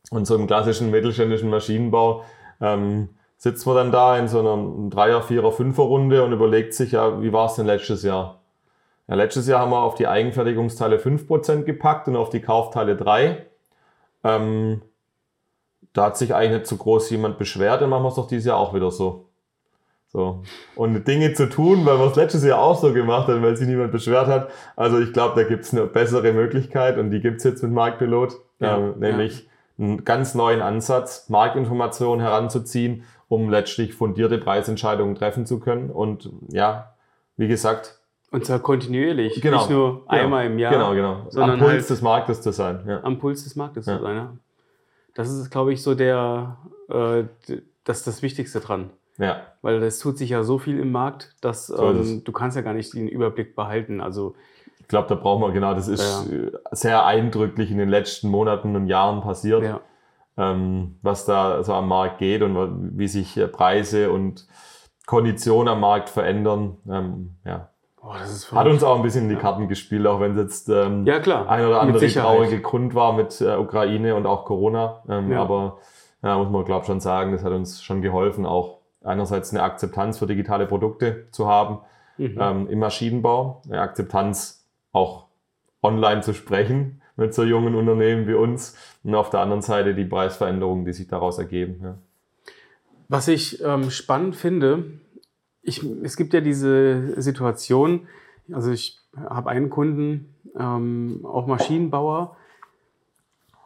Und 0.10 0.26
so 0.26 0.36
im 0.36 0.48
klassischen 0.48 0.90
mittelständischen 0.90 1.50
Maschinenbau 1.52 2.24
ähm, 2.60 3.10
sitzt 3.38 3.68
man 3.68 3.76
dann 3.76 3.92
da 3.92 4.18
in 4.18 4.28
so 4.28 4.40
einer 4.40 4.90
Dreier-, 4.90 5.22
Vierer-, 5.22 5.52
Fünfer-Runde 5.52 6.24
und 6.24 6.32
überlegt 6.32 6.74
sich, 6.74 6.94
ja, 6.94 7.22
wie 7.22 7.32
war 7.32 7.46
es 7.46 7.56
denn 7.56 7.68
letztes 7.68 8.02
Jahr? 8.04 8.39
Ja, 9.10 9.16
letztes 9.16 9.48
Jahr 9.48 9.62
haben 9.62 9.72
wir 9.72 9.82
auf 9.82 9.96
die 9.96 10.08
Eigenfertigungsteile 10.08 10.98
5% 10.98 11.64
gepackt 11.64 12.08
und 12.08 12.16
auf 12.16 12.30
die 12.30 12.42
Kaufteile 12.42 12.94
3%. 12.94 13.38
Ähm, 14.24 14.82
da 15.94 16.06
hat 16.06 16.18
sich 16.18 16.36
eigentlich 16.36 16.60
nicht 16.60 16.68
so 16.68 16.78
groß 16.78 17.10
jemand 17.10 17.40
beschwert, 17.40 17.82
dann 17.82 17.90
machen 17.90 18.04
wir 18.04 18.10
es 18.10 18.16
doch 18.16 18.28
dieses 18.28 18.46
Jahr 18.46 18.58
auch 18.58 18.76
wieder 18.76 18.92
so. 18.92 19.26
So. 20.12 20.44
Und 20.76 21.08
Dinge 21.08 21.34
zu 21.34 21.50
tun, 21.50 21.86
weil 21.86 21.98
wir 22.00 22.08
es 22.08 22.16
letztes 22.16 22.44
Jahr 22.44 22.60
auch 22.60 22.80
so 22.80 22.94
gemacht 22.94 23.28
haben, 23.28 23.42
weil 23.42 23.56
sich 23.56 23.68
niemand 23.68 23.92
beschwert 23.92 24.28
hat. 24.28 24.50
Also 24.76 25.00
ich 25.00 25.14
glaube, 25.14 25.42
da 25.42 25.48
gibt 25.48 25.66
es 25.66 25.74
eine 25.74 25.86
bessere 25.86 26.34
Möglichkeit 26.34 26.98
und 26.98 27.12
die 27.12 27.20
gibt 27.20 27.38
es 27.38 27.44
jetzt 27.44 27.64
mit 27.64 27.72
Marktpilot, 27.72 28.34
Ja, 28.60 28.78
ähm, 28.78 28.96
nämlich 29.00 29.48
einen 29.80 30.04
ganz 30.06 30.36
neuen 30.36 30.62
Ansatz, 30.62 31.30
Marktinformationen 31.30 32.22
heranzuziehen, 32.22 33.04
um 33.28 33.50
letztlich 33.50 33.94
fundierte 33.94 34.38
Preisentscheidungen 34.38 35.16
treffen 35.16 35.46
zu 35.46 35.60
können. 35.60 35.90
Und 35.92 36.32
ja, 36.50 36.96
wie 37.38 37.48
gesagt, 37.48 37.99
Und 38.32 38.46
zwar 38.46 38.60
kontinuierlich, 38.60 39.42
Genau. 39.42 39.58
nicht 39.58 39.70
nur 39.72 39.92
genau, 40.02 40.08
einmal 40.10 40.46
im 40.46 40.60
Jahr, 40.60 40.72
Genau, 40.74 40.94
genau. 40.94 41.26
sondern 41.30 41.52
Am 41.54 41.60
Puls 41.60 41.72
halt- 41.72 41.90
des 41.90 42.02
Marktes 42.02 42.42
zu 42.42 42.52
sein. 42.52 42.84
Ja. 42.88 43.04
am 43.04 43.18
Puls 43.18 43.44
des 43.44 43.56
Marktes 43.56 43.86
Ja. 43.88 43.98
zu 43.98 44.04
sein. 44.04 44.16
Ja. 44.16 44.34
Das 45.16 45.30
ist, 45.30 45.50
glaube 45.50 45.74
ich, 45.74 45.82
so 45.82 45.96
der, 45.96 46.58
äh, 46.90 47.24
das, 47.84 48.04
das 48.04 48.22
Wichtigste 48.22 48.60
dran. 48.60 48.92
ja. 49.18 49.42
Weil 49.62 49.82
es 49.84 50.00
tut 50.00 50.18
sich 50.18 50.30
ja 50.30 50.44
so 50.44 50.58
viel 50.60 50.80
im 50.80 50.92
Markt, 50.94 51.36
dass 51.42 51.68
So 51.68 51.90
ähm, 51.92 52.24
du 52.24 52.32
kannst 52.32 52.56
ja 52.56 52.62
gar 52.62 52.74
nicht 52.74 52.94
den 52.94 53.08
Überblick 53.10 53.56
behalten. 53.56 54.00
Also 54.00 54.36
Ich 54.80 54.88
glaube, 54.88 55.08
da 55.10 55.16
brauchen 55.16 55.42
wir, 55.42 55.52
genau, 55.52 55.74
das 55.74 55.88
ist 55.90 56.28
äh, 56.32 56.52
sehr 56.72 57.06
eindrücklich 57.06 57.70
in 57.72 57.78
den 57.78 57.90
letzten 57.90 58.30
Monaten 58.30 58.76
und 58.78 58.88
Jahren 58.88 59.22
passiert, 59.22 59.64
ja, 59.64 59.82
ähm, 60.38 60.98
was 61.02 61.26
da 61.26 61.64
so 61.64 61.74
am 61.74 61.88
Markt 61.90 62.20
geht 62.20 62.42
und 62.44 62.98
wie 62.98 63.08
sich 63.10 63.36
äh, 63.38 63.48
Preise 63.48 64.10
und 64.12 64.48
Konditionen 65.06 65.68
am 65.68 65.82
Markt 65.82 66.10
verändern. 66.10 66.78
Ähm, 66.90 67.32
ja, 67.46 67.70
Oh, 68.02 68.14
Hat 68.14 68.68
uns 68.68 68.84
auch 68.84 68.96
ein 68.96 69.02
bisschen 69.02 69.24
in 69.24 69.30
die 69.30 69.36
Karten 69.36 69.68
gespielt, 69.68 70.08
auch 70.08 70.22
wenn 70.22 70.32
es 70.32 70.38
jetzt 70.38 70.70
ähm, 70.70 71.06
ja, 71.06 71.20
klar. 71.20 71.50
ein 71.50 71.66
oder 71.66 71.82
andere 71.82 72.08
traurige 72.08 72.62
Grund 72.62 72.96
war 72.96 73.14
mit 73.14 73.42
äh, 73.42 73.58
Ukraine 73.58 74.16
und 74.16 74.26
auch 74.26 74.46
Corona. 74.46 75.04
Ähm, 75.10 75.32
ja. 75.32 75.42
Aber 75.42 75.80
ja, 76.24 76.38
muss 76.38 76.50
man, 76.50 76.64
glaube 76.64 76.82
ich, 76.82 76.88
schon 76.88 77.02
sagen, 77.02 77.34
das 77.34 77.44
hat 77.44 77.52
uns 77.52 77.84
schon 77.84 78.02
geholfen, 78.02 78.46
auch 78.46 78.80
einerseits 79.04 79.52
eine 79.52 79.64
Akzeptanz 79.64 80.18
für 80.18 80.28
digitale 80.28 80.66
Produkte 80.66 81.28
zu 81.32 81.48
haben 81.48 81.80
mhm. 82.18 82.38
ähm, 82.40 82.68
im 82.70 82.80
Maschinenbau, 82.80 83.62
eine 83.68 83.82
Akzeptanz 83.82 84.66
auch 84.92 85.26
online 85.82 86.22
zu 86.22 86.34
sprechen 86.34 87.02
mit 87.16 87.34
so 87.34 87.44
jungen 87.44 87.76
Unternehmen 87.76 88.28
wie 88.28 88.34
uns 88.34 88.78
und 89.04 89.16
auf 89.16 89.30
der 89.30 89.42
anderen 89.42 89.62
Seite 89.62 89.94
die 89.94 90.06
Preisveränderungen, 90.06 90.86
die 90.86 90.94
sich 90.94 91.08
daraus 91.08 91.38
ergeben. 91.38 91.80
Ja. 91.84 91.98
Was 93.08 93.28
ich 93.28 93.64
ähm, 93.64 93.90
spannend 93.90 94.36
finde, 94.36 94.84
ich, 95.70 95.84
es 96.04 96.18
gibt 96.18 96.34
ja 96.34 96.42
diese 96.42 97.22
Situation, 97.22 98.08
also 98.52 98.72
ich 98.72 99.00
habe 99.16 99.50
einen 99.50 99.70
Kunden, 99.70 100.34
ähm, 100.58 101.22
auch 101.24 101.48
Maschinenbauer, 101.48 102.36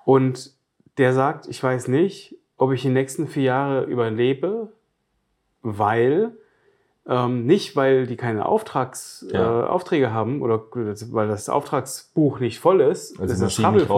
und 0.06 0.52
der 0.98 1.14
sagt, 1.14 1.48
ich 1.48 1.64
weiß 1.64 1.88
nicht, 1.88 2.36
ob 2.58 2.72
ich 2.72 2.82
die 2.82 2.90
nächsten 2.90 3.28
vier 3.28 3.44
Jahre 3.44 3.84
überlebe, 3.86 4.72
weil 5.62 6.34
ähm, 7.08 7.46
nicht, 7.46 7.76
weil 7.76 8.06
die 8.06 8.16
keine 8.16 8.46
Auftrags, 8.46 9.26
ja. 9.32 9.64
äh, 9.64 9.66
Aufträge 9.66 10.12
haben 10.12 10.42
oder 10.42 10.62
weil 10.72 11.28
das 11.28 11.50
Auftragsbuch 11.50 12.40
nicht 12.40 12.60
voll 12.60 12.82
ist, 12.82 13.20
also 13.20 13.24
das 13.24 13.34
ist 13.34 13.60
Maschinen 13.60 13.76
nicht 13.76 13.90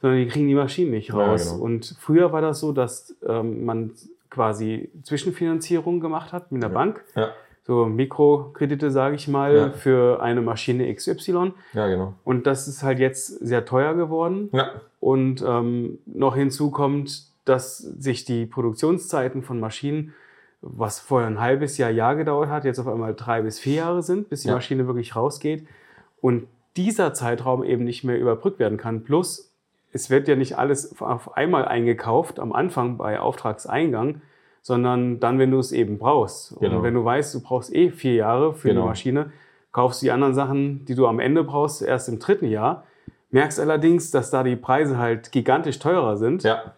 sondern 0.00 0.18
die 0.18 0.28
kriegen 0.28 0.48
die 0.48 0.54
Maschinen 0.54 0.90
nicht 0.90 1.12
raus. 1.12 1.46
Ja, 1.46 1.52
genau. 1.52 1.64
Und 1.64 1.96
früher 2.00 2.32
war 2.32 2.42
das 2.42 2.60
so, 2.60 2.72
dass 2.72 3.16
ähm, 3.26 3.64
man 3.64 3.92
quasi 4.36 4.90
Zwischenfinanzierung 5.02 5.98
gemacht 5.98 6.34
hat 6.34 6.52
mit 6.52 6.62
einer 6.62 6.72
ja. 6.72 6.78
Bank. 6.78 7.02
Ja. 7.16 7.30
So 7.64 7.86
Mikrokredite, 7.86 8.90
sage 8.90 9.16
ich 9.16 9.26
mal, 9.28 9.56
ja. 9.56 9.70
für 9.70 10.22
eine 10.22 10.42
Maschine 10.42 10.94
XY. 10.94 11.54
Ja, 11.72 11.88
genau. 11.88 12.12
Und 12.22 12.46
das 12.46 12.68
ist 12.68 12.82
halt 12.82 12.98
jetzt 12.98 13.26
sehr 13.26 13.64
teuer 13.64 13.94
geworden. 13.94 14.50
Ja. 14.52 14.72
Und 15.00 15.42
ähm, 15.44 15.98
noch 16.04 16.36
hinzu 16.36 16.70
kommt, 16.70 17.22
dass 17.46 17.78
sich 17.78 18.26
die 18.26 18.44
Produktionszeiten 18.44 19.42
von 19.42 19.58
Maschinen, 19.58 20.12
was 20.60 21.00
vorher 21.00 21.28
ein 21.28 21.40
halbes 21.40 21.78
Jahr, 21.78 21.90
Jahr 21.90 22.14
gedauert 22.14 22.50
hat, 22.50 22.66
jetzt 22.66 22.78
auf 22.78 22.86
einmal 22.86 23.14
drei 23.14 23.40
bis 23.40 23.58
vier 23.58 23.76
Jahre 23.76 24.02
sind, 24.02 24.28
bis 24.28 24.44
die. 24.44 24.52
Maschine 24.52 24.86
wirklich 24.86 25.16
rausgeht. 25.16 25.66
Und 26.20 26.46
dieser 26.76 27.14
Zeitraum 27.14 27.64
eben 27.64 27.84
nicht 27.84 28.04
mehr 28.04 28.20
überbrückt 28.20 28.58
werden 28.58 28.76
kann. 28.76 29.02
Plus 29.02 29.45
es 29.96 30.10
wird 30.10 30.28
ja 30.28 30.36
nicht 30.36 30.58
alles 30.58 31.00
auf 31.00 31.36
einmal 31.36 31.64
eingekauft 31.66 32.38
am 32.38 32.52
Anfang 32.52 32.98
bei 32.98 33.18
Auftragseingang, 33.18 34.20
sondern 34.60 35.20
dann, 35.20 35.38
wenn 35.38 35.50
du 35.50 35.58
es 35.58 35.72
eben 35.72 35.98
brauchst. 35.98 36.58
Genau. 36.60 36.76
Und 36.76 36.82
wenn 36.82 36.94
du 36.94 37.04
weißt, 37.04 37.34
du 37.34 37.40
brauchst 37.40 37.74
eh 37.74 37.90
vier 37.90 38.14
Jahre 38.14 38.54
für 38.54 38.68
genau. 38.68 38.82
eine 38.82 38.90
Maschine, 38.90 39.32
kaufst 39.72 40.02
du 40.02 40.06
die 40.06 40.10
anderen 40.10 40.34
Sachen, 40.34 40.84
die 40.84 40.94
du 40.94 41.06
am 41.06 41.18
Ende 41.18 41.44
brauchst, 41.44 41.80
erst 41.82 42.08
im 42.08 42.18
dritten 42.18 42.46
Jahr. 42.46 42.84
Merkst 43.30 43.58
allerdings, 43.58 44.10
dass 44.10 44.30
da 44.30 44.42
die 44.42 44.56
Preise 44.56 44.98
halt 44.98 45.32
gigantisch 45.32 45.78
teurer 45.78 46.16
sind. 46.16 46.42
Ja. 46.42 46.74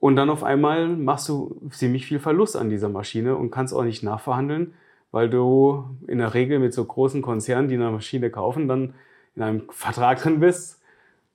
Und 0.00 0.16
dann 0.16 0.30
auf 0.30 0.42
einmal 0.42 0.88
machst 0.88 1.28
du 1.28 1.60
ziemlich 1.70 2.06
viel 2.06 2.18
Verlust 2.18 2.56
an 2.56 2.70
dieser 2.70 2.88
Maschine 2.88 3.36
und 3.36 3.50
kannst 3.50 3.74
auch 3.74 3.84
nicht 3.84 4.02
nachverhandeln, 4.02 4.74
weil 5.12 5.28
du 5.28 5.84
in 6.06 6.18
der 6.18 6.32
Regel 6.32 6.58
mit 6.58 6.72
so 6.72 6.84
großen 6.84 7.20
Konzernen, 7.20 7.68
die 7.68 7.74
eine 7.74 7.90
Maschine 7.90 8.30
kaufen, 8.30 8.68
dann 8.68 8.94
in 9.36 9.42
einem 9.42 9.62
Vertrag 9.70 10.22
drin 10.22 10.40
bist, 10.40 10.80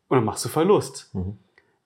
und 0.09 0.17
dann 0.17 0.25
machst 0.25 0.43
du 0.43 0.49
Verlust. 0.49 1.13
Mhm. 1.13 1.37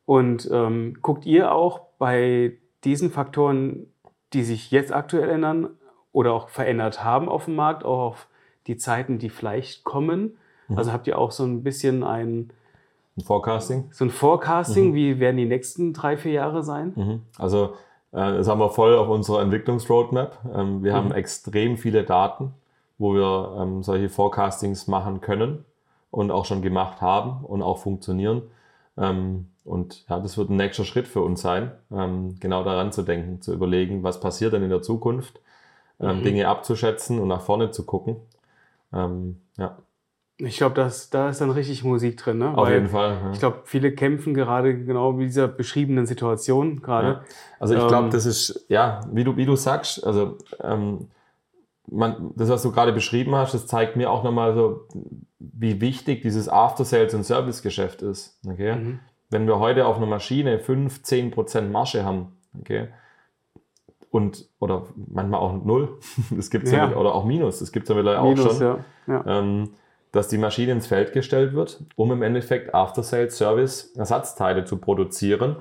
Und 0.06 0.50
ähm, 0.52 0.98
guckt 1.02 1.26
ihr 1.26 1.54
auch 1.54 1.82
bei 2.00 2.58
diesen 2.84 3.12
Faktoren, 3.12 3.88
die 4.34 4.44
sich 4.44 4.72
jetzt 4.72 4.92
aktuell 4.92 5.30
ändern 5.30 5.70
oder 6.12 6.34
auch 6.34 6.50
verändert 6.50 7.04
haben 7.04 7.30
auf 7.30 7.46
dem 7.46 7.56
Markt, 7.56 7.86
auch 7.86 8.00
auf 8.00 8.28
die 8.68 8.78
Zeiten, 8.78 9.20
die 9.20 9.30
vielleicht 9.30 9.84
kommen? 9.84 10.38
Mhm. 10.68 10.78
Also 10.78 10.92
habt 10.92 11.08
ihr 11.08 11.18
auch 11.18 11.32
so 11.32 11.44
ein 11.44 11.64
bisschen 11.64 12.04
ein, 12.04 12.52
ein 13.18 13.24
Forecasting? 13.24 13.90
So 13.92 14.06
ein 14.06 14.10
Forecasting, 14.10 14.92
mhm. 14.92 14.96
wie 14.96 15.20
werden 15.20 15.38
die 15.38 15.46
nächsten 15.46 15.94
drei, 15.94 16.18
vier 16.18 16.34
Jahre 16.34 16.64
sein? 16.64 16.94
Mhm. 16.96 17.22
Also 17.38 17.74
äh, 18.12 18.34
das 18.34 18.48
haben 18.48 18.60
wir 18.60 18.70
voll 18.70 18.96
auf 18.96 19.10
unserer 19.10 19.42
Entwicklungsroadmap. 19.42 20.40
Ähm, 20.54 20.84
wir 20.84 20.94
haben 20.94 21.10
mhm. 21.10 21.16
extrem 21.16 21.78
viele 21.78 22.04
Daten, 22.04 22.54
wo 22.98 23.14
wir 23.14 23.58
ähm, 23.62 23.84
solche 23.84 24.10
Forecastings 24.10 24.88
machen 24.88 25.22
können 25.22 25.66
und 26.14 26.30
auch 26.30 26.46
schon 26.46 26.62
gemacht 26.62 27.02
haben 27.02 27.44
und 27.44 27.64
auch 27.64 27.80
funktionieren. 27.80 28.44
Ähm, 28.98 29.48
und 29.66 30.08
ja, 30.08 30.20
das 30.20 30.38
wird 30.38 30.52
ein 30.52 30.58
nächster 30.58 30.86
Schritt 30.86 31.08
für 31.08 31.22
uns 31.22 31.42
sein, 31.42 31.72
ähm, 31.92 32.36
genau 32.40 32.64
daran 32.64 32.92
zu 32.92 33.02
denken, 33.02 33.42
zu 33.42 33.52
überlegen, 33.52 34.04
was 34.04 34.20
passiert 34.20 34.54
denn 34.54 34.62
in 34.62 34.70
der 34.70 34.84
Zukunft, 34.84 35.42
ähm, 36.00 36.20
mhm. 36.20 36.24
Dinge 36.24 36.48
abzuschätzen 36.48 37.20
und 37.20 37.30
nach 37.30 37.42
vorne 37.42 37.72
zu 37.72 37.84
gucken. 37.84 38.18
Ähm, 38.94 39.42
ja. 39.58 39.78
Ich 40.38 40.58
glaube, 40.58 40.76
da 40.76 41.30
ist 41.30 41.42
dann 41.42 41.50
richtig 41.50 41.84
Musik 41.84 42.18
drin. 42.18 42.38
Ne? 42.38 42.56
Auf 42.56 42.68
Weil 42.68 42.76
jeden 42.76 42.90
Fall. 42.90 43.18
Ja. 43.24 43.32
Ich 43.32 43.40
glaube, 43.40 43.62
viele 43.66 43.92
kämpfen 43.92 44.36
gerade 44.36 44.78
genau 44.86 45.14
mit 45.14 45.30
dieser 45.30 45.48
beschriebenen 45.48 46.06
Situation 46.06 46.82
gerade. 46.82 47.08
Ja. 47.08 47.22
Also 47.60 47.74
ich 47.74 47.88
glaube, 47.88 48.06
ähm, 48.06 48.12
das 48.12 48.28
ist, 48.28 48.66
ja, 48.68 49.00
wie 49.12 49.24
du, 49.24 49.36
wie 49.36 49.46
du 49.46 49.56
sagst, 49.56 50.06
also 50.06 50.38
ähm, 50.62 51.08
man, 51.90 52.32
das, 52.36 52.50
was 52.50 52.62
du 52.62 52.72
gerade 52.72 52.94
beschrieben 52.94 53.34
hast, 53.36 53.54
das 53.56 53.66
zeigt 53.66 53.96
mir 53.96 54.12
auch 54.12 54.24
nochmal 54.24 54.54
so, 54.54 54.88
wie 55.52 55.82
wichtig 55.82 56.22
dieses 56.22 56.48
After-Sales- 56.48 57.14
und 57.14 57.24
Service-Geschäft 57.24 58.02
ist. 58.02 58.40
Okay? 58.48 58.76
Mhm. 58.76 59.00
Wenn 59.30 59.48
wir 59.48 59.60
heute 59.60 59.86
auf 59.86 59.98
einer 59.98 60.06
Maschine 60.06 60.60
5, 60.60 61.02
10% 61.04 61.62
Marge 61.70 62.04
haben, 62.06 62.38
okay, 62.60 62.88
und, 64.12 64.48
oder 64.60 64.86
manchmal 64.96 65.40
auch 65.40 65.54
null, 65.54 65.98
das 66.30 66.50
gibt's 66.50 66.72
ja. 66.72 66.90
ja 66.90 66.96
oder 66.96 67.16
auch 67.16 67.26
Minus, 67.26 67.60
das 67.60 67.72
gibt 67.72 67.86
es 67.86 67.90
ja 67.90 67.96
mittlerweile 67.96 68.22
auch 68.22 68.38
schon, 68.38 68.62
ja. 68.62 68.80
Ja. 69.08 69.26
Ähm, 69.26 69.72
dass 70.12 70.28
die 70.28 70.38
Maschine 70.38 70.72
ins 70.72 70.86
Feld 70.86 71.12
gestellt 71.12 71.54
wird, 71.54 71.84
um 71.96 72.12
im 72.12 72.22
Endeffekt 72.22 72.76
After-Sales-Service 72.76 73.96
Ersatzteile 73.98 74.64
zu 74.64 74.78
produzieren. 74.78 75.58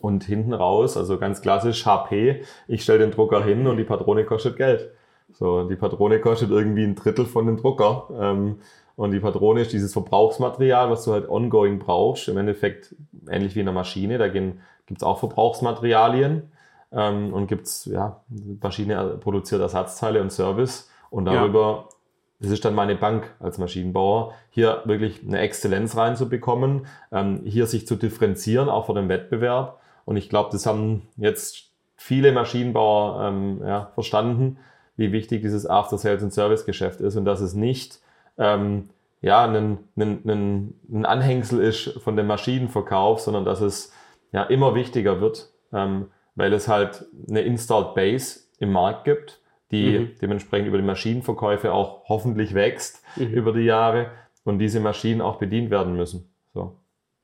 Und 0.00 0.22
hinten 0.22 0.52
raus, 0.54 0.96
also 0.96 1.18
ganz 1.18 1.42
klassisch 1.42 1.84
HP, 1.84 2.44
ich 2.68 2.84
stelle 2.84 3.00
den 3.00 3.10
Drucker 3.10 3.42
hin 3.42 3.66
und 3.66 3.78
die 3.78 3.84
Patrone 3.84 4.24
kostet 4.24 4.56
Geld. 4.56 4.92
So, 5.32 5.68
die 5.68 5.76
Patrone 5.76 6.20
kostet 6.20 6.50
irgendwie 6.50 6.84
ein 6.84 6.94
Drittel 6.94 7.26
von 7.26 7.46
dem 7.46 7.56
Drucker. 7.56 8.08
Ähm, 8.18 8.56
und 8.96 9.12
die 9.12 9.20
Patrone 9.20 9.60
ist 9.60 9.72
dieses 9.72 9.92
Verbrauchsmaterial, 9.92 10.90
was 10.90 11.04
du 11.04 11.12
halt 11.12 11.28
ongoing 11.28 11.78
brauchst. 11.78 12.28
Im 12.28 12.36
Endeffekt 12.36 12.96
ähnlich 13.30 13.54
wie 13.54 13.60
in 13.60 13.68
einer 13.68 13.74
Maschine. 13.74 14.18
Da 14.18 14.28
gibt 14.28 14.58
es 14.90 15.02
auch 15.02 15.18
Verbrauchsmaterialien. 15.20 16.50
Ähm, 16.90 17.32
und 17.32 17.46
gibt's 17.46 17.84
ja, 17.84 18.22
die 18.28 18.58
Maschine 18.60 19.18
produziert 19.20 19.60
Ersatzteile 19.60 20.20
und 20.20 20.32
Service. 20.32 20.90
Und 21.10 21.26
darüber, 21.26 21.60
ja. 21.60 21.96
das 22.40 22.50
ist 22.50 22.64
dann 22.64 22.74
meine 22.74 22.96
Bank 22.96 23.34
als 23.40 23.58
Maschinenbauer, 23.58 24.34
hier 24.50 24.82
wirklich 24.84 25.22
eine 25.26 25.38
Exzellenz 25.38 25.96
reinzubekommen, 25.96 26.86
ähm, 27.12 27.42
hier 27.44 27.66
sich 27.66 27.86
zu 27.86 27.96
differenzieren, 27.96 28.68
auch 28.68 28.86
vor 28.86 28.94
dem 28.94 29.08
Wettbewerb. 29.08 29.80
Und 30.04 30.16
ich 30.16 30.28
glaube, 30.28 30.50
das 30.52 30.66
haben 30.66 31.08
jetzt 31.16 31.70
viele 31.96 32.32
Maschinenbauer 32.32 33.28
ähm, 33.28 33.60
ja, 33.64 33.90
verstanden, 33.94 34.58
wie 34.98 35.12
wichtig 35.12 35.40
dieses 35.40 35.64
After-Sales- 35.64 36.22
und 36.22 36.32
Service-Geschäft 36.32 37.00
ist 37.00 37.16
und 37.16 37.24
dass 37.24 37.40
es 37.40 37.54
nicht 37.54 38.00
ähm, 38.36 38.90
ja, 39.20 39.44
ein, 39.44 39.78
ein, 39.96 40.22
ein, 40.26 40.74
ein 40.92 41.06
Anhängsel 41.06 41.60
ist 41.60 42.00
von 42.02 42.16
dem 42.16 42.26
Maschinenverkauf, 42.26 43.20
sondern 43.20 43.44
dass 43.44 43.60
es 43.60 43.92
ja 44.32 44.42
immer 44.42 44.74
wichtiger 44.74 45.20
wird, 45.20 45.50
ähm, 45.72 46.08
weil 46.34 46.52
es 46.52 46.68
halt 46.68 47.06
eine 47.28 47.40
Installed 47.40 47.94
Base 47.94 48.40
im 48.58 48.72
Markt 48.72 49.04
gibt, 49.04 49.40
die 49.70 49.98
mhm. 49.98 50.10
dementsprechend 50.20 50.68
über 50.68 50.78
die 50.78 50.84
Maschinenverkäufe 50.84 51.72
auch 51.72 52.08
hoffentlich 52.08 52.54
wächst 52.54 53.02
mhm. 53.16 53.28
über 53.28 53.52
die 53.52 53.64
Jahre 53.64 54.10
und 54.44 54.58
diese 54.58 54.80
Maschinen 54.80 55.20
auch 55.20 55.36
bedient 55.36 55.70
werden 55.70 55.94
müssen. 55.94 56.28
So. 56.54 56.76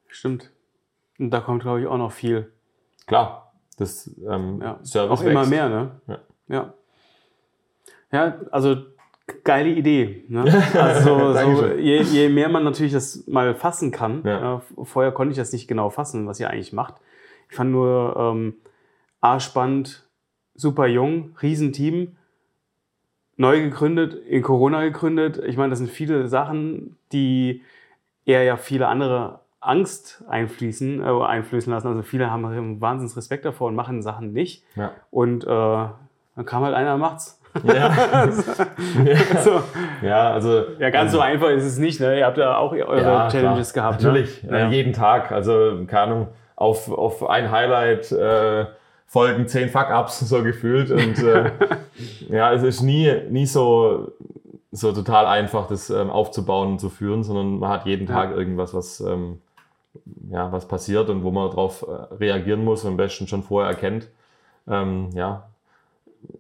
Stimmt. 0.08 0.50
Und 1.18 1.30
da 1.30 1.40
kommt, 1.40 1.62
glaube 1.62 1.80
ich, 1.80 1.86
auch 1.86 1.98
noch 1.98 2.12
viel. 2.12 2.52
Klar, 3.06 3.52
das 3.78 4.10
ähm, 4.28 4.60
ja. 4.62 4.78
Service 4.82 5.18
auch 5.18 5.24
wächst. 5.24 5.30
immer 5.30 5.46
mehr, 5.46 5.68
ne? 5.68 5.90
Ja. 6.06 6.18
ja. 6.48 6.74
Ja, 8.14 8.36
also 8.52 8.76
geile 9.42 9.70
Idee. 9.70 10.24
Ne? 10.28 10.44
Also 10.74 11.32
so, 11.32 11.66
je, 11.66 12.00
je, 12.02 12.28
mehr 12.28 12.48
man 12.48 12.62
natürlich 12.62 12.92
das 12.92 13.26
mal 13.26 13.54
fassen 13.56 13.90
kann. 13.90 14.22
Ja. 14.24 14.56
Äh, 14.56 14.84
vorher 14.84 15.10
konnte 15.10 15.32
ich 15.32 15.36
das 15.36 15.52
nicht 15.52 15.66
genau 15.66 15.90
fassen, 15.90 16.26
was 16.28 16.38
ihr 16.38 16.48
eigentlich 16.48 16.72
macht. 16.72 16.94
Ich 17.50 17.56
fand 17.56 17.72
nur 17.72 18.14
ähm, 18.16 18.54
A 19.20 19.40
spannend, 19.40 20.06
super 20.54 20.86
jung, 20.86 21.36
Riesenteam, 21.42 22.16
neu 23.36 23.62
gegründet, 23.62 24.14
in 24.14 24.42
Corona 24.42 24.82
gegründet. 24.84 25.42
Ich 25.44 25.56
meine, 25.56 25.70
das 25.70 25.80
sind 25.80 25.90
viele 25.90 26.28
Sachen, 26.28 26.96
die 27.12 27.62
eher 28.24 28.44
ja 28.44 28.56
viele 28.56 28.86
andere 28.86 29.40
Angst 29.58 30.22
einfließen, 30.28 31.02
äh, 31.02 31.04
einfließen 31.04 31.72
lassen. 31.72 31.88
Also 31.88 32.02
viele 32.02 32.30
haben 32.30 32.80
wahnsinns 32.80 33.16
Respekt 33.16 33.44
davor 33.44 33.68
und 33.68 33.74
machen 33.74 34.02
Sachen 34.02 34.32
nicht. 34.32 34.62
Ja. 34.76 34.92
Und 35.10 35.42
äh, 35.44 35.48
dann 35.48 36.44
kam 36.44 36.62
halt 36.62 36.74
einer, 36.74 36.96
macht's. 36.96 37.40
Ja. 37.62 38.28
so. 39.44 39.62
ja, 40.02 40.32
also. 40.32 40.64
Ja, 40.78 40.90
ganz 40.90 41.12
so 41.12 41.18
ähm, 41.18 41.24
einfach 41.24 41.50
ist 41.50 41.64
es 41.64 41.78
nicht, 41.78 42.00
ne? 42.00 42.18
Ihr 42.18 42.26
habt 42.26 42.38
ja 42.38 42.56
auch 42.56 42.72
eure 42.72 43.00
ja, 43.00 43.28
Challenges 43.28 43.72
klar. 43.72 43.90
gehabt. 43.90 44.02
Ne? 44.02 44.08
Natürlich, 44.08 44.42
ne? 44.42 44.58
ja. 44.58 44.68
jeden 44.68 44.92
Tag. 44.92 45.30
Also, 45.30 45.84
keine 45.86 46.02
Ahnung, 46.02 46.28
auf, 46.56 46.90
auf 46.90 47.28
ein 47.28 47.50
Highlight 47.50 48.10
äh, 48.12 48.66
folgen 49.06 49.46
zehn 49.46 49.68
Fuck-Ups, 49.68 50.20
so 50.20 50.42
gefühlt. 50.42 50.90
Und 50.90 51.22
äh, 51.22 51.50
ja, 52.28 52.52
es 52.52 52.62
ist 52.62 52.82
nie, 52.82 53.12
nie 53.30 53.46
so 53.46 54.12
so 54.74 54.92
total 54.92 55.26
einfach, 55.26 55.68
das 55.68 55.88
ähm, 55.88 56.10
aufzubauen 56.10 56.72
und 56.72 56.78
zu 56.80 56.90
führen, 56.90 57.22
sondern 57.22 57.60
man 57.60 57.70
hat 57.70 57.86
jeden 57.86 58.08
Tag 58.08 58.32
irgendwas, 58.32 58.74
was, 58.74 59.00
ähm, 59.00 59.40
ja, 60.30 60.50
was 60.50 60.66
passiert 60.66 61.08
und 61.10 61.22
wo 61.22 61.30
man 61.30 61.48
darauf 61.48 61.82
äh, 61.82 62.14
reagieren 62.14 62.64
muss 62.64 62.82
und 62.82 62.90
am 62.90 62.96
besten 62.96 63.28
schon 63.28 63.44
vorher 63.44 63.70
erkennt. 63.70 64.08
Ähm, 64.66 65.10
ja, 65.14 65.48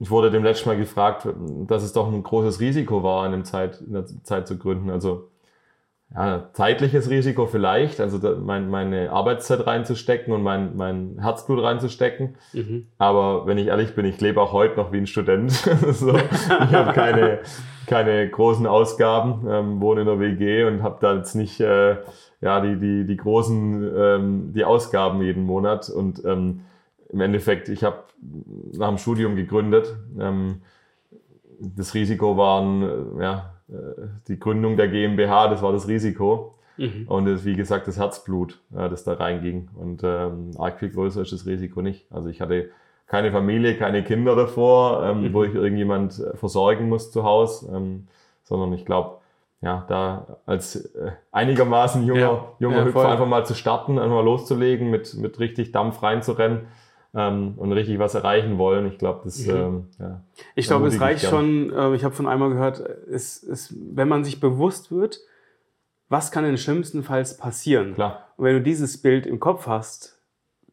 ich 0.00 0.10
wurde 0.10 0.30
dem 0.30 0.44
letzten 0.44 0.68
Mal 0.68 0.76
gefragt, 0.76 1.26
dass 1.66 1.82
es 1.82 1.92
doch 1.92 2.10
ein 2.12 2.22
großes 2.22 2.60
Risiko 2.60 3.02
war, 3.02 3.26
in, 3.26 3.32
dem 3.32 3.44
Zeit, 3.44 3.80
in 3.80 3.92
der 3.92 4.06
Zeit 4.22 4.46
zu 4.46 4.58
gründen. 4.58 4.90
Also 4.90 5.28
ja, 6.14 6.48
zeitliches 6.52 7.10
Risiko 7.10 7.46
vielleicht, 7.46 8.00
also 8.00 8.18
da, 8.18 8.36
mein, 8.36 8.70
meine 8.70 9.10
Arbeitszeit 9.10 9.66
reinzustecken 9.66 10.32
und 10.32 10.42
mein, 10.42 10.76
mein 10.76 11.16
Herzblut 11.20 11.62
reinzustecken. 11.62 12.36
Mhm. 12.52 12.86
Aber 12.98 13.46
wenn 13.46 13.58
ich 13.58 13.66
ehrlich 13.66 13.94
bin, 13.96 14.04
ich 14.04 14.20
lebe 14.20 14.40
auch 14.40 14.52
heute 14.52 14.76
noch 14.76 14.92
wie 14.92 14.98
ein 14.98 15.08
Student. 15.08 15.50
so, 15.90 16.16
ich 16.16 16.72
habe 16.72 16.92
keine, 16.92 17.40
keine 17.86 18.28
großen 18.28 18.66
Ausgaben, 18.66 19.44
ähm, 19.48 19.80
wohne 19.80 20.02
in 20.02 20.06
der 20.06 20.20
WG 20.20 20.64
und 20.64 20.84
habe 20.84 20.98
da 21.00 21.14
jetzt 21.16 21.34
nicht 21.34 21.60
äh, 21.60 21.96
ja, 22.40 22.60
die, 22.60 22.78
die, 22.78 23.06
die 23.06 23.16
großen 23.16 23.92
ähm, 23.96 24.52
die 24.54 24.64
Ausgaben 24.64 25.20
jeden 25.20 25.44
Monat. 25.44 25.88
Und 25.88 26.24
ähm, 26.24 26.60
im 27.14 27.20
Endeffekt, 27.20 27.68
ich 27.68 27.84
habe 27.84 28.02
nach 28.72 28.88
dem 28.88 28.98
Studium 28.98 29.36
gegründet. 29.36 29.94
Ähm, 30.18 30.62
das 31.60 31.94
Risiko 31.94 32.36
waren, 32.36 32.82
äh, 32.82 33.22
ja, 33.22 33.54
äh, 33.68 33.74
die 34.26 34.40
Gründung 34.40 34.76
der 34.76 34.88
GmbH, 34.88 35.46
das 35.46 35.62
war 35.62 35.72
das 35.72 35.86
Risiko. 35.86 36.56
Mhm. 36.76 37.04
Und 37.06 37.26
das, 37.26 37.44
wie 37.44 37.54
gesagt, 37.54 37.86
das 37.86 37.98
Herzblut, 37.98 38.60
äh, 38.76 38.88
das 38.88 39.04
da 39.04 39.12
reinging. 39.12 39.68
Und 39.76 40.02
ähm, 40.02 40.50
arg 40.58 40.80
viel 40.80 40.90
größer 40.90 41.22
ist 41.22 41.32
das 41.32 41.46
Risiko 41.46 41.82
nicht. 41.82 42.04
Also 42.10 42.28
ich 42.28 42.40
hatte 42.40 42.70
keine 43.06 43.30
Familie, 43.30 43.76
keine 43.76 44.02
Kinder 44.02 44.34
davor, 44.34 45.04
ähm, 45.04 45.22
mhm. 45.22 45.32
wo 45.32 45.44
ich 45.44 45.54
irgendjemand 45.54 46.18
äh, 46.18 46.36
versorgen 46.36 46.88
muss 46.88 47.12
zu 47.12 47.22
Hause, 47.22 47.70
ähm, 47.72 48.08
sondern 48.42 48.72
ich 48.72 48.84
glaube, 48.84 49.18
ja, 49.60 49.84
da 49.86 50.38
als 50.46 50.84
äh, 50.96 51.12
einigermaßen 51.30 52.04
junger, 52.04 52.20
ja, 52.20 52.44
junger 52.58 52.78
ja, 52.78 52.84
Hüpfer 52.86 53.08
einfach 53.08 53.28
mal 53.28 53.46
zu 53.46 53.54
starten, 53.54 54.00
einfach 54.00 54.16
mal 54.16 54.24
loszulegen, 54.24 54.90
mit, 54.90 55.14
mit 55.14 55.38
richtig 55.38 55.70
Dampf 55.70 56.02
reinzurennen 56.02 56.66
ähm, 57.14 57.54
und 57.56 57.72
richtig 57.72 57.98
was 57.98 58.14
erreichen 58.14 58.58
wollen. 58.58 58.86
Ich 58.86 58.98
glaube, 58.98 59.20
das. 59.24 59.46
Mhm. 59.46 59.54
Ähm, 59.54 59.84
ja, 59.98 60.20
ich 60.54 60.66
glaube, 60.66 60.88
es 60.88 61.00
reicht 61.00 61.26
schon. 61.26 61.72
Äh, 61.72 61.94
ich 61.94 62.04
habe 62.04 62.14
von 62.14 62.26
einmal 62.26 62.50
gehört, 62.50 62.80
es, 62.80 63.42
es, 63.42 63.74
wenn 63.78 64.08
man 64.08 64.24
sich 64.24 64.40
bewusst 64.40 64.90
wird, 64.90 65.20
was 66.08 66.30
kann 66.32 66.44
in 66.44 66.58
schlimmstenfalls 66.58 67.36
passieren. 67.36 67.94
Klar. 67.94 68.28
Und 68.36 68.44
wenn 68.44 68.54
du 68.54 68.62
dieses 68.62 69.00
Bild 69.00 69.26
im 69.26 69.40
Kopf 69.40 69.66
hast, 69.66 70.20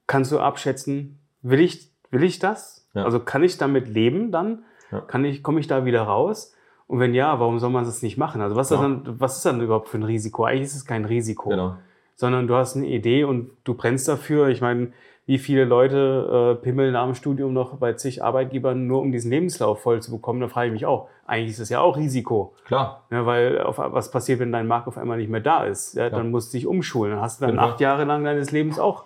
kannst 0.08 0.32
du 0.32 0.40
abschätzen, 0.40 1.20
will 1.42 1.60
ich, 1.60 1.92
will 2.10 2.24
ich 2.24 2.40
das? 2.40 2.88
Ja. 2.94 3.06
Also 3.06 3.20
kann 3.20 3.44
ich 3.44 3.58
damit 3.58 3.88
leben 3.88 4.32
dann? 4.32 4.64
Ja. 4.92 5.02
Kann 5.02 5.24
ich, 5.24 5.44
komme 5.44 5.60
ich 5.60 5.68
da 5.68 5.86
wieder 5.86 6.02
raus? 6.02 6.54
Und 6.88 7.00
wenn 7.00 7.14
ja, 7.14 7.40
warum 7.40 7.60
soll 7.60 7.70
man 7.70 7.86
das 7.86 8.02
nicht 8.02 8.18
machen? 8.18 8.42
Also 8.42 8.58
was, 8.58 8.70
ja. 8.70 8.76
ist 8.76 8.82
dann, 8.82 9.20
was 9.20 9.38
ist 9.38 9.46
dann 9.46 9.62
überhaupt 9.62 9.88
für 9.88 9.98
ein 9.98 10.04
Risiko? 10.04 10.44
Eigentlich 10.44 10.64
ist 10.64 10.76
es 10.76 10.86
kein 10.86 11.06
Risiko. 11.06 11.50
Genau. 11.50 11.78
Sondern 12.16 12.48
du 12.48 12.56
hast 12.56 12.76
eine 12.76 12.88
Idee 12.88 13.24
und 13.24 13.52
du 13.64 13.74
brennst 13.74 14.08
dafür. 14.10 14.50
Ich 14.50 14.60
meine, 14.60 14.92
wie 15.26 15.38
viele 15.38 15.66
Leute 15.66 16.58
äh, 16.60 16.64
pimmeln 16.64 16.94
nach 16.94 17.06
dem 17.06 17.16
Studium 17.16 17.54
noch 17.54 17.78
bei 17.78 17.94
zig 17.94 18.24
Arbeitgebern, 18.24 18.88
nur 18.88 19.02
um 19.02 19.12
diesen 19.12 19.32
Lebenslauf 19.32 19.82
voll 19.82 20.02
zu 20.02 20.12
bekommen, 20.12 20.42
da 20.42 20.48
frage 20.48 20.68
ich 20.68 20.74
mich 20.74 20.86
auch. 20.86 21.08
Eigentlich 21.26 21.52
ist 21.52 21.62
das 21.62 21.70
ja 21.70 21.80
auch 21.80 21.96
Risiko. 21.96 22.54
Klar. 22.66 23.04
Ja, 23.12 23.26
weil 23.26 23.62
auf, 23.62 23.78
was 23.78 24.12
passiert, 24.12 24.40
wenn 24.40 24.52
dein 24.52 24.68
Markt 24.68 24.88
auf 24.88 24.98
einmal 24.98 25.18
nicht 25.18 25.30
mehr 25.30 25.40
da 25.40 25.64
ist? 25.64 25.96
Ja, 25.96 26.10
dann 26.10 26.32
musst 26.32 26.54
du 26.54 26.58
dich 26.58 26.68
umschulen. 26.68 27.14
Dann 27.14 27.22
hast 27.22 27.40
du 27.40 27.46
dann 27.46 27.56
genau. 27.56 27.68
acht 27.68 27.80
Jahre 27.80 28.04
lang 28.04 28.24
deines 28.24 28.52
Lebens 28.52 28.80
auch 28.80 29.06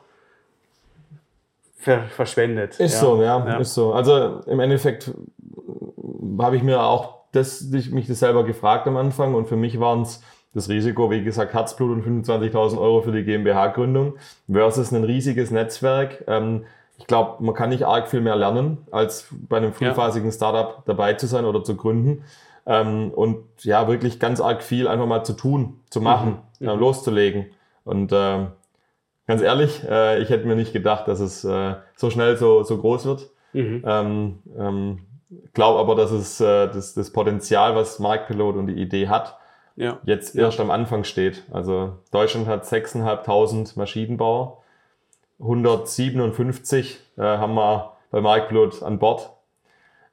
ver 1.75 2.03
verschwendet. 2.03 2.79
Ist 2.79 2.99
so, 2.99 3.21
ja, 3.21 3.45
ja, 3.45 3.57
ist 3.57 3.75
so. 3.75 3.93
Also 3.93 4.41
im 4.47 4.59
Endeffekt 4.59 5.13
habe 6.39 6.55
ich 6.55 6.63
mir 6.63 6.81
auch 6.81 7.19
das, 7.33 7.61
mich 7.61 8.07
das 8.07 8.19
selber 8.19 8.43
gefragt 8.45 8.87
am 8.87 8.97
Anfang 8.97 9.35
und 9.35 9.47
für 9.47 9.57
mich 9.57 9.79
waren 9.79 10.01
es 10.01 10.23
das 10.55 10.69
Risiko, 10.69 11.11
wie 11.11 11.21
gesagt, 11.21 11.53
Herzblut 11.53 11.91
und 11.91 12.25
25.000 12.25 12.79
Euro 12.79 13.01
für 13.01 13.11
die 13.11 13.23
GmbH-Gründung 13.23 14.13
versus 14.49 14.91
ein 14.93 15.03
riesiges 15.03 15.51
Netzwerk. 15.51 16.23
Ähm, 16.27 16.63
ich 16.97 17.07
glaube, 17.07 17.43
man 17.43 17.53
kann 17.53 17.69
nicht 17.69 17.83
arg 17.83 18.07
viel 18.07 18.21
mehr 18.21 18.37
lernen, 18.37 18.77
als 18.89 19.27
bei 19.49 19.57
einem 19.57 19.73
frühphasigen 19.73 20.31
Startup 20.31 20.81
dabei 20.85 21.13
zu 21.13 21.27
sein 21.27 21.43
oder 21.43 21.61
zu 21.65 21.75
gründen. 21.75 22.23
Ähm, 22.65 23.11
und 23.11 23.43
ja, 23.63 23.89
wirklich 23.89 24.17
ganz 24.17 24.39
arg 24.39 24.63
viel 24.63 24.87
einfach 24.87 25.05
mal 25.05 25.25
zu 25.25 25.33
tun, 25.33 25.81
zu 25.89 25.99
machen, 25.99 26.37
mhm. 26.61 26.67
loszulegen. 26.67 27.47
Und 27.83 28.13
äh, 28.13 28.45
ganz 29.27 29.41
ehrlich, 29.41 29.83
äh, 29.83 30.21
ich 30.21 30.29
hätte 30.29 30.47
mir 30.47 30.55
nicht 30.55 30.71
gedacht, 30.71 31.09
dass 31.09 31.19
es 31.19 31.43
äh, 31.43 31.75
so 31.97 32.09
schnell 32.09 32.37
so, 32.37 32.63
so 32.63 32.77
groß 32.77 33.05
wird. 33.05 33.29
Mhm. 33.51 33.83
Ähm, 33.85 34.39
ähm, 34.57 34.99
glaube 35.53 35.81
aber, 35.81 35.95
dass 35.95 36.11
es 36.11 36.37
das, 36.37 36.93
das 36.93 37.11
Potenzial, 37.11 37.75
was 37.75 37.99
Marktpilot 37.99 38.55
und 38.55 38.67
die 38.67 38.81
Idee 38.81 39.09
hat, 39.09 39.37
ja. 39.75 39.99
jetzt 40.05 40.35
erst 40.35 40.59
am 40.59 40.71
Anfang 40.71 41.03
steht. 41.03 41.43
Also 41.51 41.93
Deutschland 42.11 42.47
hat 42.47 42.65
6.500 42.65 43.77
Maschinenbauer, 43.77 44.61
157 45.39 46.99
äh, 47.17 47.21
haben 47.21 47.55
wir 47.55 47.93
bei 48.11 48.21
Marktpilot 48.21 48.83
an 48.83 48.99
Bord. 48.99 49.31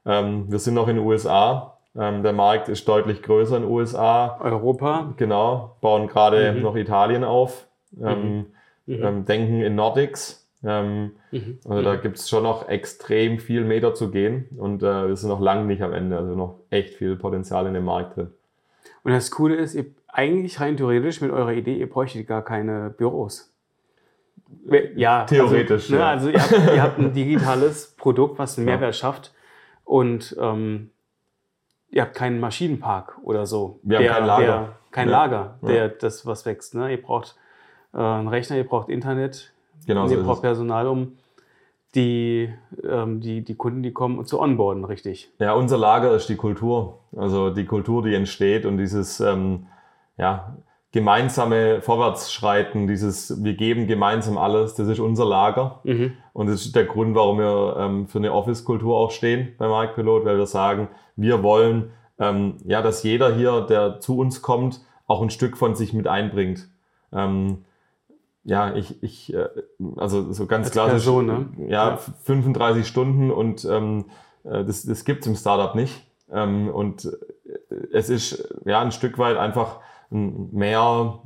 Ähm, 0.04 0.50
wir 0.50 0.58
sind 0.58 0.74
noch 0.74 0.88
in 0.88 0.96
den 0.96 1.06
USA. 1.06 1.78
Ähm, 1.96 2.22
der 2.22 2.32
Markt 2.32 2.68
ist 2.68 2.88
deutlich 2.88 3.22
größer 3.22 3.56
in 3.56 3.62
den 3.62 3.70
USA. 3.70 4.38
Europa. 4.40 5.14
Genau, 5.16 5.76
bauen 5.80 6.08
gerade 6.08 6.52
mhm. 6.52 6.62
noch 6.62 6.74
Italien 6.74 7.22
auf, 7.22 7.66
ähm, 8.00 8.46
mhm. 8.86 8.96
mhm. 8.96 9.04
ähm, 9.04 9.24
denken 9.24 9.60
in 9.60 9.74
Nordics. 9.74 10.50
Ähm, 10.64 11.12
mhm. 11.30 11.58
Also 11.68 11.82
da 11.82 11.96
gibt 11.96 12.18
es 12.18 12.28
schon 12.28 12.44
noch 12.44 12.68
extrem 12.68 13.38
viel 13.38 13.64
Meter 13.64 13.94
zu 13.94 14.10
gehen 14.10 14.48
und 14.56 14.82
äh, 14.82 15.08
wir 15.08 15.16
sind 15.16 15.28
noch 15.28 15.40
lange 15.40 15.64
nicht 15.64 15.82
am 15.82 15.92
Ende, 15.92 16.16
also 16.16 16.34
noch 16.34 16.60
echt 16.70 16.94
viel 16.94 17.16
Potenzial 17.16 17.66
in 17.66 17.74
dem 17.74 17.84
Markt 17.84 18.16
drin. 18.16 18.30
Und 19.04 19.12
das 19.12 19.30
Coole 19.30 19.56
ist, 19.56 19.74
ihr, 19.74 19.86
eigentlich 20.08 20.60
rein 20.60 20.76
theoretisch 20.76 21.20
mit 21.20 21.30
eurer 21.30 21.52
Idee, 21.52 21.76
ihr 21.76 21.88
bräuchtet 21.88 22.26
gar 22.26 22.44
keine 22.44 22.90
Büros. 22.90 23.52
Ja, 24.94 25.24
theoretisch. 25.24 25.90
Also, 25.90 25.96
ne, 25.96 26.04
also 26.04 26.28
ihr, 26.28 26.40
habt, 26.40 26.52
ihr, 26.52 26.82
habt, 26.82 26.98
ein 26.98 27.12
digitales 27.12 27.94
Produkt, 27.96 28.38
was 28.38 28.58
einen 28.58 28.66
Mehrwert 28.66 28.94
schafft 28.94 29.32
und 29.84 30.36
ähm, 30.38 30.90
ihr 31.88 32.02
habt 32.02 32.14
keinen 32.14 32.38
Maschinenpark 32.38 33.18
oder 33.22 33.46
so. 33.46 33.80
Wir 33.82 33.98
der, 33.98 34.10
haben 34.10 34.18
kein 34.18 34.26
Lager. 34.26 34.46
Der, 34.46 34.76
kein 34.90 35.08
ja. 35.08 35.12
Lager, 35.12 35.58
der 35.62 35.74
ja. 35.74 35.88
das 35.88 36.26
was 36.26 36.44
wächst. 36.44 36.74
Ne? 36.74 36.90
Ihr 36.90 37.00
braucht 37.00 37.36
äh, 37.94 37.98
einen 37.98 38.28
Rechner, 38.28 38.56
ihr 38.56 38.66
braucht 38.66 38.90
Internet, 38.90 39.52
genau 39.86 40.06
ihr 40.08 40.22
braucht 40.22 40.42
Personal, 40.42 40.86
um 40.86 41.16
die, 41.94 42.52
ähm, 42.88 43.20
die, 43.20 43.42
die 43.44 43.54
Kunden, 43.54 43.82
die 43.82 43.92
kommen, 43.92 44.24
zu 44.24 44.40
onboarden, 44.40 44.84
richtig. 44.84 45.30
Ja, 45.38 45.54
unser 45.54 45.76
Lager 45.76 46.14
ist 46.14 46.28
die 46.28 46.36
Kultur. 46.36 47.00
Also 47.16 47.50
die 47.50 47.66
Kultur, 47.66 48.02
die 48.02 48.14
entsteht 48.14 48.64
und 48.64 48.78
dieses 48.78 49.20
ähm, 49.20 49.66
ja, 50.16 50.56
gemeinsame 50.92 51.82
Vorwärtsschreiten, 51.82 52.86
dieses 52.86 53.42
wir 53.42 53.54
geben 53.54 53.86
gemeinsam 53.86 54.38
alles, 54.38 54.74
das 54.74 54.88
ist 54.88 55.00
unser 55.00 55.26
Lager. 55.26 55.80
Mhm. 55.84 56.12
Und 56.32 56.48
das 56.48 56.64
ist 56.64 56.76
der 56.76 56.84
Grund, 56.84 57.14
warum 57.14 57.38
wir 57.38 57.76
ähm, 57.78 58.08
für 58.08 58.18
eine 58.18 58.32
Office-Kultur 58.32 58.96
auch 58.96 59.10
stehen 59.10 59.52
bei 59.58 59.68
Marktpilot, 59.68 60.24
weil 60.24 60.38
wir 60.38 60.46
sagen, 60.46 60.88
wir 61.16 61.42
wollen, 61.42 61.90
ähm, 62.18 62.56
ja, 62.64 62.80
dass 62.80 63.02
jeder 63.02 63.34
hier, 63.34 63.62
der 63.62 64.00
zu 64.00 64.18
uns 64.18 64.40
kommt, 64.40 64.80
auch 65.06 65.20
ein 65.22 65.30
Stück 65.30 65.58
von 65.58 65.74
sich 65.74 65.92
mit 65.92 66.06
einbringt. 66.06 66.68
Ähm, 67.12 67.64
ja, 68.44 68.74
ich, 68.74 69.02
ich, 69.02 69.34
äh, 69.34 69.48
also 69.96 70.32
so 70.32 70.46
ganz 70.46 70.70
klar, 70.70 70.88
Person, 70.88 71.26
ne? 71.26 71.48
ja, 71.68 71.90
ja, 71.90 71.96
35 71.96 72.86
Stunden 72.86 73.30
und 73.30 73.64
ähm, 73.64 74.06
äh, 74.44 74.64
das, 74.64 74.82
das 74.84 75.04
gibt 75.04 75.22
es 75.22 75.26
im 75.26 75.36
Startup 75.36 75.74
nicht. 75.74 76.06
Ähm, 76.30 76.68
und 76.68 77.04
äh, 77.04 77.74
es 77.92 78.08
ist 78.08 78.54
ja 78.64 78.80
ein 78.80 78.92
Stück 78.92 79.18
weit 79.18 79.36
einfach 79.36 79.80
mehr 80.10 81.20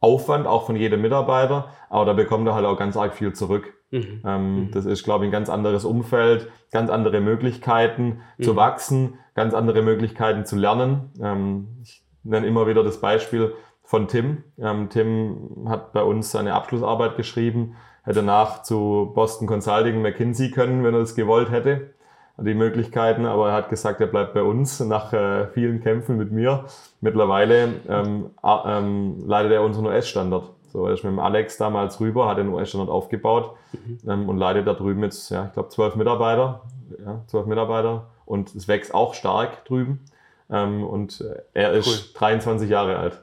Aufwand, 0.00 0.46
auch 0.46 0.66
von 0.66 0.76
jedem 0.76 1.00
Mitarbeiter, 1.00 1.70
aber 1.88 2.04
da 2.04 2.12
bekommt 2.12 2.46
er 2.46 2.54
halt 2.54 2.66
auch 2.66 2.78
ganz 2.78 2.96
arg 2.96 3.14
viel 3.14 3.32
zurück. 3.32 3.72
Mhm. 3.90 4.22
Ähm, 4.24 4.56
mhm. 4.56 4.70
Das 4.72 4.84
ist, 4.84 5.04
glaube 5.04 5.24
ich, 5.24 5.28
ein 5.28 5.32
ganz 5.32 5.48
anderes 5.48 5.84
Umfeld, 5.84 6.50
ganz 6.70 6.90
andere 6.90 7.20
Möglichkeiten 7.20 8.20
mhm. 8.36 8.42
zu 8.42 8.56
wachsen, 8.56 9.14
ganz 9.34 9.54
andere 9.54 9.82
Möglichkeiten 9.82 10.44
zu 10.44 10.56
lernen. 10.56 11.10
Ähm, 11.20 11.68
ich 11.82 12.02
nenne 12.24 12.46
immer 12.46 12.66
wieder 12.66 12.82
das 12.82 13.00
Beispiel, 13.00 13.54
von 13.86 14.08
Tim. 14.08 14.42
Ähm, 14.58 14.90
Tim 14.90 15.66
hat 15.68 15.92
bei 15.92 16.02
uns 16.02 16.32
seine 16.32 16.54
Abschlussarbeit 16.54 17.16
geschrieben, 17.16 17.76
hätte 18.02 18.22
nach 18.22 18.62
zu 18.62 19.12
Boston 19.14 19.46
Consulting 19.46 20.02
McKinsey 20.02 20.50
können, 20.50 20.84
wenn 20.84 20.92
er 20.92 21.00
es 21.00 21.14
gewollt 21.14 21.50
hätte. 21.50 21.94
Die 22.38 22.52
Möglichkeiten, 22.52 23.24
aber 23.24 23.48
er 23.48 23.54
hat 23.54 23.70
gesagt, 23.70 23.98
er 24.02 24.08
bleibt 24.08 24.34
bei 24.34 24.42
uns 24.42 24.80
nach 24.80 25.14
äh, 25.14 25.46
vielen 25.54 25.80
Kämpfen 25.80 26.18
mit 26.18 26.32
mir. 26.32 26.66
Mittlerweile 27.00 27.76
ähm, 27.88 28.30
ähm, 28.44 29.24
leitet 29.26 29.52
er 29.52 29.62
unseren 29.62 29.86
US-Standard. 29.86 30.50
So, 30.70 30.86
er 30.86 30.92
ist 30.92 31.02
mit 31.02 31.12
dem 31.12 31.18
Alex 31.18 31.56
damals 31.56 31.98
rüber, 31.98 32.28
hat 32.28 32.36
den 32.36 32.48
US-Standard 32.48 32.90
aufgebaut 32.90 33.52
mhm. 33.72 34.10
ähm, 34.10 34.28
und 34.28 34.36
leitet 34.36 34.66
da 34.66 34.74
drüben 34.74 35.02
jetzt, 35.02 35.30
ja, 35.30 35.46
ich 35.46 35.52
glaube, 35.54 35.70
zwölf 35.70 35.96
Mitarbeiter. 35.96 36.60
Ja, 37.02 37.22
zwölf 37.26 37.46
Mitarbeiter 37.46 38.08
und 38.26 38.54
es 38.54 38.68
wächst 38.68 38.92
auch 38.92 39.14
stark 39.14 39.64
drüben. 39.64 40.04
Ähm, 40.50 40.84
und 40.84 41.24
er 41.54 41.72
ist 41.72 41.86
cool. 41.86 42.18
23 42.18 42.68
Jahre 42.68 42.98
alt. 42.98 43.22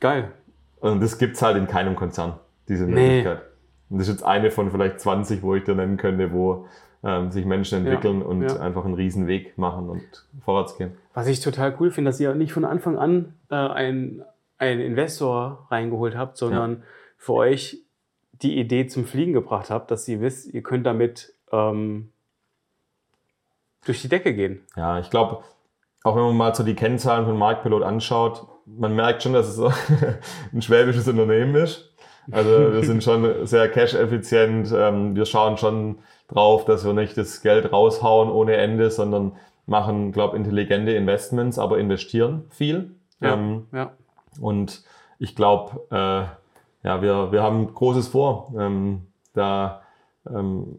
Geil. 0.00 0.32
Und 0.80 1.02
das 1.02 1.18
gibt 1.18 1.36
es 1.36 1.42
halt 1.42 1.56
in 1.56 1.66
keinem 1.66 1.96
Konzern, 1.96 2.34
diese 2.68 2.86
Möglichkeit. 2.86 3.42
Und 3.90 3.98
das 3.98 4.08
ist 4.08 4.14
jetzt 4.14 4.24
eine 4.24 4.50
von 4.50 4.70
vielleicht 4.70 5.00
20, 5.00 5.42
wo 5.42 5.54
ich 5.54 5.64
dir 5.64 5.74
nennen 5.74 5.96
könnte, 5.96 6.32
wo 6.32 6.66
ähm, 7.02 7.30
sich 7.30 7.44
Menschen 7.44 7.78
entwickeln 7.78 8.20
Ja, 8.20 8.26
und 8.26 8.42
ja. 8.42 8.56
einfach 8.60 8.84
einen 8.84 8.94
riesen 8.94 9.26
Weg 9.26 9.56
machen 9.58 9.88
und 9.88 10.02
vorwärts 10.44 10.76
gehen. 10.76 10.96
Was 11.12 11.26
ich 11.26 11.40
total 11.40 11.76
cool 11.78 11.90
finde, 11.90 12.10
dass 12.10 12.20
ihr 12.20 12.34
nicht 12.34 12.52
von 12.52 12.64
Anfang 12.64 12.98
an 12.98 13.34
äh, 13.50 13.54
einen, 13.54 14.22
einen 14.58 14.80
Investor 14.80 15.66
reingeholt 15.70 16.16
habt, 16.16 16.36
sondern 16.36 16.82
für 17.16 17.34
euch 17.34 17.78
die 18.32 18.58
Idee 18.58 18.86
zum 18.86 19.04
Fliegen 19.04 19.32
gebracht 19.32 19.70
habt, 19.70 19.90
dass 19.90 20.08
ihr 20.08 20.20
wisst, 20.20 20.52
ihr 20.52 20.62
könnt 20.62 20.86
damit 20.86 21.34
ähm, 21.52 22.10
durch 23.84 24.02
die 24.02 24.08
Decke 24.08 24.34
gehen. 24.34 24.60
Ja, 24.76 24.98
ich 24.98 25.10
glaube, 25.10 25.44
auch 26.02 26.16
wenn 26.16 26.22
man 26.22 26.36
mal 26.36 26.54
so 26.54 26.64
die 26.64 26.74
Kennzahlen 26.74 27.26
von 27.26 27.38
Marktpilot 27.38 27.82
anschaut, 27.82 28.46
man 28.66 28.94
merkt 28.94 29.22
schon, 29.22 29.32
dass 29.32 29.56
es 29.56 29.58
ein 30.52 30.62
schwäbisches 30.62 31.06
Unternehmen 31.08 31.54
ist. 31.54 31.92
Also 32.30 32.72
wir 32.72 32.82
sind 32.84 33.04
schon 33.04 33.46
sehr 33.46 33.68
cash-effizient. 33.68 34.72
Ähm, 34.74 35.14
wir 35.14 35.26
schauen 35.26 35.58
schon 35.58 35.98
drauf, 36.28 36.64
dass 36.64 36.84
wir 36.84 36.94
nicht 36.94 37.16
das 37.18 37.42
Geld 37.42 37.70
raushauen 37.72 38.30
ohne 38.30 38.54
Ende, 38.56 38.90
sondern 38.90 39.32
machen, 39.66 40.12
glaube 40.12 40.36
intelligente 40.36 40.92
Investments, 40.92 41.58
aber 41.58 41.78
investieren 41.78 42.44
viel. 42.50 42.92
Ja, 43.20 43.34
Ähm, 43.34 43.66
ja. 43.72 43.92
und 44.40 44.82
ich 45.18 45.36
glaube, 45.36 45.80
äh, 45.90 46.86
ja, 46.86 47.02
wir, 47.02 47.30
wir 47.32 47.42
haben 47.42 47.72
Großes 47.74 48.08
vor. 48.08 48.52
Ähm, 48.58 49.06
da 49.34 49.82
ähm, 50.28 50.76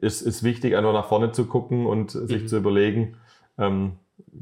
ist, 0.00 0.22
ist 0.22 0.42
wichtig, 0.44 0.76
einfach 0.76 0.92
nach 0.92 1.06
vorne 1.06 1.32
zu 1.32 1.46
gucken 1.46 1.86
und 1.86 2.10
sich 2.12 2.42
Mhm. 2.42 2.46
zu 2.46 2.56
überlegen, 2.58 3.16
ähm, 3.58 3.92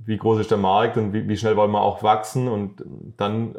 wie 0.07 0.16
groß 0.16 0.40
ist 0.40 0.51
der 0.51 0.59
Markt 0.59 0.97
und 0.97 1.12
wie, 1.12 1.28
wie 1.28 1.36
schnell 1.36 1.57
wollen 1.57 1.70
wir 1.70 1.80
auch 1.82 2.03
wachsen 2.03 2.49
und 2.49 2.82
dann 3.16 3.57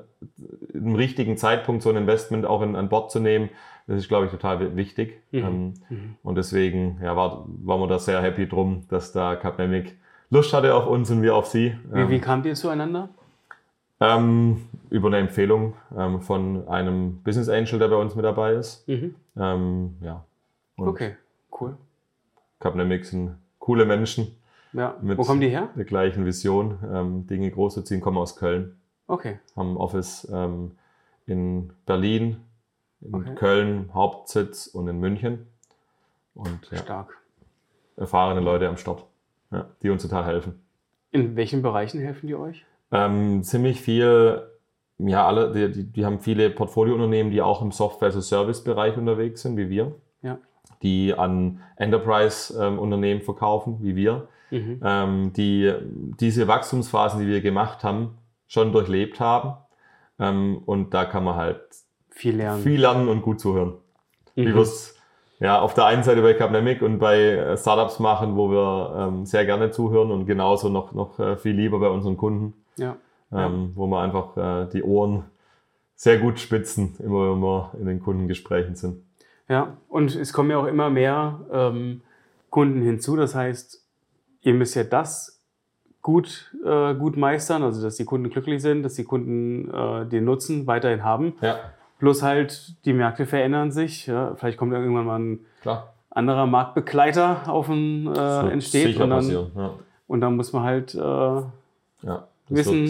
im 0.74 0.96
richtigen 0.96 1.38
Zeitpunkt 1.38 1.82
so 1.84 1.90
ein 1.90 1.96
Investment 1.96 2.46
auch 2.46 2.62
in, 2.62 2.76
an 2.76 2.90
Bord 2.90 3.12
zu 3.12 3.20
nehmen, 3.20 3.50
das 3.88 3.98
ist, 4.00 4.08
glaube 4.08 4.26
ich, 4.26 4.32
total 4.32 4.60
wi- 4.60 4.76
wichtig. 4.76 5.22
Mhm. 5.32 5.40
Ähm, 5.40 5.74
Mhm. 5.90 6.16
und 6.24 6.36
deswegen 6.36 7.00
ja, 7.04 7.16
war, 7.16 7.46
waren 7.64 7.80
wir 7.82 7.88
da 7.88 8.00
sehr 8.00 8.22
happy 8.22 8.48
drum, 8.48 8.84
dass 8.90 9.12
da 9.12 9.36
Capnemic 9.36 9.96
Lust 10.32 10.54
hatte 10.54 10.74
auf 10.74 10.88
uns 10.88 11.10
und 11.12 11.22
wir 11.22 11.36
auf 11.36 11.46
sie. 11.46 11.76
Wie, 11.92 12.10
wie 12.10 12.20
kamt 12.20 12.46
ihr 12.48 12.56
zueinander? 12.56 13.10
Ähm, 14.02 14.66
über 14.90 15.08
eine 15.08 15.18
Empfehlung 15.20 15.76
ähm, 15.98 16.20
von 16.22 16.68
einem 16.68 17.22
Business 17.24 17.48
Angel, 17.48 17.80
der 17.80 17.88
bei 17.88 17.96
uns 17.96 18.14
mit 18.16 18.26
dabei 18.26 18.54
ist. 18.54 18.88
Mhm. 18.90 19.16
Ähm, 19.38 19.96
ja. 20.02 20.26
Und 20.76 20.88
Okay, 20.90 21.16
cool. 21.62 21.78
Capnemic 22.60 23.06
sind 23.06 23.36
coole 23.60 23.86
Menschen 23.86 24.36
Ja. 24.76 24.96
Wo 25.02 25.24
kommen 25.24 25.40
die 25.42 25.50
her? 25.50 25.70
der 25.76 25.86
gleichen 25.86 26.26
Vision, 26.26 26.78
ähm, 26.92 27.28
Dinge 27.28 27.50
groß 27.50 27.76
zu 27.76 27.82
ziehen, 27.84 28.02
kommen 28.02 28.18
aus 28.18 28.36
Köln, 28.36 28.76
Okay. 29.08 29.40
haben 29.56 29.78
Office 29.78 30.28
ähm, 30.32 30.72
in 31.26 31.72
Berlin, 31.86 32.38
in 33.02 33.16
Okay. 33.16 33.36
Köln, 33.36 33.90
Hauptsitz 33.94 34.68
und 34.68 34.88
in 34.88 35.00
München. 35.00 35.48
Und 36.34 36.70
ja, 36.72 36.80
Stark. 36.80 37.18
erfahrene 37.96 38.42
Leute 38.42 38.68
am 38.68 38.76
Start, 38.76 39.06
ja, 39.52 39.66
die 39.82 39.90
uns 39.90 40.02
total 40.02 40.26
helfen. 40.26 40.60
In 41.12 41.38
welchen 41.38 41.62
Bereichen 41.62 42.02
helfen 42.02 42.28
die 42.28 42.36
euch? 42.36 42.66
Ähm, 42.92 43.44
ziemlich 43.44 43.80
viel, 43.80 44.42
ja, 44.98 45.26
alle, 45.26 45.54
die, 45.54 45.72
die, 45.72 45.84
die 45.92 46.06
haben 46.06 46.20
viele 46.20 46.50
Portfoliounternehmen, 46.50 47.32
die 47.32 47.42
auch 47.42 47.62
im 47.62 47.72
Software-as-a-Service-Bereich 47.72 48.98
unterwegs 48.98 49.42
sind, 49.44 49.56
wie 49.56 49.70
wir. 49.70 49.96
Ja. 50.22 50.38
Die 50.82 51.14
an 51.14 51.62
Enterprise-Unternehmen 51.78 53.22
verkaufen, 53.22 53.78
wie 53.82 53.96
wir. 53.96 54.28
Mhm. 54.52 54.80
Ähm, 54.84 55.34
die 55.34 55.74
diese 56.20 56.48
Wachstumsphasen, 56.48 57.20
die 57.20 57.28
wir 57.28 57.42
gemacht 57.42 57.84
haben, 57.84 58.18
schon 58.48 58.72
durchlebt 58.72 59.20
haben. 59.20 59.56
Ähm, 60.20 60.62
und 60.66 60.94
da 60.94 61.06
kann 61.06 61.24
man 61.24 61.36
halt 61.36 61.62
Viel 62.10 62.38
lernen. 62.38 62.62
viel 62.62 62.80
lernen 62.80 63.08
und 63.10 63.22
gut 63.22 63.40
zuhören. 63.40 63.74
Wie 64.36 64.46
Mhm. 64.48 64.54
wir 64.56 64.62
es 64.62 64.96
ja, 65.40 65.60
auf 65.60 65.74
der 65.74 65.86
einen 65.86 66.04
Seite 66.04 66.22
bei 66.22 66.34
Capnemic 66.34 66.82
und 66.82 66.98
bei 67.00 67.20
äh, 67.20 67.58
Startups 67.58 68.00
machen, 68.00 68.38
wo 68.38 68.50
wir 68.50 68.96
ähm, 69.10 69.26
sehr 69.26 69.46
gerne 69.46 69.70
zuhören 69.72 70.12
und 70.12 70.26
genauso 70.26 70.70
noch, 70.70 70.94
noch 70.94 71.20
äh, 71.20 71.36
viel 71.36 71.54
lieber 71.56 71.80
bei 71.80 71.90
unseren 71.90 72.16
Kunden 72.16 72.54
Ja. 72.78 72.96
ähm, 73.34 73.72
wo 73.76 73.86
wir 73.88 74.00
einfach 74.00 74.38
äh, 74.38 74.70
die 74.72 74.82
Ohren 74.84 75.26
sehr 75.96 76.20
gut 76.20 76.40
spitzen, 76.40 76.96
immer 77.00 77.32
wenn 77.32 77.40
wir 77.42 77.72
in 77.80 77.86
den 77.86 78.00
Kundengesprächen 78.00 78.76
sind. 78.76 79.04
Ja, 79.50 79.76
und 79.90 80.16
es 80.16 80.32
kommen 80.34 80.52
ja 80.52 80.58
auch 80.58 80.66
immer 80.68 80.90
mehr 80.90 81.42
ähm, 81.52 82.02
Kunden 82.50 82.82
hinzu. 82.82 83.16
Das 83.18 83.36
heißt, 83.36 83.85
ihr 84.46 84.54
müsst 84.54 84.76
ja 84.76 84.84
das 84.84 85.44
gut, 86.02 86.56
äh, 86.64 86.94
gut 86.94 87.18
meistern, 87.18 87.64
also 87.64 87.82
dass 87.82 87.96
die 87.96 88.06
Kunden 88.06 88.30
glücklich 88.30 88.62
sind, 88.62 88.84
dass 88.84 88.94
die 88.94 89.04
Kunden 89.04 89.74
äh, 89.74 90.06
den 90.06 90.24
Nutzen 90.24 90.68
weiterhin 90.68 91.04
haben. 91.04 91.34
Ja, 91.42 91.58
Plus 91.98 92.22
halt, 92.22 92.76
die 92.86 92.94
Märkte 92.94 93.26
verändern 93.26 93.72
sich. 93.72 94.06
Ja. 94.06 94.36
Vielleicht 94.36 94.58
kommt 94.58 94.74
irgendwann 94.74 95.06
mal 95.06 95.20
ein 95.20 95.40
klar. 95.62 95.94
anderer 96.12 96.46
Marktbegleiter 96.46 97.50
auf 97.50 97.68
den, 97.68 98.14
äh, 98.14 98.50
entsteht. 98.50 99.00
Und 99.00 99.10
dann. 99.10 99.30
Ja. 99.30 99.72
und 100.06 100.22
dann 100.22 100.36
muss 100.36 100.52
man 100.54 100.64
halt 100.64 100.94
äh, 100.94 100.98
wissen, 102.50 102.84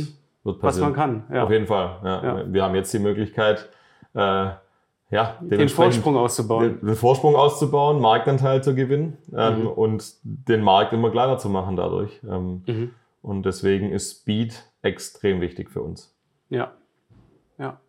wird, 0.44 0.56
wird 0.56 0.64
was 0.64 0.80
man 0.80 0.94
kann. 0.94 1.24
Auf 1.32 1.52
jeden 1.52 1.68
Fall. 1.68 2.48
Wir 2.52 2.64
haben 2.64 2.76
jetzt 2.76 2.94
die 2.94 3.00
Möglichkeit, 3.00 3.70
äh, 4.14 4.50
ja, 5.12 5.38
Den 5.42 5.70
Vorsprung 5.70 6.18
auszubauen. 6.18 6.78
den, 6.80 6.86
den 6.88 6.96
Vorsprung 6.96 7.36
auszubauen, 7.36 8.02
Marktanteil 8.02 8.64
zu 8.64 8.74
gewinnen 8.76 9.18
ähm, 9.36 9.62
Mhm. 9.62 9.68
und 9.68 10.14
den 10.24 10.62
Markt 10.62 10.94
immer 10.94 11.12
kleiner 11.12 11.38
zu 11.38 11.50
machen 11.50 11.76
dadurch. 11.76 12.20
Ähm, 12.30 12.64
Mhm. 12.66 12.92
Und 13.22 13.44
deswegen 13.46 13.92
ist 13.92 14.20
Speed 14.20 14.64
extrem 14.84 15.42
wichtig 15.42 15.70
für 15.72 15.82
uns. 15.82 16.16
Ja. 16.50 16.74
Ja. 17.58 17.80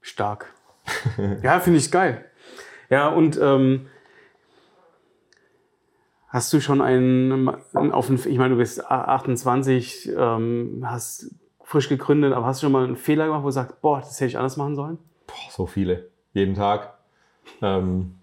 Stark. 0.00 0.54
ja, 1.42 1.58
finde 1.60 1.78
ich 1.80 1.90
geil. 1.90 2.24
Ja, 2.90 3.08
und 3.08 3.38
ähm, 3.42 3.86
hast 6.28 6.52
du 6.52 6.60
schon 6.60 6.80
einen, 6.80 7.48
einen 7.74 7.92
auf 7.92 8.06
den, 8.06 8.16
ich 8.16 8.38
meine, 8.38 8.50
du 8.50 8.56
bist 8.58 8.84
28, 8.88 10.12
ähm, 10.16 10.84
hast 10.86 11.34
frisch 11.64 11.88
gegründet, 11.88 12.32
aber 12.32 12.46
hast 12.46 12.62
du 12.62 12.66
schon 12.66 12.72
mal 12.72 12.84
einen 12.84 12.96
Fehler 12.96 13.26
gemacht, 13.26 13.42
wo 13.42 13.46
du 13.48 13.52
sagst, 13.52 13.80
boah, 13.80 13.98
das 13.98 14.14
hätte 14.20 14.26
ich 14.28 14.36
anders 14.38 14.56
machen 14.56 14.76
sollen? 14.76 14.98
Boah, 15.26 15.34
so 15.50 15.66
viele. 15.66 16.08
Jeden 16.36 16.54
Tag. 16.54 16.92
Ähm, 17.62 18.14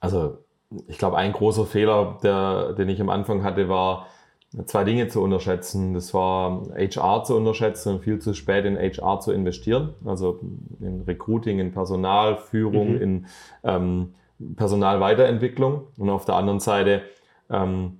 also, 0.00 0.38
ich 0.88 0.98
glaube, 0.98 1.16
ein 1.16 1.32
großer 1.32 1.64
Fehler, 1.64 2.18
der, 2.24 2.72
den 2.72 2.88
ich 2.88 3.00
am 3.00 3.08
Anfang 3.08 3.44
hatte, 3.44 3.68
war, 3.68 4.08
zwei 4.64 4.82
Dinge 4.82 5.06
zu 5.08 5.22
unterschätzen. 5.22 5.94
Das 5.94 6.12
war 6.14 6.62
HR 6.76 7.22
zu 7.22 7.36
unterschätzen 7.36 7.94
und 7.94 8.00
viel 8.02 8.18
zu 8.18 8.34
spät 8.34 8.64
in 8.64 8.76
HR 8.76 9.20
zu 9.20 9.30
investieren. 9.32 9.94
Also 10.04 10.40
in 10.80 11.02
Recruiting, 11.02 11.58
in 11.60 11.70
Personalführung, 11.72 12.96
Mhm. 12.96 13.02
in 13.02 13.26
ähm, 13.62 14.14
Personalweiterentwicklung. 14.56 15.82
Und 15.98 16.10
auf 16.10 16.24
der 16.24 16.34
anderen 16.36 16.60
Seite, 16.60 17.02
ähm, 17.50 17.98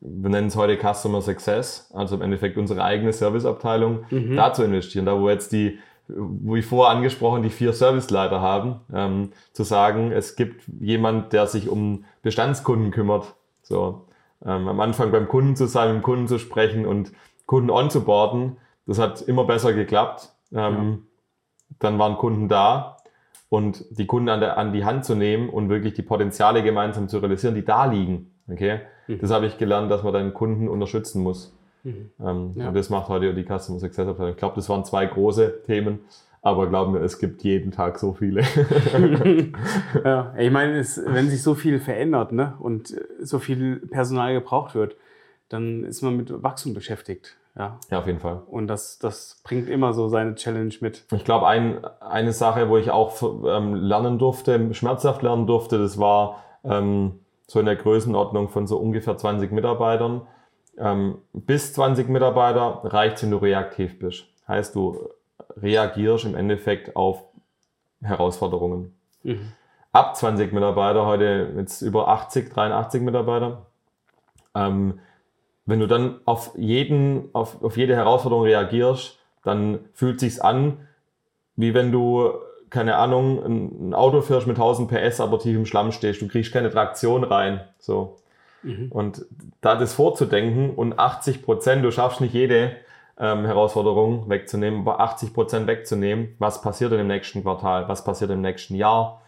wir 0.00 0.30
nennen 0.30 0.48
es 0.48 0.56
heute 0.56 0.76
Customer 0.78 1.20
Success, 1.20 1.90
also 1.94 2.16
im 2.16 2.22
Endeffekt 2.22 2.56
unsere 2.56 2.82
eigene 2.82 3.12
Serviceabteilung, 3.12 4.04
Mhm. 4.10 4.34
da 4.36 4.52
zu 4.54 4.64
investieren. 4.64 5.04
Da, 5.06 5.20
wo 5.20 5.28
jetzt 5.28 5.52
die, 5.52 5.78
wie 6.16 6.62
vorher 6.62 6.96
angesprochen, 6.96 7.42
die 7.42 7.50
vier 7.50 7.72
Serviceleiter 7.72 8.40
haben, 8.40 8.80
ähm, 8.92 9.32
zu 9.52 9.62
sagen, 9.62 10.12
es 10.12 10.36
gibt 10.36 10.62
jemand, 10.80 11.32
der 11.32 11.46
sich 11.46 11.68
um 11.68 12.04
Bestandskunden 12.22 12.90
kümmert. 12.90 13.34
So, 13.62 14.06
ähm, 14.44 14.68
am 14.68 14.80
Anfang 14.80 15.12
beim 15.12 15.28
Kunden 15.28 15.56
zu 15.56 15.66
sein, 15.66 15.88
mit 15.88 16.02
dem 16.02 16.02
Kunden 16.02 16.28
zu 16.28 16.38
sprechen 16.38 16.86
und 16.86 17.12
Kunden 17.46 17.70
onzuboarden, 17.70 18.56
das 18.86 18.98
hat 18.98 19.22
immer 19.22 19.44
besser 19.44 19.72
geklappt. 19.72 20.32
Ähm, 20.52 21.06
Dann 21.78 21.98
waren 21.98 22.16
Kunden 22.16 22.48
da 22.48 22.96
und 23.48 23.84
die 23.90 24.06
Kunden 24.06 24.28
an, 24.28 24.40
der, 24.40 24.58
an 24.58 24.72
die 24.72 24.84
Hand 24.84 25.04
zu 25.04 25.14
nehmen 25.14 25.48
und 25.48 25.68
wirklich 25.68 25.94
die 25.94 26.02
Potenziale 26.02 26.62
gemeinsam 26.62 27.08
zu 27.08 27.18
realisieren, 27.18 27.54
die 27.54 27.64
da 27.64 27.84
liegen. 27.84 28.32
Okay? 28.50 28.80
Mhm. 29.06 29.18
Das 29.20 29.30
habe 29.30 29.46
ich 29.46 29.58
gelernt, 29.58 29.90
dass 29.90 30.02
man 30.02 30.12
den 30.12 30.34
Kunden 30.34 30.68
unterstützen 30.68 31.22
muss. 31.22 31.56
Mhm. 31.82 32.10
Ähm, 32.20 32.52
Ja. 32.56 32.68
Und 32.68 32.74
das 32.74 32.90
macht 32.90 33.08
heute 33.08 33.34
die 33.34 33.44
Customer 33.44 33.78
Success 33.78 34.08
Abteilung. 34.08 34.32
Ich 34.32 34.38
glaube, 34.38 34.56
das 34.56 34.68
waren 34.68 34.84
zwei 34.84 35.06
große 35.06 35.62
Themen, 35.66 36.00
aber 36.42 36.68
glauben 36.68 36.94
wir, 36.94 37.02
es 37.02 37.18
gibt 37.18 37.42
jeden 37.42 37.70
Tag 37.70 37.98
so 37.98 38.12
viele. 38.12 38.42
ja, 40.04 40.34
ich 40.38 40.50
meine, 40.50 40.78
es, 40.78 41.00
wenn 41.04 41.28
sich 41.28 41.42
so 41.42 41.54
viel 41.54 41.80
verändert 41.80 42.32
ne, 42.32 42.54
und 42.58 42.92
äh, 42.92 43.04
so 43.20 43.38
viel 43.38 43.76
Personal 43.76 44.34
gebraucht 44.34 44.74
wird, 44.74 44.96
dann 45.48 45.84
ist 45.84 46.02
man 46.02 46.16
mit 46.16 46.42
Wachstum 46.42 46.74
beschäftigt. 46.74 47.36
Ja. 47.56 47.78
ja, 47.90 47.98
auf 47.98 48.06
jeden 48.06 48.20
Fall. 48.20 48.42
Und 48.46 48.68
das, 48.68 48.98
das 49.00 49.40
bringt 49.42 49.68
immer 49.68 49.92
so 49.92 50.08
seine 50.08 50.36
Challenge 50.36 50.72
mit. 50.80 51.04
Ich 51.12 51.24
glaube, 51.24 51.48
ein, 51.48 51.84
eine 52.00 52.32
Sache, 52.32 52.68
wo 52.68 52.78
ich 52.78 52.90
auch 52.90 53.20
ähm, 53.44 53.74
lernen 53.74 54.18
durfte, 54.18 54.72
schmerzhaft 54.72 55.22
lernen 55.22 55.48
durfte, 55.48 55.78
das 55.78 55.98
war 55.98 56.44
ähm, 56.62 57.18
so 57.48 57.58
in 57.58 57.66
der 57.66 57.74
Größenordnung 57.74 58.48
von 58.48 58.68
so 58.68 58.78
ungefähr 58.78 59.16
20 59.16 59.50
Mitarbeitern. 59.50 60.22
Ähm, 60.80 61.18
bis 61.32 61.74
20 61.74 62.08
Mitarbeiter 62.08 62.80
reicht, 62.84 63.22
wenn 63.22 63.30
du 63.30 63.36
reaktiv 63.36 63.98
bist. 63.98 64.24
Heißt, 64.48 64.74
du 64.74 65.10
reagierst 65.56 66.24
im 66.24 66.34
Endeffekt 66.34 66.96
auf 66.96 67.22
Herausforderungen. 68.02 68.94
Mhm. 69.22 69.52
Ab 69.92 70.16
20 70.16 70.52
Mitarbeiter, 70.52 71.04
heute 71.04 71.52
jetzt 71.56 71.82
über 71.82 72.08
80, 72.08 72.50
83 72.50 73.02
Mitarbeiter. 73.02 73.66
Ähm, 74.54 75.00
wenn 75.66 75.80
du 75.80 75.86
dann 75.86 76.20
auf, 76.24 76.52
jeden, 76.56 77.28
auf, 77.34 77.62
auf 77.62 77.76
jede 77.76 77.94
Herausforderung 77.94 78.44
reagierst, 78.44 79.18
dann 79.44 79.80
fühlt 79.92 80.18
sich's 80.20 80.40
an, 80.40 80.88
wie 81.56 81.74
wenn 81.74 81.92
du 81.92 82.32
keine 82.70 82.96
Ahnung, 82.96 83.44
ein 83.44 83.94
Auto 83.94 84.22
fährst 84.22 84.46
mit 84.46 84.56
1000 84.56 84.88
PS, 84.90 85.20
aber 85.20 85.40
tief 85.40 85.56
im 85.56 85.66
Schlamm 85.66 85.92
stehst, 85.92 86.22
du 86.22 86.28
kriegst 86.28 86.52
keine 86.52 86.70
Traktion 86.70 87.24
rein. 87.24 87.60
So. 87.78 88.19
Mhm. 88.62 88.90
Und 88.90 89.26
da 89.60 89.76
das 89.76 89.94
vorzudenken 89.94 90.70
und 90.70 90.98
80 90.98 91.42
Prozent, 91.42 91.84
du 91.84 91.90
schaffst 91.90 92.20
nicht 92.20 92.34
jede 92.34 92.76
ähm, 93.18 93.44
Herausforderung 93.44 94.28
wegzunehmen, 94.28 94.80
aber 94.80 95.00
80 95.00 95.34
Prozent 95.34 95.66
wegzunehmen, 95.66 96.34
was 96.38 96.62
passiert 96.62 96.92
denn 96.92 97.00
im 97.00 97.06
nächsten 97.06 97.42
Quartal, 97.42 97.88
was 97.88 98.04
passiert 98.04 98.30
im 98.30 98.40
nächsten 98.40 98.74
Jahr, 98.74 99.22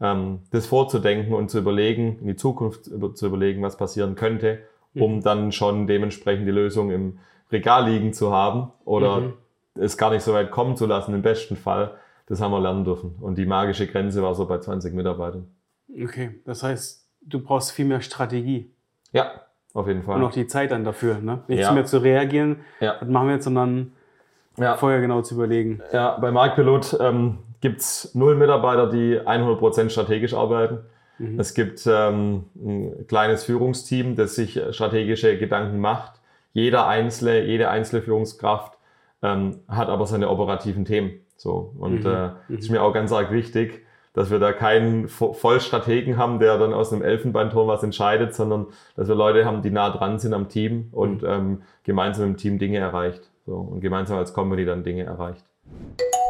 ähm, 0.00 0.40
das 0.50 0.66
vorzudenken 0.66 1.34
und 1.34 1.50
zu 1.50 1.58
überlegen, 1.58 2.18
in 2.20 2.28
die 2.28 2.36
Zukunft 2.36 2.84
zu 2.84 3.26
überlegen, 3.26 3.62
was 3.62 3.76
passieren 3.76 4.14
könnte, 4.14 4.60
um 4.94 5.16
mhm. 5.16 5.22
dann 5.22 5.52
schon 5.52 5.86
dementsprechend 5.86 6.46
die 6.46 6.52
Lösung 6.52 6.90
im 6.90 7.18
Regal 7.50 7.88
liegen 7.88 8.12
zu 8.12 8.32
haben 8.32 8.72
oder 8.84 9.20
mhm. 9.20 9.32
es 9.74 9.96
gar 9.96 10.10
nicht 10.10 10.22
so 10.22 10.32
weit 10.32 10.50
kommen 10.50 10.76
zu 10.76 10.86
lassen, 10.86 11.14
im 11.14 11.22
besten 11.22 11.56
Fall. 11.56 11.96
Das 12.26 12.40
haben 12.40 12.52
wir 12.52 12.60
lernen 12.60 12.84
dürfen. 12.84 13.16
Und 13.20 13.36
die 13.36 13.44
magische 13.44 13.86
Grenze 13.86 14.22
war 14.22 14.34
so 14.34 14.46
bei 14.46 14.58
20 14.58 14.94
Mitarbeitern. 14.94 15.48
Okay, 16.02 16.40
das 16.44 16.62
heißt, 16.62 17.06
du 17.20 17.40
brauchst 17.40 17.72
viel 17.72 17.84
mehr 17.84 18.00
Strategie. 18.00 18.71
Ja, 19.12 19.32
auf 19.74 19.86
jeden 19.86 20.02
Fall. 20.02 20.16
Und 20.16 20.24
auch 20.24 20.32
die 20.32 20.46
Zeit 20.46 20.70
dann 20.70 20.84
dafür, 20.84 21.18
ne? 21.20 21.40
Nicht 21.48 21.60
ja. 21.60 21.72
mehr 21.72 21.84
zu 21.84 21.98
reagieren, 21.98 22.60
ja. 22.80 22.96
was 23.00 23.08
machen 23.08 23.28
wir 23.28 23.34
jetzt, 23.34 23.44
sondern 23.44 23.92
ja. 24.56 24.74
vorher 24.76 25.00
genau 25.00 25.22
zu 25.22 25.34
überlegen. 25.34 25.80
Ja, 25.92 26.18
bei 26.18 26.30
Marktpilot 26.30 26.98
ähm, 27.00 27.38
gibt 27.60 27.80
es 27.80 28.14
null 28.14 28.36
Mitarbeiter, 28.36 28.88
die 28.88 29.18
100% 29.18 29.88
strategisch 29.90 30.34
arbeiten. 30.34 30.80
Mhm. 31.18 31.40
Es 31.40 31.54
gibt 31.54 31.86
ähm, 31.86 32.44
ein 32.56 33.06
kleines 33.06 33.44
Führungsteam, 33.44 34.16
das 34.16 34.34
sich 34.34 34.60
strategische 34.70 35.38
Gedanken 35.38 35.78
macht. 35.78 36.20
Jeder 36.52 36.86
Einzelne, 36.86 37.44
jede 37.44 37.70
einzelne 37.70 38.02
Führungskraft 38.02 38.76
ähm, 39.22 39.60
hat 39.68 39.88
aber 39.88 40.06
seine 40.06 40.28
operativen 40.28 40.84
Themen. 40.84 41.12
So. 41.36 41.72
Und 41.78 42.04
mhm. 42.04 42.10
äh, 42.10 42.30
das 42.48 42.60
ist 42.60 42.70
mir 42.70 42.82
auch 42.82 42.92
ganz 42.92 43.12
arg 43.12 43.32
wichtig, 43.32 43.84
dass 44.14 44.30
wir 44.30 44.38
da 44.38 44.52
keinen 44.52 45.08
Vollstrategen 45.08 46.18
haben, 46.18 46.38
der 46.38 46.58
dann 46.58 46.74
aus 46.74 46.92
einem 46.92 47.02
Elfenbeinturm 47.02 47.66
was 47.68 47.82
entscheidet, 47.82 48.34
sondern 48.34 48.66
dass 48.94 49.08
wir 49.08 49.14
Leute 49.14 49.44
haben, 49.44 49.62
die 49.62 49.70
nah 49.70 49.90
dran 49.90 50.18
sind 50.18 50.34
am 50.34 50.48
Team 50.48 50.88
und 50.92 51.22
mhm. 51.22 51.28
ähm, 51.28 51.62
gemeinsam 51.84 52.26
im 52.26 52.36
Team 52.36 52.58
Dinge 52.58 52.78
erreicht. 52.78 53.30
So. 53.46 53.56
Und 53.56 53.80
gemeinsam 53.80 54.18
als 54.18 54.34
Company 54.34 54.64
dann 54.64 54.84
Dinge 54.84 55.04
erreicht. 55.04 55.44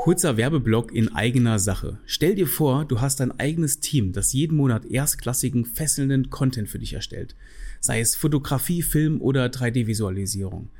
Kurzer 0.02 0.36
Werbeblock 0.36 0.92
in 0.92 1.14
eigener 1.14 1.58
Sache. 1.58 1.98
Stell 2.06 2.34
dir 2.34 2.48
vor, 2.48 2.84
du 2.84 3.00
hast 3.00 3.20
ein 3.20 3.38
eigenes 3.38 3.78
Team, 3.78 4.12
das 4.12 4.32
jeden 4.32 4.56
Monat 4.56 4.84
erstklassigen, 4.84 5.64
fesselnden 5.64 6.28
Content 6.28 6.68
für 6.68 6.80
dich 6.80 6.92
erstellt. 6.92 7.36
Sei 7.78 8.00
es 8.00 8.16
Fotografie, 8.16 8.82
Film 8.82 9.20
oder 9.20 9.46
3D-Visualisierung. 9.46 10.70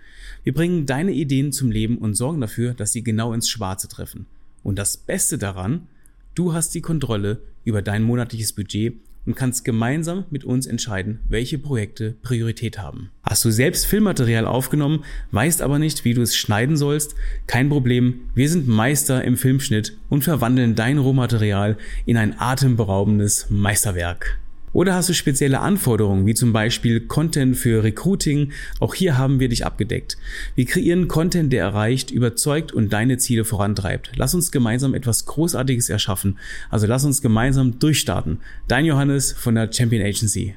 Wir 0.42 0.54
bringen 0.54 0.86
deine 0.86 1.12
Ideen 1.12 1.52
zum 1.52 1.70
Leben 1.70 1.98
und 1.98 2.14
sorgen 2.14 2.40
dafür, 2.40 2.74
dass 2.74 2.92
sie 2.92 3.04
genau 3.04 3.32
ins 3.32 3.48
Schwarze 3.48 3.86
treffen. 3.86 4.26
Und 4.64 4.76
das 4.78 4.96
Beste 4.96 5.38
daran, 5.38 5.86
du 6.34 6.52
hast 6.52 6.74
die 6.74 6.80
Kontrolle 6.80 7.42
über 7.64 7.82
dein 7.82 8.02
monatliches 8.02 8.52
Budget 8.52 8.94
und 9.24 9.36
kannst 9.36 9.64
gemeinsam 9.64 10.24
mit 10.30 10.44
uns 10.44 10.66
entscheiden, 10.66 11.20
welche 11.28 11.58
Projekte 11.58 12.16
Priorität 12.22 12.78
haben. 12.78 13.10
Hast 13.22 13.44
du 13.44 13.50
selbst 13.50 13.86
Filmmaterial 13.86 14.46
aufgenommen, 14.46 15.04
weißt 15.30 15.62
aber 15.62 15.78
nicht, 15.78 16.04
wie 16.04 16.14
du 16.14 16.22
es 16.22 16.34
schneiden 16.34 16.76
sollst? 16.76 17.14
Kein 17.46 17.68
Problem, 17.68 18.22
wir 18.34 18.48
sind 18.48 18.66
Meister 18.66 19.22
im 19.24 19.36
Filmschnitt 19.36 19.96
und 20.08 20.24
verwandeln 20.24 20.74
dein 20.74 20.98
Rohmaterial 20.98 21.76
in 22.04 22.16
ein 22.16 22.38
atemberaubendes 22.38 23.46
Meisterwerk. 23.48 24.38
Oder 24.72 24.94
hast 24.94 25.08
du 25.08 25.14
spezielle 25.14 25.60
Anforderungen, 25.60 26.24
wie 26.26 26.34
zum 26.34 26.52
Beispiel 26.52 27.00
Content 27.00 27.56
für 27.56 27.82
Recruiting? 27.82 28.52
Auch 28.80 28.94
hier 28.94 29.18
haben 29.18 29.38
wir 29.38 29.48
dich 29.48 29.66
abgedeckt. 29.66 30.16
Wir 30.54 30.64
kreieren 30.64 31.08
Content, 31.08 31.52
der 31.52 31.64
erreicht, 31.64 32.10
überzeugt 32.10 32.72
und 32.72 32.92
deine 32.92 33.18
Ziele 33.18 33.44
vorantreibt. 33.44 34.12
Lass 34.16 34.34
uns 34.34 34.50
gemeinsam 34.50 34.94
etwas 34.94 35.26
Großartiges 35.26 35.90
erschaffen. 35.90 36.38
Also 36.70 36.86
lass 36.86 37.04
uns 37.04 37.20
gemeinsam 37.20 37.78
durchstarten. 37.78 38.40
Dein 38.66 38.86
Johannes 38.86 39.32
von 39.32 39.54
der 39.54 39.70
Champion 39.70 40.02
Agency. 40.02 40.56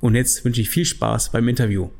Und 0.00 0.16
jetzt 0.16 0.44
wünsche 0.44 0.60
ich 0.60 0.68
viel 0.68 0.84
Spaß 0.84 1.30
beim 1.30 1.46
Interview. 1.46 1.90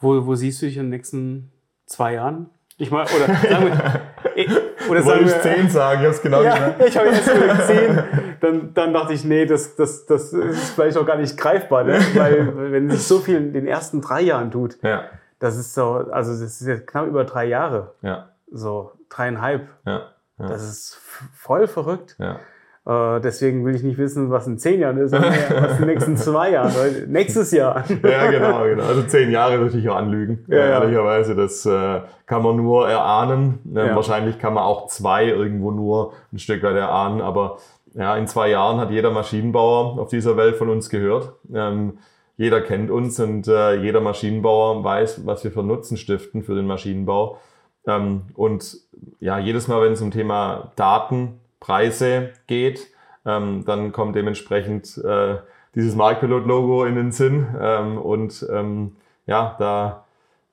Wo, 0.00 0.26
wo 0.26 0.34
siehst 0.34 0.60
du 0.60 0.66
dich 0.66 0.76
in 0.76 0.84
den 0.84 0.90
nächsten 0.90 1.52
zwei 1.86 2.14
Jahren? 2.14 2.50
Ich 2.76 2.90
meine, 2.90 3.08
oder 3.10 3.26
sagen 3.26 3.66
wir, 3.66 4.00
oder 4.90 5.02
sagen 5.02 5.24
wir, 5.26 5.40
zehn 5.40 5.70
sagen, 5.70 6.00
ich 6.02 6.08
hab's 6.08 6.20
genau 6.20 6.42
ja, 6.42 6.54
gesagt. 6.54 6.88
Ich 6.88 6.96
habe 6.96 7.06
jetzt 7.06 7.24
gesagt 7.24 7.66
zehn. 7.68 8.02
Dann, 8.44 8.74
dann 8.74 8.92
dachte 8.92 9.14
ich, 9.14 9.24
nee, 9.24 9.46
das, 9.46 9.74
das, 9.74 10.04
das 10.04 10.34
ist 10.34 10.74
vielleicht 10.74 10.98
auch 10.98 11.06
gar 11.06 11.16
nicht 11.16 11.38
greifbar, 11.38 11.84
ne? 11.84 11.98
weil 12.14 12.72
wenn 12.72 12.90
sich 12.90 13.02
so 13.02 13.20
viel 13.20 13.36
in 13.36 13.54
den 13.54 13.66
ersten 13.66 14.02
drei 14.02 14.20
Jahren 14.20 14.50
tut, 14.50 14.76
ja. 14.82 15.04
das 15.38 15.56
ist 15.56 15.72
so, 15.72 15.92
also 16.10 16.32
das 16.32 16.42
ist 16.42 16.66
jetzt 16.66 16.86
knapp 16.86 17.06
über 17.06 17.24
drei 17.24 17.46
Jahre, 17.46 17.94
ja. 18.02 18.28
so 18.50 18.92
dreieinhalb. 19.08 19.66
Ja. 19.86 20.10
Ja. 20.38 20.46
Das 20.46 20.62
ist 20.62 21.00
voll 21.32 21.66
verrückt. 21.66 22.16
Ja. 22.18 22.38
Äh, 22.86 23.20
deswegen 23.22 23.64
will 23.64 23.74
ich 23.74 23.82
nicht 23.82 23.96
wissen, 23.96 24.30
was 24.30 24.46
in 24.46 24.58
zehn 24.58 24.78
Jahren 24.80 24.98
ist, 24.98 25.12
sondern 25.12 25.32
was 25.54 25.72
in 25.72 25.78
den 25.78 25.86
nächsten 25.86 26.16
zwei 26.18 26.50
Jahren, 26.50 26.72
nächstes 27.10 27.50
Jahr. 27.50 27.82
ja, 28.02 28.30
genau, 28.30 28.64
genau. 28.64 28.84
Also 28.84 29.04
zehn 29.04 29.30
Jahre 29.30 29.58
würde 29.58 29.78
ich 29.78 29.88
auch 29.88 29.96
anlügen. 29.96 30.44
Ja, 30.48 30.58
ja. 30.58 30.66
Ehrlicherweise, 30.66 31.34
das 31.34 31.64
äh, 31.64 32.02
kann 32.26 32.42
man 32.42 32.56
nur 32.56 32.86
erahnen. 32.86 33.60
Ähm, 33.66 33.76
ja. 33.76 33.96
Wahrscheinlich 33.96 34.38
kann 34.38 34.52
man 34.52 34.64
auch 34.64 34.88
zwei 34.88 35.28
irgendwo 35.28 35.70
nur 35.70 36.12
ein 36.30 36.38
Stück 36.38 36.62
weit 36.62 36.76
erahnen, 36.76 37.22
aber 37.22 37.56
ja, 37.94 38.16
in 38.16 38.26
zwei 38.26 38.50
Jahren 38.50 38.78
hat 38.78 38.90
jeder 38.90 39.10
Maschinenbauer 39.10 39.98
auf 40.00 40.08
dieser 40.08 40.36
Welt 40.36 40.56
von 40.56 40.68
uns 40.68 40.90
gehört. 40.90 41.32
Ähm, 41.52 41.98
jeder 42.36 42.60
kennt 42.60 42.90
uns 42.90 43.20
und 43.20 43.46
äh, 43.46 43.76
jeder 43.76 44.00
Maschinenbauer 44.00 44.82
weiß, 44.82 45.24
was 45.24 45.44
wir 45.44 45.52
für 45.52 45.62
Nutzen 45.62 45.96
stiften 45.96 46.42
für 46.42 46.56
den 46.56 46.66
Maschinenbau. 46.66 47.38
Ähm, 47.86 48.22
und 48.34 48.78
ja, 49.20 49.38
jedes 49.38 49.68
Mal, 49.68 49.82
wenn 49.82 49.92
es 49.92 50.02
um 50.02 50.10
Thema 50.10 50.72
Daten 50.74 51.40
Preise 51.60 52.32
geht, 52.48 52.88
ähm, 53.24 53.64
dann 53.64 53.92
kommt 53.92 54.16
dementsprechend 54.16 54.98
äh, 54.98 55.38
dieses 55.74 55.94
Marktpilot-Logo 55.94 56.84
in 56.84 56.96
den 56.96 57.12
Sinn 57.12 57.46
ähm, 57.60 57.98
und 57.98 58.44
ähm, 58.50 58.96
ja, 59.26 59.56
da 59.58 60.04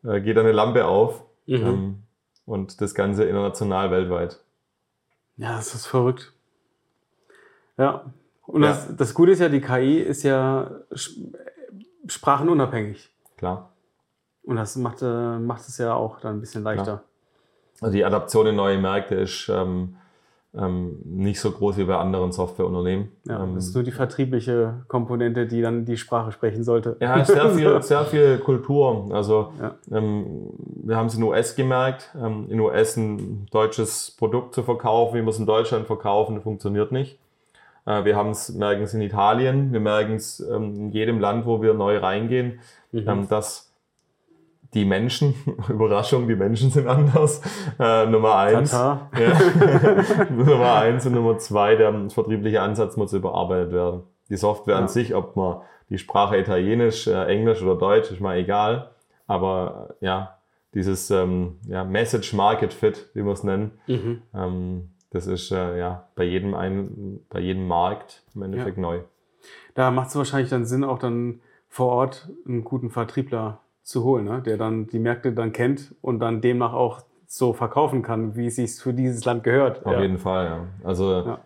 äh, 0.04 0.22
geht 0.22 0.38
eine 0.38 0.52
Lampe 0.52 0.86
auf 0.86 1.24
mhm. 1.48 1.56
ähm, 1.56 2.04
und 2.46 2.82
das 2.82 2.94
Ganze 2.94 3.26
international 3.26 3.92
weltweit. 3.92 4.40
Ja, 5.38 5.56
das 5.56 5.74
ist 5.74 5.88
verrückt. 5.88 6.34
Ja, 7.82 8.06
und 8.46 8.62
ja. 8.62 8.70
Das, 8.70 8.96
das 8.96 9.14
Gute 9.16 9.32
ist 9.32 9.40
ja, 9.40 9.50
die 9.50 9.60
KI 9.60 10.00
ist 10.00 10.22
ja 10.22 10.70
sprachenunabhängig. 12.06 13.10
Klar. 13.38 13.72
Und 14.44 14.58
das 14.58 14.76
macht, 14.76 15.02
äh, 15.02 15.40
macht 15.40 15.68
es 15.68 15.78
ja 15.80 15.96
auch 15.96 16.20
dann 16.20 16.38
ein 16.38 16.42
bisschen 16.42 16.64
leichter. 16.64 16.84
Klar. 16.84 17.04
Also 17.82 17.94
die 17.94 18.06
Adaption 18.06 18.46
in 18.48 18.56
neue 18.56 18.78
Märkte 18.78 19.16
ist 19.16 19.50
ähm, 19.50 19.96
ähm, 20.54 21.00
nicht 21.06 21.40
so 21.40 21.50
groß 21.50 21.78
wie 21.78 21.86
bei 21.86 21.98
anderen 21.98 22.32
Softwareunternehmen. 22.32 23.12
Ja, 23.26 23.44
ähm, 23.44 23.56
das 23.56 23.68
ist 23.68 23.74
nur 23.74 23.84
die 23.84 23.92
vertriebliche 23.92 24.84
Komponente, 24.88 25.48
die 25.48 25.62
dann 25.62 25.86
die 25.86 25.98
Sprache 25.98 26.32
sprechen 26.32 26.64
sollte. 26.64 26.98
Ja, 27.00 27.26
sehr 27.26 27.50
viel, 27.56 27.82
sehr 27.82 28.06
viel 28.06 28.38
Kultur. 28.38 29.10
Also 29.12 29.54
ja. 29.60 29.76
ähm, 29.92 30.52
wir 30.84 30.98
haben 30.98 31.08
es 31.08 31.16
in 31.16 31.24
US 31.24 31.56
gemerkt, 31.56 32.14
ähm, 32.22 32.46
in 32.50 32.60
US 32.60 32.98
ein 32.98 33.48
deutsches 33.50 34.12
Produkt 34.12 34.54
zu 34.54 34.62
verkaufen, 34.62 35.18
wie 35.18 35.24
wir 35.24 35.30
es 35.30 35.40
in 35.40 35.48
Deutschland 35.48 35.88
verkaufen, 35.88 36.42
funktioniert 36.42 36.92
nicht. 36.92 37.18
Äh, 37.86 38.06
wir 38.06 38.16
haben 38.16 38.30
es, 38.30 38.54
merken 38.54 38.84
es 38.84 38.94
in 38.94 39.02
Italien, 39.02 39.72
wir 39.74 39.80
merken 39.80 40.16
es 40.16 40.40
ähm, 40.40 40.76
in 40.76 40.90
jedem 40.90 41.20
Land, 41.20 41.46
wo 41.46 41.62
wir 41.62 41.74
neu 41.74 41.98
reingehen, 41.98 42.60
mhm. 42.92 43.08
Ähm, 43.08 43.28
dass 43.28 43.72
die 44.74 44.86
Menschen, 44.86 45.36
Überraschung, 45.70 46.28
die 46.28 46.36
Menschen 46.36 46.72
sind 46.72 46.88
anders. 46.88 47.42
Äh, 47.80 48.06
Nummer 48.06 48.38
eins. 48.38 48.72
Ja. 48.72 49.10
Nummer 50.30 50.76
eins 50.76 51.06
und 51.06 51.14
Nummer 51.14 51.38
zwei, 51.38 51.76
der 51.76 52.10
vertriebliche 52.10 52.62
Ansatz 52.62 52.96
muss 52.98 53.14
überarbeitet 53.14 53.74
werden. 53.74 54.04
Die 54.30 54.38
Software 54.38 54.76
ja. 54.76 54.82
an 54.82 54.88
sich, 54.88 55.14
ob 55.14 55.36
man 55.36 55.62
die 55.90 55.98
Sprache 55.98 56.38
Italienisch, 56.38 57.08
äh, 57.08 57.26
Englisch 57.26 57.62
oder 57.62 57.76
Deutsch, 57.76 58.12
ist 58.12 58.22
mal 58.22 58.38
egal. 58.38 58.92
Aber 59.28 59.96
äh, 60.00 60.06
ja, 60.06 60.38
dieses 60.74 61.12
ähm, 61.12 61.60
ja, 61.68 61.84
Message 61.84 62.34
Market 62.34 62.74
Fit, 62.74 63.10
wie 63.14 63.24
wir 63.24 63.34
es 63.34 63.44
nennen, 63.44 63.72
mhm. 63.88 64.22
ähm, 64.34 64.91
das 65.12 65.28
ist 65.28 65.52
äh, 65.52 65.78
ja 65.78 66.08
bei 66.16 66.24
jedem, 66.24 66.56
ein, 66.56 67.20
bei 67.30 67.40
jedem 67.40 67.68
Markt 67.68 68.24
im 68.34 68.42
Endeffekt 68.42 68.78
ja. 68.78 68.82
neu. 68.82 69.00
Da 69.76 69.92
macht 69.92 70.10
es 70.10 70.16
wahrscheinlich 70.16 70.50
dann 70.50 70.66
Sinn, 70.66 70.84
auch 70.84 71.00
dann 71.00 71.42
vor 71.68 71.88
Ort 71.90 72.30
einen 72.46 72.64
guten 72.64 72.90
Vertriebler 72.90 73.60
zu 73.84 74.04
holen, 74.04 74.26
ne? 74.26 74.42
der 74.42 74.58
dann 74.58 74.88
die 74.88 75.00
Märkte 75.00 75.34
dann 75.34 75.54
kennt 75.54 75.96
und 76.02 76.20
dann 76.20 76.42
demnach 76.42 76.74
auch 76.74 77.02
so 77.28 77.54
verkaufen 77.54 78.04
kann, 78.04 78.36
wie 78.36 78.48
es 78.48 78.58
sich 78.58 78.76
für 78.76 78.94
dieses 78.94 79.24
Land 79.26 79.44
gehört. 79.44 79.86
Auf 79.86 79.94
ja. 79.94 80.02
jeden 80.02 80.18
Fall, 80.18 80.46
ja. 80.46 80.68
Also 80.84 81.12
ja, 81.12 81.40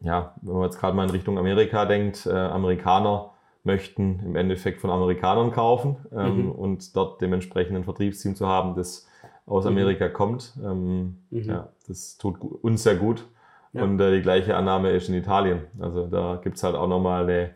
ja 0.00 0.34
wenn 0.40 0.54
man 0.54 0.64
jetzt 0.64 0.78
gerade 0.78 0.96
mal 0.96 1.04
in 1.04 1.10
Richtung 1.10 1.38
Amerika 1.38 1.84
denkt, 1.84 2.26
äh, 2.26 2.32
Amerikaner 2.32 3.30
möchten 3.64 4.20
im 4.24 4.36
Endeffekt 4.36 4.80
von 4.80 4.90
Amerikanern 4.90 5.50
kaufen 5.50 5.96
ähm, 6.12 6.44
mhm. 6.44 6.52
und 6.52 6.96
dort 6.96 7.20
dementsprechend 7.20 7.76
ein 7.76 7.84
Vertriebsteam 7.84 8.34
zu 8.34 8.46
haben, 8.46 8.74
das 8.74 9.08
aus 9.46 9.64
mhm. 9.64 9.70
Amerika 9.70 10.08
mhm. 10.08 10.12
kommt. 10.12 10.54
Ähm, 10.62 11.18
mhm. 11.30 11.42
Ja, 11.42 11.68
das 11.86 12.16
tut 12.18 12.40
uns 12.40 12.82
sehr 12.82 12.96
gut. 12.96 13.26
Ja. 13.72 13.82
Und 13.82 14.00
äh, 14.00 14.16
die 14.16 14.22
gleiche 14.22 14.56
Annahme 14.56 14.90
ist 14.90 15.08
in 15.08 15.14
Italien. 15.14 15.62
Also 15.78 16.06
da 16.06 16.40
gibt 16.42 16.56
es 16.56 16.62
halt 16.62 16.76
auch 16.76 16.88
nochmal 16.88 17.24
eine, 17.24 17.50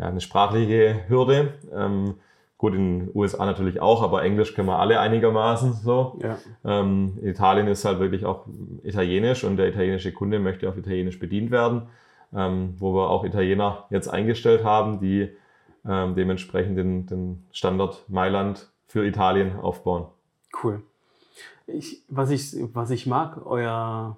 eine 0.00 0.20
sprachliche 0.20 1.08
Hürde. 1.08 1.54
Ähm, 1.72 2.14
Gut, 2.58 2.74
in 2.74 2.98
den 2.98 3.10
USA 3.14 3.46
natürlich 3.46 3.80
auch, 3.80 4.02
aber 4.02 4.24
Englisch 4.24 4.52
können 4.52 4.66
wir 4.66 4.80
alle 4.80 4.98
einigermaßen 4.98 5.74
so. 5.74 6.18
Ja. 6.20 6.38
Ähm, 6.64 7.16
Italien 7.22 7.68
ist 7.68 7.84
halt 7.84 8.00
wirklich 8.00 8.26
auch 8.26 8.46
italienisch 8.82 9.44
und 9.44 9.56
der 9.58 9.68
italienische 9.68 10.12
Kunde 10.12 10.40
möchte 10.40 10.68
auch 10.68 10.76
italienisch 10.76 11.20
bedient 11.20 11.52
werden, 11.52 11.82
ähm, 12.34 12.74
wo 12.78 12.92
wir 12.94 13.10
auch 13.10 13.24
Italiener 13.24 13.84
jetzt 13.90 14.08
eingestellt 14.08 14.64
haben, 14.64 14.98
die 14.98 15.28
ähm, 15.88 16.16
dementsprechend 16.16 16.76
den, 16.76 17.06
den 17.06 17.46
Standard 17.52 18.04
Mailand 18.08 18.68
für 18.88 19.06
Italien 19.06 19.60
aufbauen. 19.60 20.06
Cool. 20.60 20.82
Ich, 21.68 22.02
was, 22.08 22.30
ich, 22.30 22.54
was 22.72 22.90
ich 22.90 23.06
mag, 23.06 23.44
euer, 23.46 24.16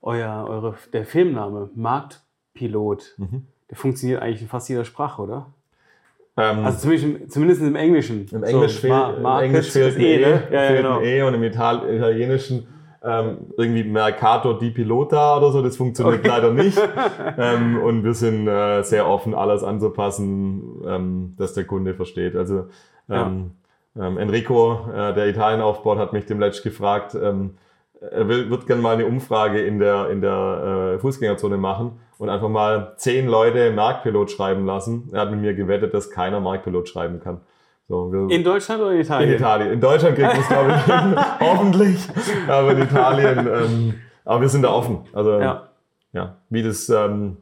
euer, 0.00 0.46
eure, 0.48 0.74
der 0.92 1.04
Filmname, 1.04 1.70
Marktpilot, 1.74 3.14
Mhm. 3.18 3.46
der 3.70 3.76
funktioniert 3.76 4.20
eigentlich 4.22 4.42
in 4.42 4.48
fast 4.48 4.68
jeder 4.68 4.84
Sprache, 4.84 5.22
oder? 5.22 5.46
Ähm, 6.36 6.64
Also 6.64 6.78
zumindest, 6.78 7.32
zumindest 7.32 7.62
im 7.62 7.76
Englischen. 7.76 8.26
Im 8.32 8.42
Englisch, 8.42 8.80
so, 8.80 8.88
im 8.88 9.24
Englisch 9.24 9.70
fehlt 9.70 9.96
ein 9.96 10.00
eh, 10.02 10.14
E, 10.14 10.18
ne? 10.18 10.42
Ja, 10.50 10.62
ja, 10.62 10.66
fehlt 10.68 10.82
genau. 10.82 11.00
e 11.00 11.22
und 11.22 11.34
im 11.34 11.42
Ital 11.42 11.88
Italienischen 11.94 12.66
ähm, 13.04 13.38
irgendwie 13.56 13.84
Mercato 13.84 14.52
di 14.54 14.70
Pilota 14.70 15.36
oder 15.38 15.50
so, 15.50 15.62
das 15.62 15.76
funktioniert 15.76 16.26
leider 16.26 16.52
nicht. 16.52 16.78
ähm, 17.38 17.78
und 17.82 18.04
wir 18.04 18.14
sind 18.14 18.46
äh, 18.46 18.82
sehr 18.82 19.08
offen, 19.08 19.34
alles 19.34 19.64
anzupassen, 19.64 20.82
ähm, 20.86 21.34
dass 21.36 21.54
der 21.54 21.64
Kunde 21.64 21.94
versteht. 21.94 22.36
Also 22.36 22.66
ähm, 23.10 23.52
ähm, 24.00 24.18
Enrico, 24.18 24.86
äh, 24.94 25.12
der 25.14 25.28
Italien 25.28 25.60
aufbaut, 25.60 25.98
hat 25.98 26.12
mich 26.12 26.26
dem 26.26 26.40
Letzt 26.40 26.62
gefragt, 26.62 27.14
ähm, 27.14 27.56
er 28.00 28.26
will, 28.28 28.50
wird 28.50 28.66
gerne 28.66 28.82
mal 28.82 28.94
eine 28.94 29.06
Umfrage 29.06 29.60
in 29.64 29.78
der, 29.78 30.10
in 30.10 30.20
der 30.20 30.94
äh, 30.96 30.98
Fußgängerzone 30.98 31.56
machen 31.56 32.00
und 32.18 32.28
einfach 32.30 32.48
mal 32.48 32.94
zehn 32.96 33.28
Leute 33.28 33.70
Marktpilot 33.70 34.30
schreiben 34.30 34.66
lassen. 34.66 35.08
Er 35.12 35.20
hat 35.20 35.30
mit 35.30 35.40
mir 35.40 35.54
gewettet, 35.54 35.94
dass 35.94 36.10
keiner 36.10 36.40
Marktpilot 36.40 36.88
schreiben 36.88 37.20
kann. 37.20 37.40
So, 37.88 38.12
wir, 38.12 38.34
In 38.34 38.42
Deutschland 38.42 38.80
oder 38.82 38.92
in 38.92 39.00
Italien? 39.02 39.28
in 39.30 39.36
Italien. 39.36 39.72
In 39.72 39.80
Deutschland 39.80 40.16
kriegt 40.16 40.28
man 40.32 40.40
es, 40.40 40.48
glaube 40.48 40.74
ich, 40.76 41.40
hoffentlich. 41.48 42.08
Aber 42.48 42.72
in 42.72 42.78
Italien, 42.82 43.46
ähm, 43.46 43.94
aber 44.24 44.40
wir 44.40 44.48
sind 44.48 44.62
da 44.62 44.70
offen. 44.72 45.04
Also, 45.12 45.38
ja, 45.38 45.68
Ja. 46.12 46.36
wie 46.48 46.62
das, 46.64 46.88
ähm, 46.88 47.36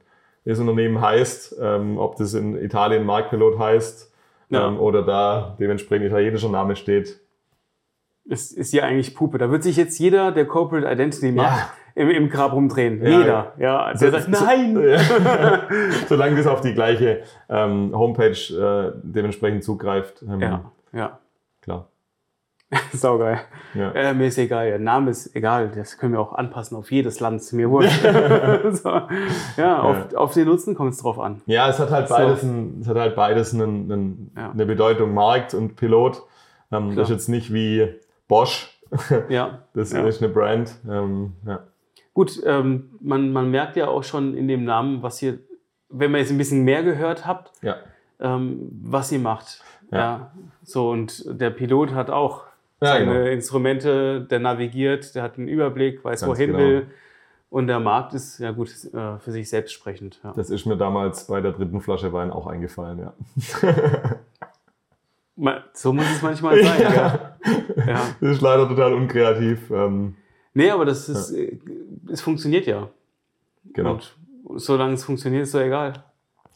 das 0.45 0.59
Unternehmen 0.59 1.01
heißt, 1.01 1.57
ähm, 1.63 1.97
ob 1.99 2.17
das 2.17 2.35
in 2.35 2.55
Italien 2.57 3.05
Marktpilot 3.07 3.59
heißt 3.59 4.10
Ja. 4.51 4.67
ähm, 4.69 4.79
oder 4.79 5.03
da 5.03 5.57
dementsprechend 5.59 6.07
italienischer 6.09 6.49
Name 6.51 6.77
steht. 6.77 7.21
Ist, 8.25 8.53
ist 8.57 8.73
ja 8.73 8.85
eigentlich 8.85 9.15
Puppe. 9.15 9.39
Da 9.39 9.51
wird 9.51 9.63
sich 9.63 9.77
jetzt 9.77 9.99
jeder, 9.99 10.31
der 10.33 10.47
Corporate 10.47 10.87
Identity 10.91 11.33
macht, 11.33 11.59
Ja. 11.59 11.73
im, 12.03 12.11
im 12.11 12.29
Grab 12.29 12.53
rumdrehen. 12.53 13.03
Ja. 13.03 13.19
Jeder. 13.19 13.53
Ja, 13.59 13.93
der 13.95 14.11
sagt, 14.13 14.29
nein! 14.29 14.79
Ja. 14.89 14.99
Solange 16.09 16.37
das 16.37 16.47
auf 16.47 16.61
die 16.61 16.75
gleiche 16.75 17.23
ähm, 17.49 17.93
Homepage 17.95 18.31
äh, 18.33 18.93
dementsprechend 19.03 19.65
zugreift. 19.65 20.23
Ähm, 20.23 20.41
Ja, 20.41 20.73
ja. 20.93 21.19
Klar. 21.63 21.89
Saugeil. 22.93 23.41
Ja. 23.75 23.91
Äh, 23.93 24.15
mir 24.15 24.27
ist 24.29 24.39
egal, 24.39 24.69
der 24.69 24.79
Name 24.79 25.11
ist 25.11 25.35
egal, 25.35 25.71
das 25.75 25.99
können 25.99 26.13
wir 26.13 26.21
auch 26.21 26.33
anpassen 26.35 26.77
auf 26.77 26.91
jedes 26.93 27.19
Land, 27.21 27.53
mir 27.53 27.69
wurscht. 27.71 28.01
so. 28.83 29.01
Ja, 29.57 29.81
auf, 29.83 30.15
auf 30.15 30.35
den 30.35 30.47
Nutzen 30.47 30.75
kommt 30.75 30.93
es 30.93 30.99
drauf 30.99 31.19
an. 31.19 31.41
Ja, 31.47 31.69
es 31.69 31.79
hat 31.81 31.91
halt 31.91 32.09
So. 32.09 32.15
beides, 32.15 32.43
ein, 32.45 32.79
es 32.83 32.89
hat 32.89 32.97
halt 32.97 33.17
beides 33.17 33.53
einen, 33.55 33.91
einen, 33.91 34.33
Ja. 34.37 34.51
eine 34.53 34.67
Bedeutung, 34.67 35.15
Markt 35.15 35.53
und 35.55 35.75
Pilot. 35.77 36.23
Ähm, 36.71 36.95
das 36.95 37.09
ist 37.11 37.15
jetzt 37.15 37.29
nicht 37.29 37.53
wie 37.53 37.89
Bosch, 38.29 38.79
Ja. 39.29 39.63
das 39.75 39.93
Ja. 39.93 40.05
ist 40.07 40.23
eine 40.23 40.33
Brand. 40.33 40.73
Ähm, 40.89 41.33
ja. 41.47 41.61
Gut, 42.15 42.41
ähm, 42.45 42.91
man, 43.01 43.33
man 43.33 43.51
merkt 43.51 43.77
ja 43.77 43.89
auch 43.89 44.05
schon 44.05 44.35
in 44.37 44.47
dem 44.47 44.65
Namen, 44.65 45.03
was 45.03 45.21
ihr, 45.23 45.39
wenn 45.89 46.13
man 46.13 46.21
jetzt 46.21 46.31
ein 46.31 46.39
bisschen 46.39 46.63
mehr 46.65 46.85
gehört 46.85 47.27
habt, 47.27 47.51
ja, 47.63 47.77
ähm, 48.21 48.69
was 48.85 49.11
ihr 49.11 49.19
macht. 49.19 49.61
Ja. 49.91 49.99
Ja. 49.99 50.31
So, 50.63 50.91
und 50.91 51.25
der 51.41 51.51
Pilot 51.51 51.95
hat 51.95 52.11
auch 52.11 52.45
Ja, 52.81 52.93
seine 52.95 53.13
genau. 53.15 53.27
Instrumente, 53.27 54.23
der 54.23 54.39
navigiert, 54.39 55.15
der 55.15 55.23
hat 55.23 55.39
einen 55.39 55.49
Überblick, 55.49 56.05
weiß, 56.05 56.21
Ganz 56.21 56.31
wohin 56.31 56.53
genau. 56.53 56.59
will. 56.59 56.87
Und 57.51 57.67
der 57.67 57.81
Markt 57.81 58.15
ist, 58.15 58.39
ja 58.39 58.53
gut, 58.53 58.69
äh, 58.69 59.19
für 59.19 59.33
sich 59.33 59.51
selbst 59.51 59.73
sprechend. 59.73 60.21
Ja. 60.23 60.33
das 60.35 60.51
ist 60.51 60.67
mir 60.67 60.77
damals 60.77 61.27
bei 61.27 61.41
der 61.41 61.53
dritten 61.53 61.81
Flasche 61.81 62.13
Wein 62.13 62.31
auch 62.31 62.47
eingefallen. 62.47 63.01
Ja. 63.01 63.15
So 65.73 65.95
muss 65.95 66.05
es 66.05 66.21
manchmal 66.21 66.63
sein, 66.63 66.81
ja. 66.95 67.37
ja. 67.87 68.03
Das 68.21 68.31
ist 68.31 68.43
leider 68.43 68.69
total 68.69 68.93
unkreativ. 68.93 69.71
Ähm, 69.71 70.15
Nee, 70.53 70.71
aber 70.71 70.85
das 70.85 71.09
ist, 71.09 71.31
äh, 71.31 71.59
es 72.11 72.21
funktioniert 72.21 72.67
ja. 72.67 72.89
genau, 73.73 73.93
Und 73.93 74.61
solange 74.61 74.95
es 74.95 75.05
funktioniert, 75.05 75.45
ist 75.45 75.55
doch 75.55 75.61
egal, 75.61 76.05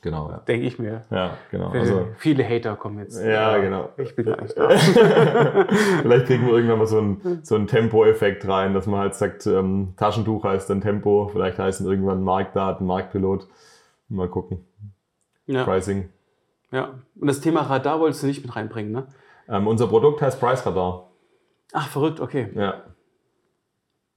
genau, 0.04 0.30
ja. 0.30 0.38
denke 0.38 0.66
ich 0.68 0.78
mir. 0.78 1.02
Ja, 1.10 1.36
genau. 1.50 1.70
Also, 1.70 2.06
Viele 2.18 2.48
Hater 2.48 2.76
kommen 2.76 3.00
jetzt. 3.00 3.20
ja, 3.20 3.58
genau. 3.58 3.88
Ich 3.96 4.14
bin 4.14 4.26
gar 4.26 4.40
nicht 4.40 4.56
da. 4.56 4.68
Vielleicht 4.68 6.26
kriegen 6.26 6.46
wir 6.46 6.54
irgendwann 6.54 6.78
mal 6.78 6.86
so 6.86 6.98
einen, 6.98 7.40
so 7.42 7.56
einen 7.56 7.66
Tempo-Effekt 7.66 8.46
rein, 8.46 8.72
dass 8.74 8.86
man 8.86 9.00
halt 9.00 9.14
sagt, 9.16 9.46
ähm, 9.48 9.94
Taschentuch 9.96 10.44
heißt 10.44 10.70
dann 10.70 10.80
Tempo, 10.80 11.28
vielleicht 11.32 11.58
heißen 11.58 11.84
irgendwann 11.86 12.22
Marktdaten, 12.22 12.86
Marktpilot. 12.86 13.48
Mal 14.08 14.28
gucken. 14.28 14.64
Ja, 15.46 15.64
Pricing. 15.64 16.08
ja. 16.70 16.94
Und 17.18 17.26
das 17.26 17.40
Thema 17.40 17.62
Radar 17.62 17.98
wolltest 17.98 18.22
du 18.22 18.26
nicht 18.28 18.42
mit 18.44 18.54
reinbringen, 18.54 18.92
ne? 18.92 19.06
Ähm, 19.48 19.66
unser 19.66 19.88
Produkt 19.88 20.22
heißt 20.22 20.38
Price 20.38 20.64
Radar. 20.64 21.10
Ach, 21.72 21.88
verrückt, 21.88 22.20
okay. 22.20 22.50
Ja, 22.54 22.84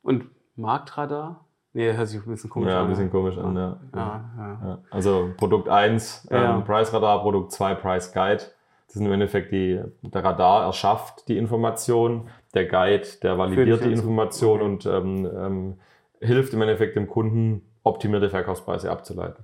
Und 0.03 0.25
Marktradar? 0.55 1.46
Nee, 1.77 1.93
hört 1.93 2.07
sich 2.07 2.19
ein 2.25 2.31
bisschen 2.31 2.49
komisch 2.49 2.71
ja 2.71 2.79
an. 2.79 2.85
ein 2.85 2.89
bisschen 2.89 3.11
komisch 3.11 3.37
an. 3.37 3.55
Ja. 3.55 3.79
Ja, 3.93 4.29
ja. 4.35 4.59
Ja. 4.65 4.77
Also 4.89 5.29
Produkt 5.37 5.69
1, 5.69 6.27
Ja, 6.31 6.37
ja. 6.41 6.55
ähm, 6.55 6.63
Price 6.63 6.91
Radar, 6.91 7.21
Produkt 7.21 7.51
2, 7.51 7.75
Price 7.75 8.11
Guide. 8.13 8.41
Das 8.87 8.93
sind 8.95 9.05
im 9.05 9.11
Endeffekt 9.11 9.51
die, 9.51 9.79
der 10.01 10.23
Radar 10.23 10.63
erschafft 10.65 11.27
die 11.27 11.37
Information, 11.37 12.29
der 12.55 12.65
Guide, 12.65 13.05
der 13.21 13.37
validiert 13.37 13.83
die. 13.85 13.91
Information 13.91 14.59
Okay. 14.61 14.65
und 14.65 14.85
ähm, 14.87 15.29
ähm, 15.35 15.79
hilft 16.19 16.51
im 16.53 16.63
Endeffekt 16.63 16.95
dem 16.95 17.07
Kunden, 17.07 17.61
optimierte 17.83 18.31
Verkaufspreise 18.31 18.89
abzuleiten. 18.89 19.43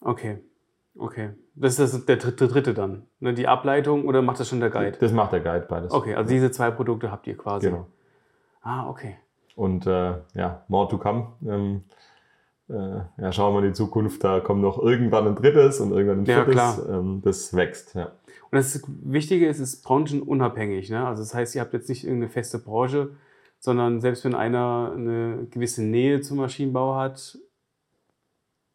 Okay. 0.00 0.38
Okay. 0.98 1.30
Das 1.54 1.78
ist 1.78 1.94
das, 1.94 2.04
der 2.06 2.16
dritte, 2.16 2.48
dritte 2.48 2.74
dann. 2.74 3.06
Ne, 3.20 3.32
die 3.32 3.46
Ableitung 3.46 4.06
oder 4.08 4.22
macht 4.22 4.40
das 4.40 4.48
schon 4.48 4.58
der 4.58 4.70
Guide? 4.70 4.96
Das 4.98 5.12
macht 5.12 5.30
der 5.32 5.40
Guide 5.40 5.66
beides. 5.68 5.92
Okay, 5.92 6.16
also 6.16 6.28
diese 6.28 6.50
zwei 6.50 6.72
Produkte 6.72 7.12
habt 7.12 7.28
ihr 7.28 7.36
quasi. 7.36 7.68
Genau. 7.68 7.86
Ah, 8.62 8.88
okay. 8.88 9.18
Und 9.54 9.86
äh, 9.86 10.14
ja, 10.34 10.64
more 10.68 10.88
to 10.88 10.98
come. 10.98 11.28
Ähm, 11.46 11.84
äh, 12.68 13.22
ja, 13.22 13.30
schauen 13.32 13.54
wir 13.54 13.60
in 13.60 13.68
die 13.68 13.72
Zukunft, 13.72 14.24
da 14.24 14.40
kommt 14.40 14.62
noch 14.62 14.78
irgendwann 14.78 15.26
ein 15.28 15.34
drittes 15.36 15.80
und 15.80 15.92
irgendwann 15.92 16.20
ein 16.20 16.24
Ja, 16.24 16.44
viertes. 16.44 16.54
klar. 16.54 16.78
Ähm, 16.88 17.20
das 17.22 17.54
wächst, 17.54 17.94
ja. 17.94 18.06
Und 18.50 18.56
das 18.58 18.82
Wichtige 19.02 19.46
ist, 19.48 19.58
es 19.60 19.74
ist 19.74 19.82
branchenunabhängig. 19.84 20.88
Ne? 20.90 21.06
Also 21.06 21.22
das 21.22 21.34
heißt, 21.34 21.54
ihr 21.54 21.60
habt 21.60 21.72
jetzt 21.72 21.88
nicht 21.88 22.04
irgendeine 22.04 22.30
feste 22.30 22.58
Branche, 22.58 23.10
sondern 23.58 24.00
selbst 24.00 24.24
wenn 24.24 24.34
einer 24.34 24.92
eine 24.94 25.46
gewisse 25.50 25.82
Nähe 25.82 26.20
zum 26.20 26.38
Maschinenbau 26.38 26.96
hat, 26.96 27.38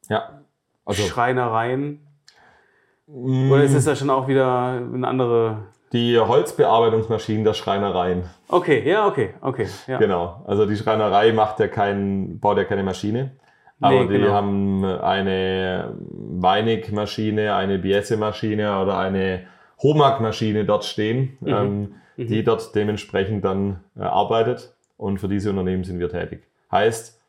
Ja. 0.07 0.41
Also 0.85 1.03
Schreinereien, 1.03 1.99
mh, 3.07 3.51
oder 3.53 3.63
ist 3.63 3.73
es 3.75 3.85
da 3.85 3.95
schon 3.95 4.09
auch 4.09 4.27
wieder 4.27 4.71
eine 4.73 5.07
andere... 5.07 5.67
die 5.93 6.19
Holzbearbeitungsmaschinen 6.19 7.43
der 7.43 7.53
Schreinereien. 7.53 8.23
Okay, 8.47 8.87
ja, 8.87 9.07
okay, 9.07 9.33
okay. 9.41 9.67
Ja. 9.87 9.97
Genau. 9.97 10.43
Also 10.45 10.65
die 10.65 10.75
Schreinerei 10.75 11.31
macht 11.33 11.59
ja 11.59 11.67
kein, 11.67 12.39
baut 12.39 12.57
ja 12.57 12.63
keine 12.63 12.83
Maschine. 12.83 13.31
Aber 13.81 13.95
Nee, 14.03 14.07
die 14.07 14.19
genau. 14.19 14.33
haben 14.33 14.83
eine 14.85 15.93
Weinig-Maschine, 15.99 17.55
eine 17.55 17.79
Biesse-Maschine 17.79 18.81
oder 18.81 18.97
eine 18.97 19.43
Homag-Maschine 19.81 20.65
dort 20.65 20.83
stehen, 20.85 21.37
Mhm. 21.39 21.47
ähm, 21.47 21.93
die 22.17 22.43
dort 22.43 22.75
dementsprechend 22.75 23.45
dann 23.45 23.79
äh, 23.97 24.01
arbeitet. 24.03 24.73
Und 24.97 25.19
für 25.19 25.29
diese 25.29 25.49
Unternehmen 25.49 25.85
sind 25.85 25.99
wir 25.99 26.09
tätig. 26.09 26.43
Heißt, 26.71 27.21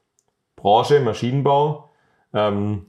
Branche, 0.56 0.98
Maschinenbau, 1.00 1.90
ähm, 2.34 2.86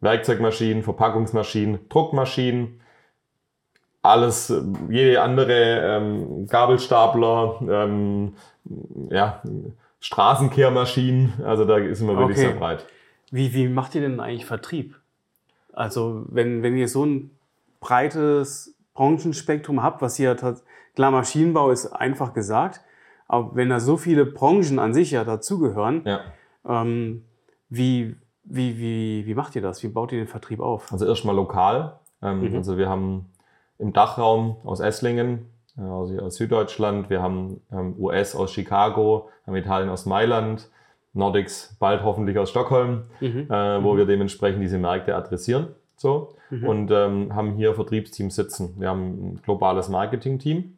Werkzeugmaschinen, 0.00 0.82
Verpackungsmaschinen, 0.82 1.88
Druckmaschinen, 1.88 2.80
alles, 4.04 4.52
jede 4.90 5.22
andere 5.22 5.96
ähm, 5.96 6.46
Gabelstapler, 6.46 7.60
ähm, 7.68 8.34
ja, 9.10 9.42
Straßenkehrmaschinen, 10.00 11.32
also 11.44 11.64
da 11.64 11.78
ist 11.78 12.00
immer 12.00 12.16
wirklich 12.16 12.38
Okay. 12.38 12.48
sehr 12.48 12.56
breit. 12.58 12.86
Wie, 13.30 13.52
wie 13.54 13.68
macht 13.68 13.94
ihr 13.94 14.00
denn 14.02 14.20
eigentlich 14.20 14.46
Vertrieb? 14.46 14.96
Also 15.72 16.24
wenn, 16.28 16.62
wenn 16.62 16.76
ihr 16.76 16.88
so 16.88 17.04
ein 17.04 17.30
breites 17.80 18.74
Branchenspektrum 18.94 19.82
habt, 19.82 20.02
was 20.02 20.18
ihr 20.18 20.36
klar 20.94 21.10
Maschinenbau 21.10 21.70
ist 21.70 21.86
einfach 21.86 22.32
gesagt, 22.32 22.80
aber 23.26 23.56
wenn 23.56 23.70
da 23.70 23.80
so 23.80 23.96
viele 23.96 24.24
Branchen 24.26 24.78
an 24.78 24.94
sich 24.94 25.10
ja 25.10 25.24
dazugehören, 25.24 26.02
Ja. 26.04 26.20
ähm, 26.68 27.24
wie, 27.70 28.14
wie, 28.44 28.78
wie, 28.78 29.26
wie 29.26 29.34
macht 29.34 29.56
ihr 29.56 29.62
das? 29.62 29.82
Wie 29.82 29.88
baut 29.88 30.12
ihr 30.12 30.18
den 30.18 30.28
Vertrieb 30.28 30.60
auf? 30.60 30.92
Also 30.92 31.06
erstmal 31.06 31.34
lokal. 31.34 31.98
Ähm, 32.22 32.50
Mhm. 32.50 32.56
Also 32.56 32.76
wir 32.78 32.88
haben 32.88 33.26
im 33.78 33.92
Dachraum 33.92 34.56
aus 34.64 34.80
Esslingen, 34.80 35.46
äh, 35.78 35.82
also 35.82 36.18
aus 36.18 36.36
Süddeutschland, 36.36 37.10
wir 37.10 37.22
haben 37.22 37.60
ähm, 37.72 37.94
US 37.98 38.34
aus 38.34 38.52
Chicago, 38.52 39.30
haben 39.46 39.56
Italien 39.56 39.88
aus 39.88 40.06
Mailand, 40.06 40.68
Nordics 41.12 41.76
bald 41.78 42.02
hoffentlich 42.02 42.38
aus 42.38 42.50
Stockholm, 42.50 43.04
Mhm. 43.20 43.50
äh, 43.50 43.84
wo 43.84 43.96
wir 43.96 44.04
dementsprechend 44.04 44.62
diese 44.62 44.78
Märkte 44.78 45.14
adressieren. 45.14 45.68
so 45.96 46.34
mhm. 46.50 46.66
und 46.66 46.90
ähm, 46.90 47.34
haben 47.34 47.52
hier 47.52 47.74
Vertriebsteams 47.74 48.34
sitzen. 48.34 48.74
Wir 48.78 48.88
haben 48.88 49.34
ein 49.34 49.40
globales 49.44 49.88
Marketing-Team, 49.88 50.76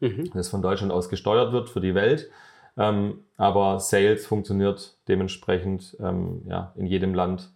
mhm. 0.00 0.30
das 0.34 0.48
von 0.48 0.60
Deutschland 0.60 0.92
aus 0.92 1.08
gesteuert 1.08 1.52
wird 1.52 1.70
für 1.70 1.80
die 1.80 1.94
Welt. 1.94 2.28
Ähm, 2.76 3.20
aber 3.36 3.78
Sales 3.78 4.26
funktioniert 4.26 4.96
dementsprechend 5.08 5.96
ähm, 6.00 6.42
ja, 6.48 6.72
in 6.76 6.86
jedem 6.86 7.14
Land 7.14 7.50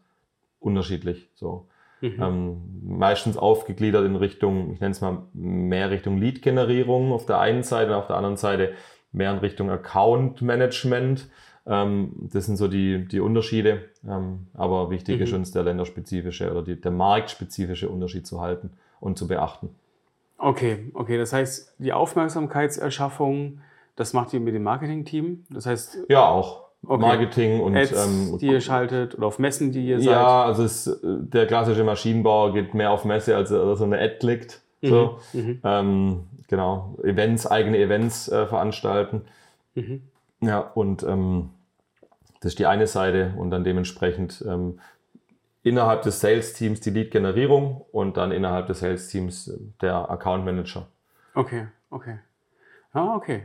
unterschiedlich. 0.60 1.28
So. 1.34 1.66
Mhm. 2.00 2.16
Ähm, 2.20 2.56
meistens 2.82 3.36
aufgegliedert 3.36 4.04
in 4.06 4.16
Richtung, 4.16 4.72
ich 4.72 4.80
nenne 4.80 4.92
es 4.92 5.00
mal 5.00 5.22
mehr 5.34 5.90
Richtung 5.90 6.18
Lead-Generierung 6.18 7.12
auf 7.12 7.26
der 7.26 7.40
einen 7.40 7.62
Seite 7.62 7.90
und 7.90 7.96
auf 7.96 8.06
der 8.06 8.16
anderen 8.16 8.36
Seite 8.36 8.72
mehr 9.12 9.32
in 9.32 9.38
Richtung 9.38 9.70
Account-Management. 9.70 11.28
Ähm, 11.66 12.12
das 12.32 12.46
sind 12.46 12.56
so 12.56 12.68
die, 12.68 13.06
die 13.06 13.20
Unterschiede. 13.20 13.90
Ähm, 14.08 14.46
aber 14.54 14.90
wichtig 14.90 15.18
mhm. 15.18 15.22
ist 15.22 15.32
uns 15.32 15.52
der 15.52 15.62
länderspezifische 15.62 16.50
oder 16.50 16.62
die, 16.62 16.80
der 16.80 16.90
marktspezifische 16.90 17.88
Unterschied 17.88 18.26
zu 18.26 18.40
halten 18.40 18.70
und 19.00 19.18
zu 19.18 19.28
beachten. 19.28 19.70
Okay, 20.38 20.90
okay. 20.94 21.18
Das 21.18 21.34
heißt, 21.34 21.74
die 21.78 21.92
Aufmerksamkeitserschaffung, 21.92 23.60
das 23.96 24.14
macht 24.14 24.32
ihr 24.32 24.40
mit 24.40 24.54
dem 24.54 24.62
Marketing-Team? 24.62 25.44
Das 25.50 25.66
heißt. 25.66 26.06
Ja, 26.08 26.26
auch. 26.26 26.69
Okay. 26.86 27.00
Marketing 27.00 27.60
und 27.60 27.76
Ads, 27.76 28.06
ähm, 28.06 28.38
die 28.38 28.46
ihr 28.46 28.60
schaltet 28.60 29.14
oder 29.14 29.26
auf 29.26 29.38
Messen, 29.38 29.70
die 29.70 29.86
ihr 29.86 29.98
seid? 29.98 30.12
Ja, 30.12 30.44
also 30.44 30.64
es, 30.64 31.00
der 31.02 31.46
klassische 31.46 31.84
Maschinenbauer 31.84 32.54
geht 32.54 32.72
mehr 32.72 32.90
auf 32.90 33.04
Messe, 33.04 33.36
als 33.36 33.50
er 33.50 33.76
so 33.76 33.84
eine 33.84 34.00
Ad 34.00 34.16
klickt. 34.18 34.62
So. 34.82 35.18
Mhm. 35.32 35.40
mhm. 35.40 35.60
Ähm, 35.62 36.24
genau, 36.48 36.96
Events, 37.02 37.46
eigene 37.46 37.78
Events 37.78 38.28
äh, 38.28 38.46
veranstalten. 38.46 39.22
Mhm. 39.74 40.02
Ja, 40.40 40.58
und 40.58 41.02
ähm, 41.02 41.50
das 42.40 42.52
ist 42.52 42.58
die 42.58 42.66
eine 42.66 42.86
Seite 42.86 43.34
und 43.36 43.50
dann 43.50 43.62
dementsprechend 43.62 44.42
ähm, 44.48 44.80
innerhalb 45.62 46.02
des 46.02 46.20
Sales-Teams 46.20 46.80
die 46.80 46.90
Lead-Generierung 46.90 47.84
und 47.92 48.16
dann 48.16 48.32
innerhalb 48.32 48.66
des 48.66 48.80
Sales-Teams 48.80 49.48
äh, 49.48 49.58
der 49.82 50.10
Account 50.10 50.44
Manager. 50.46 50.86
Okay, 51.34 51.66
okay. 51.90 52.18
Ah, 52.92 53.14
okay. 53.14 53.42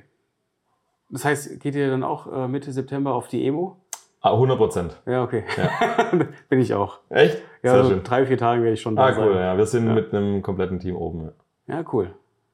Das 1.09 1.25
heißt, 1.25 1.59
geht 1.59 1.75
ihr 1.75 1.89
dann 1.89 2.03
auch 2.03 2.31
äh, 2.31 2.47
Mitte 2.47 2.71
September 2.71 3.13
auf 3.13 3.27
die 3.27 3.45
Emo? 3.45 3.77
100 4.21 4.55
ah, 4.55 4.57
Prozent. 4.57 5.01
Ja, 5.05 5.23
okay. 5.23 5.43
Ja. 5.55 6.17
Bin 6.49 6.59
ich 6.59 6.73
auch. 6.73 6.99
Echt? 7.09 7.37
Ja, 7.61 7.73
Sehr 7.73 7.83
so 7.83 7.89
schön. 7.91 8.03
drei, 8.03 8.25
vier 8.25 8.37
Tagen 8.37 8.63
werde 8.63 8.73
ich 8.73 8.81
schon 8.81 8.95
da 8.95 9.07
ah, 9.07 9.13
sein. 9.13 9.27
cool, 9.27 9.35
ja. 9.35 9.57
Wir 9.57 9.65
sind 9.67 9.87
ja. 9.87 9.93
mit 9.93 10.13
einem 10.13 10.41
kompletten 10.41 10.79
Team 10.79 10.95
oben. 10.95 11.31
Ja, 11.67 11.75
ja 11.75 11.85
cool. 11.93 12.11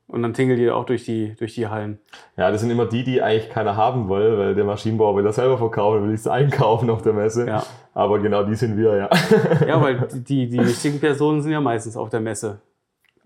Und 0.07 0.23
dann 0.23 0.33
tingelt 0.33 0.59
ihr 0.59 0.75
auch 0.75 0.83
durch 0.83 1.05
die, 1.05 1.35
durch 1.35 1.55
die 1.55 1.67
Hallen. 1.67 1.97
Ja, 2.35 2.51
das 2.51 2.59
sind 2.59 2.69
immer 2.69 2.85
die, 2.85 3.05
die 3.05 3.21
eigentlich 3.21 3.49
keiner 3.49 3.77
haben 3.77 4.09
will, 4.09 4.37
weil 4.37 4.55
der 4.55 4.65
Maschinenbauer 4.65 5.15
will 5.15 5.23
das 5.23 5.35
selber 5.37 5.57
verkaufen, 5.57 6.03
will 6.03 6.13
es 6.13 6.27
einkaufen 6.27 6.89
auf 6.89 7.01
der 7.01 7.13
Messe. 7.13 7.47
Ja. 7.47 7.63
Aber 7.93 8.19
genau 8.19 8.43
die 8.43 8.55
sind 8.55 8.75
wir, 8.75 8.95
ja. 8.97 9.09
Ja, 9.65 9.81
weil 9.81 10.09
die, 10.13 10.49
die 10.49 10.59
wichtigen 10.59 10.99
Personen 10.99 11.41
sind 11.41 11.53
ja 11.53 11.61
meistens 11.61 11.95
auf 11.95 12.09
der 12.09 12.19
Messe. 12.19 12.59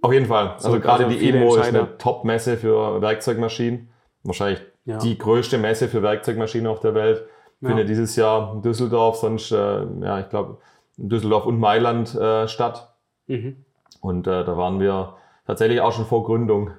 Auf 0.04 0.14
jeden 0.14 0.28
Fall. 0.28 0.50
Also 0.50 0.74
so, 0.74 0.80
gerade 0.80 1.06
also 1.06 1.18
die 1.18 1.28
EMO 1.28 1.56
ist 1.56 1.68
eine 1.68 1.98
Top-Messe 1.98 2.58
für 2.58 3.02
Werkzeugmaschinen. 3.02 3.90
Wahrscheinlich 4.22 4.62
ja. 4.86 4.98
die 4.98 5.18
größte 5.18 5.58
Messe 5.58 5.88
für 5.88 6.02
Werkzeugmaschinen 6.02 6.68
auf 6.68 6.80
der 6.80 6.94
Welt. 6.96 7.26
Findet 7.62 7.90
dieses 7.90 8.16
Jahr 8.16 8.54
in 8.54 8.62
Düsseldorf, 8.62 9.16
sonst, 9.16 9.52
äh, 9.52 9.86
ja, 10.02 10.20
ich 10.20 10.30
glaube, 10.30 10.58
Düsseldorf 10.98 11.46
und 11.46 11.60
Mailand 11.60 12.14
äh, 12.14 12.48
statt. 12.48 12.94
Mhm. 13.28 13.66
Und 14.02 14.28
äh, 14.28 14.44
da 14.44 14.58
waren 14.58 14.80
wir 14.80 15.16
tatsächlich 15.48 15.82
auch 15.82 15.92
schon 15.92 16.06
vor 16.06 16.24
Gründung. 16.26 16.72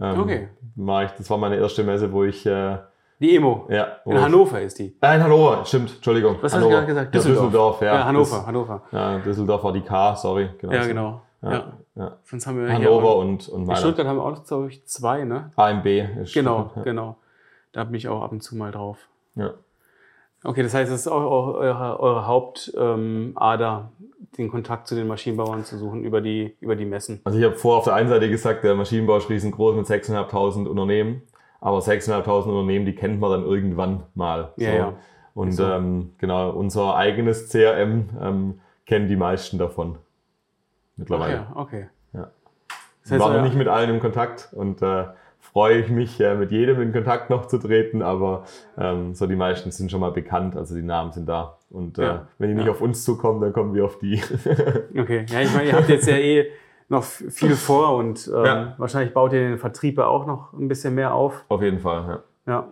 Ähm, 0.00 0.20
okay. 0.20 0.48
War 0.76 1.04
ich, 1.04 1.10
das 1.12 1.28
war 1.30 1.38
meine 1.38 1.56
erste 1.56 1.84
Messe, 1.84 2.12
wo 2.12 2.24
ich. 2.24 2.46
Äh, 2.46 2.78
die 3.20 3.36
Emo. 3.36 3.66
Ja. 3.70 3.98
In 4.06 4.20
Hannover 4.20 4.60
ist 4.60 4.78
die. 4.78 4.96
Äh, 5.00 5.16
in 5.16 5.22
Hannover, 5.22 5.64
stimmt, 5.64 5.94
Entschuldigung. 5.96 6.36
Was 6.40 6.54
Hannover. 6.54 6.76
hast 6.76 6.82
du 6.82 6.86
gerade 6.86 6.86
gesagt? 6.86 7.14
Düsseldorf. 7.14 7.36
Ja, 7.36 7.44
Düsseldorf, 7.44 7.80
ja. 7.82 7.94
ja 7.94 8.04
Hannover, 8.04 8.36
das, 8.36 8.46
Hannover. 8.46 8.82
Ja, 8.92 9.18
Düsseldorf 9.18 9.64
war 9.64 9.72
die 9.72 9.80
K, 9.82 10.16
sorry. 10.16 10.48
Genau 10.58 10.72
ja, 10.72 10.86
genau. 10.86 11.22
Ja. 11.42 11.52
ja. 11.52 11.72
ja. 11.96 12.16
Sonst 12.24 12.46
haben 12.46 12.60
wir 12.60 12.72
Hannover 12.72 13.16
und, 13.16 13.48
und 13.48 13.66
Mailand. 13.66 13.68
In 13.68 13.76
Stuttgart 13.76 14.06
haben 14.06 14.16
wir 14.16 14.24
auch, 14.24 14.44
glaube 14.44 14.68
ich, 14.68 14.84
zwei, 14.86 15.24
ne? 15.24 15.52
AMB. 15.56 15.86
Ist 16.22 16.34
genau, 16.34 16.72
ja. 16.76 16.82
genau. 16.82 17.16
Da 17.74 17.82
bin 17.84 17.96
ich 17.96 18.08
auch 18.08 18.22
ab 18.22 18.32
und 18.32 18.40
zu 18.40 18.56
mal 18.56 18.70
drauf. 18.70 19.08
Ja. 19.34 19.54
Okay, 20.44 20.62
das 20.62 20.74
heißt, 20.74 20.92
das 20.92 21.00
ist 21.00 21.08
auch 21.08 21.54
eure, 21.54 21.98
eure 22.00 22.26
Hauptader, 22.26 23.90
ähm, 23.98 24.08
den 24.38 24.50
Kontakt 24.50 24.86
zu 24.86 24.94
den 24.94 25.08
Maschinenbauern 25.08 25.64
zu 25.64 25.76
suchen 25.76 26.04
über 26.04 26.20
die, 26.20 26.56
über 26.60 26.76
die 26.76 26.84
Messen. 26.84 27.20
Also 27.24 27.38
ich 27.38 27.44
habe 27.44 27.56
vor 27.56 27.78
auf 27.78 27.84
der 27.84 27.94
einen 27.94 28.08
Seite 28.08 28.30
gesagt, 28.30 28.62
der 28.62 28.74
Maschinenbau 28.74 29.16
ist 29.16 29.28
riesengroß 29.28 29.74
mit 29.74 29.86
6.500 29.86 30.66
Unternehmen. 30.66 31.22
Aber 31.60 31.78
6.500 31.78 32.44
Unternehmen, 32.44 32.86
die 32.86 32.94
kennt 32.94 33.18
man 33.20 33.30
dann 33.30 33.42
irgendwann 33.42 34.04
mal. 34.14 34.52
Ja, 34.56 34.70
so. 34.70 34.76
ja. 34.76 34.94
Und 35.34 35.52
so. 35.52 35.64
ähm, 35.64 36.12
genau, 36.18 36.50
unser 36.50 36.94
eigenes 36.94 37.48
CRM 37.48 38.10
ähm, 38.20 38.60
kennen 38.86 39.08
die 39.08 39.16
meisten 39.16 39.58
davon. 39.58 39.98
Mittlerweile. 40.96 41.46
Ach 41.50 41.54
ja, 41.56 41.60
okay. 41.60 41.88
Ja. 42.12 42.30
Das 43.02 43.12
heißt, 43.12 43.20
war 43.20 43.32
noch 43.32 43.42
nicht 43.42 43.56
mit 43.56 43.66
allen 43.66 43.90
im 43.90 44.00
Kontakt 44.00 44.50
und 44.52 44.80
äh, 44.82 45.06
freue 45.44 45.78
ich 45.78 45.90
mich, 45.90 46.20
äh, 46.20 46.34
mit 46.34 46.50
jedem 46.50 46.80
in 46.80 46.92
Kontakt 46.92 47.30
noch 47.30 47.46
zu 47.46 47.58
treten, 47.58 48.02
aber 48.02 48.44
ähm, 48.76 49.14
so 49.14 49.26
die 49.26 49.36
meisten 49.36 49.70
sind 49.70 49.90
schon 49.90 50.00
mal 50.00 50.10
bekannt, 50.10 50.56
also 50.56 50.74
die 50.74 50.82
Namen 50.82 51.12
sind 51.12 51.28
da. 51.28 51.58
Und 51.70 51.98
äh, 51.98 52.02
ja, 52.02 52.26
wenn 52.38 52.48
die 52.48 52.54
nicht 52.54 52.68
auf 52.68 52.80
uns 52.80 53.04
zukommen, 53.04 53.40
dann 53.40 53.52
kommen 53.52 53.74
wir 53.74 53.84
auf 53.84 53.98
die. 53.98 54.20
okay, 54.98 55.26
ja, 55.28 55.40
ich 55.40 55.54
meine, 55.54 55.68
ihr 55.68 55.76
habt 55.76 55.88
jetzt 55.88 56.08
ja 56.08 56.16
eh 56.16 56.46
noch 56.88 57.04
viel 57.04 57.54
vor 57.54 57.96
und 57.96 58.30
ähm, 58.34 58.44
ja. 58.44 58.74
wahrscheinlich 58.78 59.14
baut 59.14 59.32
ihr 59.32 59.48
den 59.48 59.58
Vertrieb 59.58 59.98
auch 59.98 60.26
noch 60.26 60.52
ein 60.54 60.68
bisschen 60.68 60.94
mehr 60.94 61.14
auf. 61.14 61.44
Auf 61.48 61.62
jeden 61.62 61.78
Fall, 61.78 62.22
ja. 62.46 62.52
Ja. 62.52 62.68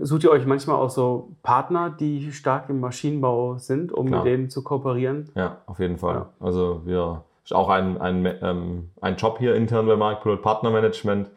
Sucht 0.00 0.24
ihr 0.24 0.30
euch 0.30 0.46
manchmal 0.46 0.76
auch 0.76 0.90
so 0.90 1.30
Partner, 1.42 1.90
die 1.90 2.32
stark 2.32 2.68
im 2.68 2.80
Maschinenbau 2.80 3.56
sind, 3.58 3.92
um 3.92 4.06
Klar. 4.06 4.24
mit 4.24 4.32
denen 4.32 4.50
zu 4.50 4.62
kooperieren? 4.62 5.30
Ja, 5.34 5.58
auf 5.66 5.78
jeden 5.78 5.96
Fall. 5.96 6.14
Ja. 6.14 6.28
Also 6.38 6.82
wir 6.84 7.24
ist 7.44 7.54
auch 7.54 7.70
ein, 7.70 7.98
ein, 7.98 8.26
ähm, 8.42 8.90
ein 9.00 9.16
Job 9.16 9.38
hier 9.38 9.54
intern 9.54 9.86
bei 9.86 9.96
Marktpilot 9.96 10.42
Partnermanagement, 10.42 11.30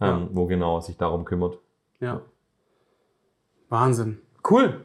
ähm, 0.00 0.08
ja. 0.08 0.28
wo 0.32 0.46
genau 0.46 0.80
sich 0.80 0.96
darum 0.96 1.24
kümmert. 1.24 1.58
Ja. 2.00 2.20
Wahnsinn. 3.68 4.18
Cool. 4.48 4.84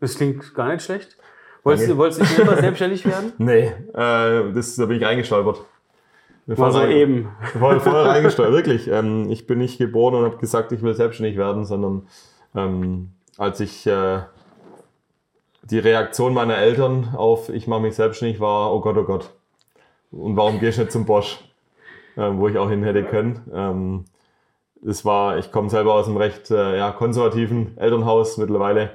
Das 0.00 0.16
klingt 0.16 0.54
gar 0.54 0.72
nicht 0.72 0.84
schlecht. 0.84 1.16
Wolltest 1.62 1.90
du, 1.90 1.96
wolltest 1.96 2.20
du 2.20 2.24
nicht 2.24 2.36
selber 2.36 2.56
selbstständig 2.56 3.06
werden? 3.06 3.32
Nee, 3.38 3.72
äh, 3.94 4.52
das, 4.52 4.76
da 4.76 4.86
bin 4.86 4.98
ich 4.98 5.06
eingestolpert. 5.06 5.64
Bevor 6.46 6.66
also 6.66 6.84
eben. 6.84 7.30
Voll, 7.58 7.80
voll 7.80 8.02
reingesteuert, 8.02 8.52
wirklich. 8.52 8.88
Ähm, 8.88 9.30
ich 9.30 9.46
bin 9.46 9.58
nicht 9.58 9.78
geboren 9.78 10.14
und 10.14 10.24
habe 10.24 10.36
gesagt, 10.36 10.72
ich 10.72 10.82
will 10.82 10.94
selbstständig 10.94 11.38
werden, 11.38 11.64
sondern 11.64 12.06
ähm, 12.54 13.12
als 13.38 13.60
ich 13.60 13.86
äh, 13.86 14.20
die 15.62 15.78
Reaktion 15.78 16.34
meiner 16.34 16.58
Eltern 16.58 17.14
auf 17.16 17.48
ich 17.48 17.66
mache 17.66 17.80
mich 17.80 17.94
selbstständig 17.94 18.40
war, 18.40 18.74
oh 18.74 18.80
Gott, 18.80 18.98
oh 18.98 19.04
Gott. 19.04 19.30
Und 20.10 20.36
warum 20.36 20.60
gehst 20.60 20.76
du 20.76 20.82
nicht 20.82 20.92
zum 20.92 21.06
Bosch? 21.06 21.42
Ähm, 22.16 22.38
wo 22.38 22.46
ich 22.46 22.58
auch 22.58 22.68
hin 22.68 22.84
hätte 22.84 23.04
können. 23.04 24.04
Ähm, 24.84 24.90
es 24.90 25.04
war, 25.04 25.38
ich 25.38 25.50
komme 25.50 25.70
selber 25.70 25.94
aus 25.94 26.06
einem 26.06 26.16
recht 26.18 26.50
äh, 26.50 26.78
ja, 26.78 26.92
konservativen 26.92 27.76
Elternhaus 27.76 28.36
mittlerweile 28.38 28.90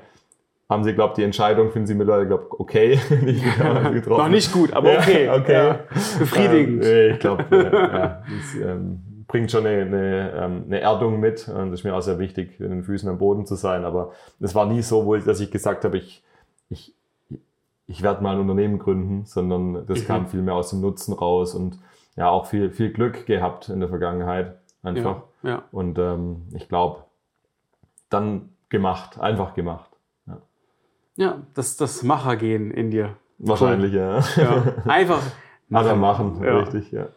haben 0.69 0.83
sie, 0.83 0.93
glaube 0.93 1.15
die 1.17 1.23
Entscheidung 1.23 1.71
finden 1.71 1.87
sie 1.87 1.95
mittlerweile, 1.95 2.27
glaube 2.27 2.47
okay. 2.59 2.99
Noch 4.05 4.29
nicht 4.29 4.51
gut, 4.51 4.71
aber 4.71 4.89
okay. 4.99 5.25
Ja, 5.25 5.35
okay. 5.35 5.53
Ja, 5.53 5.79
befriedigend. 6.19 6.85
Ähm, 6.85 7.13
ich 7.13 7.19
glaube, 7.19 7.45
ja, 7.51 8.21
das 8.23 8.61
ähm, 8.61 9.25
bringt 9.27 9.51
schon 9.51 9.65
eine, 9.65 9.81
eine, 9.81 10.31
ähm, 10.37 10.63
eine 10.67 10.79
Erdung 10.79 11.19
mit. 11.19 11.47
Und 11.47 11.71
das 11.71 11.79
ist 11.79 11.83
mir 11.83 11.95
auch 11.95 12.01
sehr 12.01 12.19
wichtig, 12.19 12.59
in 12.59 12.69
den 12.69 12.83
Füßen 12.83 13.09
am 13.09 13.17
Boden 13.17 13.47
zu 13.47 13.55
sein. 13.55 13.83
Aber 13.83 14.11
es 14.39 14.53
war 14.53 14.67
nie 14.67 14.83
so, 14.83 15.15
ich, 15.15 15.23
dass 15.23 15.39
ich 15.39 15.49
gesagt 15.49 15.85
habe, 15.85 15.97
ich, 15.97 16.23
ich, 16.69 16.93
ich 17.87 18.03
werde 18.03 18.21
mal 18.21 18.35
ein 18.35 18.41
Unternehmen 18.41 18.77
gründen, 18.77 19.25
sondern 19.25 19.87
das 19.87 20.01
mhm. 20.01 20.05
kam 20.05 20.27
viel 20.27 20.43
mehr 20.43 20.53
aus 20.53 20.69
dem 20.69 20.81
Nutzen 20.81 21.13
raus 21.13 21.55
und 21.55 21.79
ja, 22.15 22.29
auch 22.29 22.45
viel, 22.45 22.69
viel 22.69 22.91
Glück 22.91 23.25
gehabt 23.25 23.69
in 23.69 23.79
der 23.79 23.89
Vergangenheit. 23.89 24.55
Einfach. 24.83 25.23
Ja, 25.43 25.49
ja. 25.49 25.63
Und 25.71 25.99
ähm, 25.99 26.47
ich 26.53 26.67
glaube, 26.67 27.03
dann 28.09 28.49
gemacht, 28.69 29.19
einfach 29.19 29.53
gemacht. 29.53 29.89
Ja, 31.19 31.41
das, 31.53 31.75
das 31.75 32.01
Machergehen 32.01 32.71
in 32.71 32.91
dir. 32.91 33.17
Wahrscheinlich, 33.39 33.91
cool. 33.91 33.99
ja. 33.99 34.19
ja. 34.37 34.63
Einfach 34.85 35.21
machen. 35.67 35.99
machen, 35.99 36.43
ja. 36.43 36.59
richtig, 36.59 36.91
ja. 36.91 37.09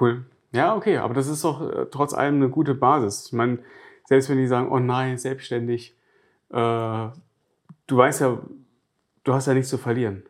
Cool. 0.00 0.24
Ja, 0.52 0.74
okay, 0.74 0.96
aber 0.96 1.12
das 1.12 1.28
ist 1.28 1.44
doch 1.44 1.60
äh, 1.60 1.86
trotz 1.90 2.14
allem 2.14 2.36
eine 2.36 2.48
gute 2.48 2.74
Basis. 2.74 3.26
Ich 3.26 3.32
meine, 3.34 3.58
selbst 4.04 4.30
wenn 4.30 4.38
die 4.38 4.46
sagen, 4.46 4.70
oh 4.70 4.78
nein, 4.78 5.18
selbstständig, 5.18 5.94
äh, 6.48 6.54
du 6.54 7.96
weißt 7.96 8.22
ja, 8.22 8.38
du 9.24 9.34
hast 9.34 9.46
ja 9.46 9.52
nichts 9.52 9.68
zu 9.68 9.76
verlieren. 9.76 10.22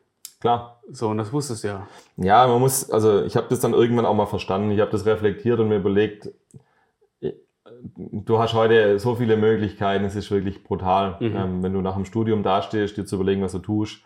Klar. 0.46 0.80
So, 0.92 1.08
und 1.08 1.18
das 1.18 1.32
wusstest 1.32 1.64
du 1.64 1.68
ja. 1.68 1.88
Ja, 2.16 2.46
man 2.46 2.60
muss, 2.60 2.88
also 2.88 3.24
ich 3.24 3.36
habe 3.36 3.48
das 3.50 3.58
dann 3.58 3.72
irgendwann 3.72 4.06
auch 4.06 4.14
mal 4.14 4.26
verstanden. 4.26 4.70
Ich 4.70 4.80
habe 4.80 4.92
das 4.92 5.04
reflektiert 5.04 5.58
und 5.58 5.68
mir 5.68 5.78
überlegt, 5.78 6.30
du 7.84 8.38
hast 8.38 8.54
heute 8.54 9.00
so 9.00 9.16
viele 9.16 9.36
Möglichkeiten, 9.36 10.04
es 10.04 10.14
ist 10.14 10.30
wirklich 10.30 10.62
brutal. 10.62 11.16
Mhm. 11.18 11.36
Ähm, 11.36 11.62
wenn 11.64 11.72
du 11.72 11.80
nach 11.80 11.94
dem 11.94 12.04
Studium 12.04 12.44
dastehst, 12.44 12.96
dir 12.96 13.04
zu 13.04 13.16
überlegen, 13.16 13.42
was 13.42 13.52
du 13.52 13.58
tust, 13.58 14.02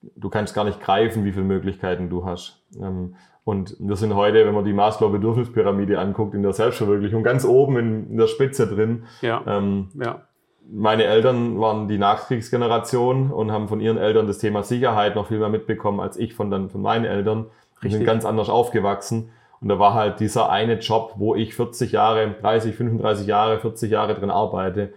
du 0.00 0.30
kannst 0.30 0.54
gar 0.54 0.64
nicht 0.64 0.80
greifen, 0.80 1.26
wie 1.26 1.32
viele 1.32 1.44
Möglichkeiten 1.44 2.08
du 2.08 2.24
hast. 2.24 2.64
Ähm, 2.80 3.16
und 3.44 3.76
wir 3.78 3.96
sind 3.96 4.14
heute, 4.14 4.46
wenn 4.46 4.54
man 4.54 4.64
die 4.64 4.72
Maslow-Bedürfnispyramide 4.72 5.98
anguckt, 5.98 6.34
in 6.34 6.42
der 6.42 6.54
Selbstverwirklichung 6.54 7.22
ganz 7.22 7.44
oben 7.44 7.76
in, 7.76 8.10
in 8.12 8.16
der 8.16 8.28
Spitze 8.28 8.66
drin. 8.66 9.04
Ja. 9.20 9.42
Ähm, 9.46 9.90
ja. 9.94 10.22
Meine 10.70 11.04
Eltern 11.04 11.60
waren 11.60 11.88
die 11.88 11.98
Nachkriegsgeneration 11.98 13.30
und 13.30 13.52
haben 13.52 13.68
von 13.68 13.80
ihren 13.80 13.98
Eltern 13.98 14.26
das 14.26 14.38
Thema 14.38 14.62
Sicherheit 14.62 15.14
noch 15.14 15.28
viel 15.28 15.38
mehr 15.38 15.48
mitbekommen 15.48 16.00
als 16.00 16.16
ich 16.16 16.34
von, 16.34 16.50
dann, 16.50 16.70
von 16.70 16.82
meinen 16.82 17.04
Eltern. 17.04 17.46
Die 17.82 17.90
sind 17.90 18.04
ganz 18.04 18.24
anders 18.24 18.48
aufgewachsen. 18.48 19.30
Und 19.60 19.68
da 19.68 19.78
war 19.78 19.94
halt 19.94 20.20
dieser 20.20 20.50
eine 20.50 20.78
Job, 20.78 21.14
wo 21.16 21.34
ich 21.34 21.54
40 21.54 21.92
Jahre, 21.92 22.34
30, 22.40 22.74
35 22.74 23.26
Jahre, 23.26 23.58
40 23.58 23.90
Jahre 23.90 24.14
drin 24.14 24.30
arbeite, 24.30 24.92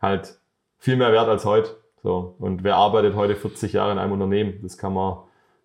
halt 0.00 0.38
viel 0.78 0.96
mehr 0.96 1.12
wert 1.12 1.28
als 1.28 1.44
heute. 1.44 1.70
So. 2.02 2.34
Und 2.38 2.62
wer 2.62 2.76
arbeitet 2.76 3.16
heute 3.16 3.36
40 3.36 3.72
Jahre 3.72 3.92
in 3.92 3.98
einem 3.98 4.12
Unternehmen? 4.12 4.58
Das 4.62 4.78
kann 4.78 4.92
man, 4.92 5.18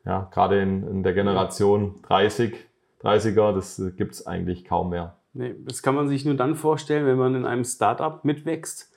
ja, 0.06 0.28
gerade 0.32 0.62
in, 0.62 0.88
in 0.88 1.04
der 1.04 1.14
Generation 1.14 1.96
30, 2.08 2.56
30er, 3.04 3.54
das 3.54 3.82
gibt's 3.98 4.26
eigentlich 4.26 4.66
kaum 4.66 4.90
mehr. 4.90 5.18
Nee, 5.34 5.56
das 5.60 5.82
kann 5.82 5.96
man 5.96 6.08
sich 6.08 6.26
nur 6.26 6.36
dann 6.36 6.56
vorstellen, 6.56 7.06
wenn 7.06 7.18
man 7.18 7.36
in 7.36 7.46
einem 7.46 7.64
Startup 7.64 8.24
mitwächst 8.26 8.91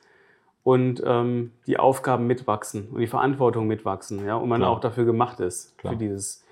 und 0.64 1.02
ähm, 1.06 1.52
die 1.66 1.78
Aufgaben 1.78 2.26
mitwachsen 2.26 2.88
und 2.88 3.00
die 3.00 3.06
Verantwortung 3.06 3.68
mitwachsen, 3.68 4.26
ja, 4.26 4.34
und 4.34 4.48
man 4.48 4.62
Klar. 4.62 4.72
auch 4.72 4.80
dafür 4.80 5.04
gemacht 5.04 5.38
ist, 5.38 5.78
Klar. 5.78 5.92
für 5.92 5.98
dieses 5.98 6.44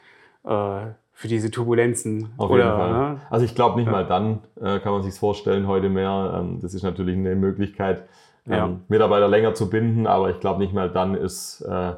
äh, 0.44 0.86
für 1.14 1.28
diese 1.28 1.50
Turbulenzen. 1.50 2.30
Auf 2.36 2.50
oder, 2.50 2.64
jeden 2.64 2.76
Fall. 2.76 2.92
Ne? 2.92 3.20
Also 3.30 3.44
ich 3.44 3.54
glaube 3.54 3.76
nicht 3.76 3.86
ja. 3.86 3.92
mal 3.92 4.06
dann 4.06 4.40
äh, 4.60 4.78
kann 4.80 4.92
man 4.92 5.02
sich 5.02 5.14
vorstellen 5.14 5.66
heute 5.66 5.88
mehr. 5.88 6.34
Ähm, 6.38 6.60
das 6.60 6.74
ist 6.74 6.82
natürlich 6.82 7.16
eine 7.16 7.34
Möglichkeit, 7.34 8.08
ähm, 8.46 8.52
ja. 8.52 8.76
Mitarbeiter 8.88 9.28
länger 9.28 9.54
zu 9.54 9.70
binden, 9.70 10.06
aber 10.06 10.30
ich 10.30 10.40
glaube 10.40 10.60
nicht 10.60 10.72
mal 10.72 10.90
dann 10.90 11.14
ist 11.14 11.60
äh, 11.62 11.94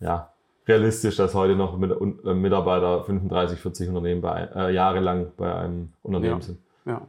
ja 0.00 0.30
realistisch, 0.66 1.16
dass 1.16 1.34
heute 1.34 1.56
noch 1.56 1.78
mit, 1.78 1.90
äh, 1.90 2.34
Mitarbeiter 2.34 3.04
35, 3.04 3.58
40 3.58 3.88
Unternehmen 3.88 4.20
bei, 4.20 4.48
äh, 4.54 4.72
jahrelang 4.72 5.32
bei 5.36 5.54
einem 5.54 5.92
Unternehmen 6.02 6.40
ja. 6.40 6.46
sind. 6.46 6.58
Ja. 6.84 7.02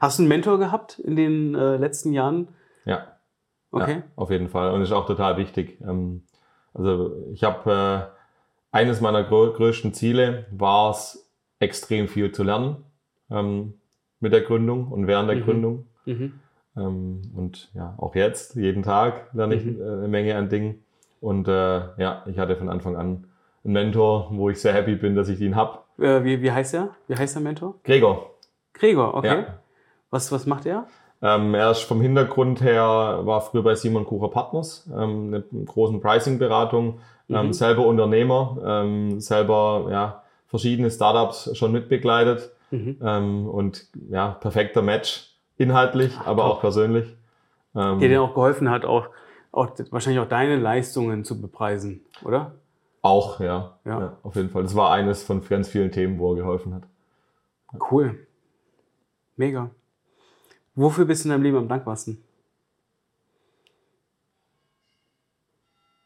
Hast 0.00 0.18
du 0.18 0.22
einen 0.22 0.28
Mentor 0.28 0.58
gehabt 0.58 0.98
in 0.98 1.16
den 1.16 1.54
äh, 1.54 1.76
letzten 1.76 2.12
Jahren? 2.12 2.48
Ja. 2.84 3.11
Okay. 3.72 3.94
Ja, 3.96 4.02
auf 4.16 4.30
jeden 4.30 4.48
Fall. 4.48 4.70
Und 4.70 4.82
ist 4.82 4.92
auch 4.92 5.06
total 5.06 5.36
wichtig. 5.38 5.80
Ähm, 5.80 6.22
also 6.74 7.16
ich 7.32 7.42
habe 7.42 8.12
äh, 8.12 8.76
eines 8.76 9.00
meiner 9.00 9.24
größten 9.24 9.92
Ziele 9.92 10.46
war 10.50 10.90
es, 10.90 11.28
extrem 11.58 12.08
viel 12.08 12.32
zu 12.32 12.42
lernen 12.42 12.76
ähm, 13.30 13.74
mit 14.20 14.32
der 14.32 14.40
Gründung 14.40 14.88
und 14.88 15.06
während 15.06 15.28
der 15.28 15.36
mhm. 15.36 15.42
Gründung. 15.42 15.86
Mhm. 16.06 16.40
Ähm, 16.76 17.22
und 17.36 17.70
ja, 17.74 17.94
auch 17.98 18.14
jetzt, 18.14 18.56
jeden 18.56 18.82
Tag 18.82 19.32
lerne 19.32 19.54
ich 19.54 19.64
mhm. 19.64 19.80
Äh, 19.80 19.84
eine 19.84 20.08
Menge 20.08 20.36
an 20.36 20.48
Dingen. 20.48 20.84
Und 21.20 21.46
äh, 21.46 21.80
ja, 21.98 22.24
ich 22.26 22.38
hatte 22.38 22.56
von 22.56 22.68
Anfang 22.68 22.96
an 22.96 23.28
einen 23.64 23.72
Mentor, 23.72 24.28
wo 24.32 24.50
ich 24.50 24.60
sehr 24.60 24.72
happy 24.72 24.96
bin, 24.96 25.14
dass 25.14 25.28
ich 25.28 25.40
ihn 25.40 25.54
habe. 25.54 25.78
Äh, 25.98 26.24
wie, 26.24 26.42
wie 26.42 26.50
heißt 26.50 26.74
er? 26.74 26.96
Wie 27.06 27.14
heißt 27.14 27.36
der 27.36 27.42
Mentor? 27.42 27.76
Gregor. 27.84 28.30
Gregor, 28.72 29.14
okay. 29.14 29.42
Ja. 29.42 29.58
Was, 30.10 30.32
was 30.32 30.46
macht 30.46 30.66
er? 30.66 30.86
Ähm, 31.22 31.54
er 31.54 31.70
ist 31.70 31.82
vom 31.82 32.00
Hintergrund 32.00 32.60
her, 32.62 33.20
war 33.22 33.40
früher 33.40 33.62
bei 33.62 33.76
Simon 33.76 34.04
Kucher 34.04 34.28
Partners, 34.28 34.90
ähm, 34.92 35.44
eine 35.52 35.64
großen 35.64 36.00
Pricing-Beratung, 36.00 36.98
ähm, 37.30 37.46
mhm. 37.46 37.52
selber 37.52 37.86
Unternehmer, 37.86 38.58
ähm, 38.64 39.20
selber 39.20 39.86
ja, 39.90 40.22
verschiedene 40.48 40.90
Startups 40.90 41.56
schon 41.56 41.70
mitbegleitet 41.70 42.50
mhm. 42.72 42.98
ähm, 43.02 43.48
und 43.48 43.86
ja, 44.10 44.30
perfekter 44.30 44.82
Match 44.82 45.32
inhaltlich, 45.58 46.12
Ach, 46.18 46.26
aber 46.26 46.42
top. 46.42 46.52
auch 46.52 46.60
persönlich. 46.60 47.06
Ähm, 47.76 48.00
Der 48.00 48.08
dir 48.08 48.22
auch 48.22 48.34
geholfen 48.34 48.68
hat, 48.68 48.84
auch, 48.84 49.06
auch 49.52 49.70
wahrscheinlich 49.90 50.20
auch 50.20 50.28
deine 50.28 50.56
Leistungen 50.56 51.24
zu 51.24 51.40
bepreisen, 51.40 52.00
oder? 52.24 52.52
Auch, 53.00 53.38
ja. 53.38 53.78
ja. 53.84 54.00
ja. 54.00 54.16
Auf 54.24 54.34
jeden 54.34 54.50
Fall. 54.50 54.62
Das 54.62 54.74
war 54.74 54.92
eines 54.92 55.22
von 55.22 55.40
ganz 55.48 55.68
vielen 55.68 55.92
Themen, 55.92 56.18
wo 56.18 56.32
er 56.32 56.36
geholfen 56.36 56.74
hat. 56.74 56.82
Cool. 57.90 58.26
Mega. 59.36 59.70
Wofür 60.74 61.04
bist 61.04 61.24
du 61.24 61.28
in 61.28 61.32
deinem 61.32 61.42
Leben 61.42 61.56
am 61.56 61.68
dankbarsten? 61.68 62.22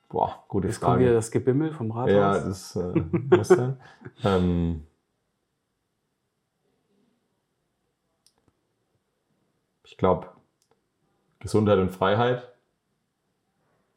Boah, 0.08 0.44
gute 0.48 0.68
Jetzt 0.68 0.78
Frage. 0.78 0.92
kommt 0.92 1.00
wieder 1.02 1.14
das 1.14 1.30
Gebimmel 1.30 1.72
vom 1.72 1.90
Rathaus. 1.90 2.10
Ja, 2.10 2.32
das 2.38 2.76
äh, 2.76 3.00
muss 3.36 3.48
sein. 3.48 3.78
ähm, 4.24 4.86
ich 9.84 9.96
glaube, 9.96 10.28
Gesundheit 11.40 11.78
und 11.78 11.90
Freiheit. 11.90 12.52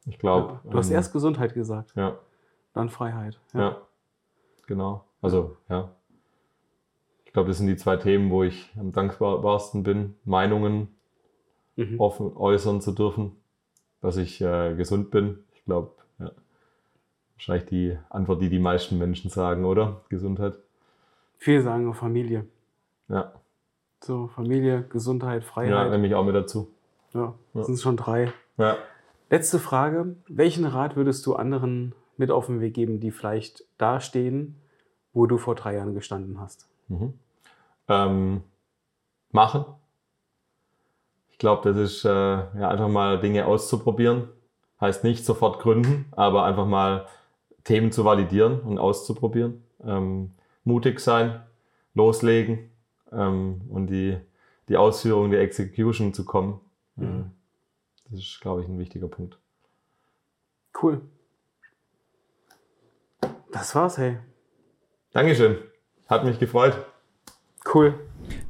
Ich 0.06 0.18
glaube. 0.18 0.60
Ja, 0.64 0.70
du 0.70 0.78
hast 0.78 0.88
ähm, 0.90 0.96
erst 0.96 1.12
Gesundheit 1.12 1.54
gesagt. 1.54 1.94
Ja. 1.94 2.18
Dann 2.72 2.88
Freiheit. 2.88 3.40
Ja. 3.54 3.60
ja. 3.60 3.80
Genau. 4.66 5.04
Also, 5.22 5.56
ja. 5.68 5.90
Ich 7.30 7.32
glaube, 7.32 7.46
das 7.46 7.58
sind 7.58 7.68
die 7.68 7.76
zwei 7.76 7.96
Themen, 7.96 8.28
wo 8.32 8.42
ich 8.42 8.72
am 8.76 8.90
dankbarsten 8.90 9.84
bin. 9.84 10.16
Meinungen 10.24 10.88
mhm. 11.76 12.00
offen 12.00 12.36
äußern 12.36 12.80
zu 12.80 12.90
dürfen, 12.90 13.36
dass 14.00 14.16
ich 14.16 14.40
äh, 14.40 14.74
gesund 14.74 15.12
bin. 15.12 15.44
Ich 15.54 15.64
glaube, 15.64 15.92
ja. 16.18 16.32
wahrscheinlich 17.34 17.66
die 17.66 17.96
Antwort, 18.08 18.42
die 18.42 18.48
die 18.48 18.58
meisten 18.58 18.98
Menschen 18.98 19.30
sagen, 19.30 19.64
oder? 19.64 20.00
Gesundheit. 20.08 20.54
Viele 21.38 21.62
sagen 21.62 21.94
Familie. 21.94 22.46
Ja. 23.06 23.32
So, 24.00 24.26
Familie, 24.26 24.82
Gesundheit, 24.88 25.44
Freiheit. 25.44 25.70
Ja, 25.70 25.88
nehme 25.88 26.08
ich 26.08 26.16
auch 26.16 26.24
mit 26.24 26.34
dazu. 26.34 26.72
Ja, 27.14 27.34
das 27.54 27.60
ja. 27.60 27.64
sind 27.66 27.78
schon 27.78 27.96
drei. 27.96 28.32
Ja. 28.56 28.76
Letzte 29.30 29.60
Frage. 29.60 30.16
Welchen 30.26 30.64
Rat 30.64 30.96
würdest 30.96 31.24
du 31.26 31.36
anderen 31.36 31.94
mit 32.16 32.32
auf 32.32 32.46
den 32.46 32.60
Weg 32.60 32.74
geben, 32.74 32.98
die 32.98 33.12
vielleicht 33.12 33.66
dastehen, 33.78 34.56
wo 35.12 35.26
du 35.26 35.38
vor 35.38 35.54
drei 35.54 35.76
Jahren 35.76 35.94
gestanden 35.94 36.40
hast? 36.40 36.69
Mhm. 36.90 37.14
Ähm, 37.88 38.42
machen. 39.32 39.64
Ich 41.30 41.38
glaube, 41.38 41.72
das 41.72 41.80
ist 41.80 42.04
äh, 42.04 42.10
ja, 42.10 42.68
einfach 42.68 42.88
mal 42.88 43.20
Dinge 43.20 43.46
auszuprobieren. 43.46 44.28
Heißt 44.80 45.04
nicht 45.04 45.24
sofort 45.24 45.60
gründen, 45.60 46.06
aber 46.12 46.44
einfach 46.44 46.66
mal 46.66 47.06
Themen 47.64 47.92
zu 47.92 48.04
validieren 48.04 48.60
und 48.60 48.78
auszuprobieren. 48.78 49.64
Ähm, 49.82 50.32
mutig 50.64 51.00
sein, 51.00 51.42
loslegen 51.94 52.70
ähm, 53.12 53.62
und 53.70 53.86
die, 53.86 54.18
die 54.68 54.76
Ausführung, 54.76 55.30
die 55.30 55.36
Execution 55.36 56.12
zu 56.12 56.24
kommen. 56.24 56.60
Mhm. 56.96 57.30
Das 58.10 58.18
ist, 58.18 58.40
glaube 58.40 58.62
ich, 58.62 58.68
ein 58.68 58.78
wichtiger 58.78 59.08
Punkt. 59.08 59.38
Cool. 60.82 61.00
Das 63.52 63.74
war's, 63.74 63.98
hey. 63.98 64.18
Dankeschön. 65.12 65.69
Hat 66.10 66.24
mich 66.24 66.40
gefreut. 66.40 66.76
Cool. 67.72 67.94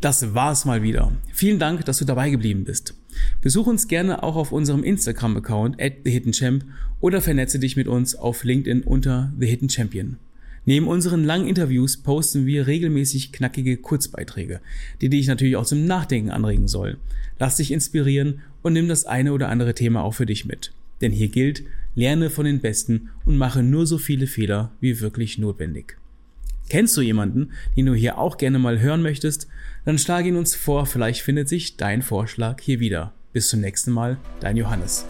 Das 0.01 0.35
war's 0.35 0.65
mal 0.65 0.83
wieder. 0.83 1.13
Vielen 1.31 1.59
Dank, 1.59 1.85
dass 1.85 1.99
du 1.99 2.07
dabei 2.07 2.31
geblieben 2.31 2.65
bist. 2.65 2.95
Besuch 3.43 3.67
uns 3.67 3.87
gerne 3.87 4.23
auch 4.23 4.37
auf 4.37 4.51
unserem 4.51 4.83
Instagram-Account 4.83 5.79
at 5.79 6.05
TheHiddenChamp 6.05 6.65
oder 7.01 7.21
vernetze 7.21 7.59
dich 7.59 7.77
mit 7.77 7.87
uns 7.87 8.15
auf 8.15 8.45
LinkedIn 8.45 8.83
unter 8.83 9.31
The 9.39 9.47
Hidden 9.47 9.69
Champion. 9.69 10.17
Neben 10.65 10.89
unseren 10.89 11.23
langen 11.23 11.49
Interviews 11.49 11.99
posten 11.99 12.47
wir 12.47 12.67
regelmäßig 12.67 13.31
knackige 13.31 13.77
Kurzbeiträge, 13.77 14.61
die 15.03 15.11
dich 15.11 15.27
natürlich 15.27 15.57
auch 15.57 15.67
zum 15.67 15.85
Nachdenken 15.85 16.31
anregen 16.31 16.67
sollen. 16.67 16.97
Lass 17.39 17.57
dich 17.57 17.73
inspirieren 17.73 18.41
und 18.63 18.73
nimm 18.73 18.89
das 18.89 19.05
eine 19.05 19.35
oder 19.35 19.51
andere 19.51 19.75
Thema 19.75 20.03
auch 20.03 20.15
für 20.15 20.27
dich 20.27 20.47
mit. 20.47 20.73
Denn 21.03 21.13
hier 21.13 21.29
gilt, 21.29 21.63
lerne 21.95 22.31
von 22.31 22.47
den 22.47 22.61
Besten 22.61 23.11
und 23.27 23.37
mache 23.37 23.63
nur 23.63 23.87
so 23.87 23.99
viele 23.99 24.27
Fehler 24.27 24.73
wie 24.81 25.01
wirklich 25.01 25.37
notwendig. 25.37 25.99
Kennst 26.71 26.97
du 26.97 27.01
jemanden, 27.01 27.51
den 27.77 27.87
du 27.87 27.95
hier 27.95 28.17
auch 28.17 28.37
gerne 28.37 28.61
mal 28.61 28.79
hören 28.79 29.03
möchtest? 29.03 29.49
Dann 29.85 29.99
schlage 29.99 30.29
ihn 30.29 30.37
uns 30.37 30.55
vor, 30.55 30.87
vielleicht 30.87 31.21
findet 31.21 31.49
sich 31.49 31.77
dein 31.77 32.01
Vorschlag 32.01 32.61
hier 32.61 32.79
wieder. 32.79 33.13
Bis 33.33 33.49
zum 33.49 33.61
nächsten 33.61 33.91
Mal, 33.91 34.19
dein 34.39 34.57
Johannes. 34.57 35.05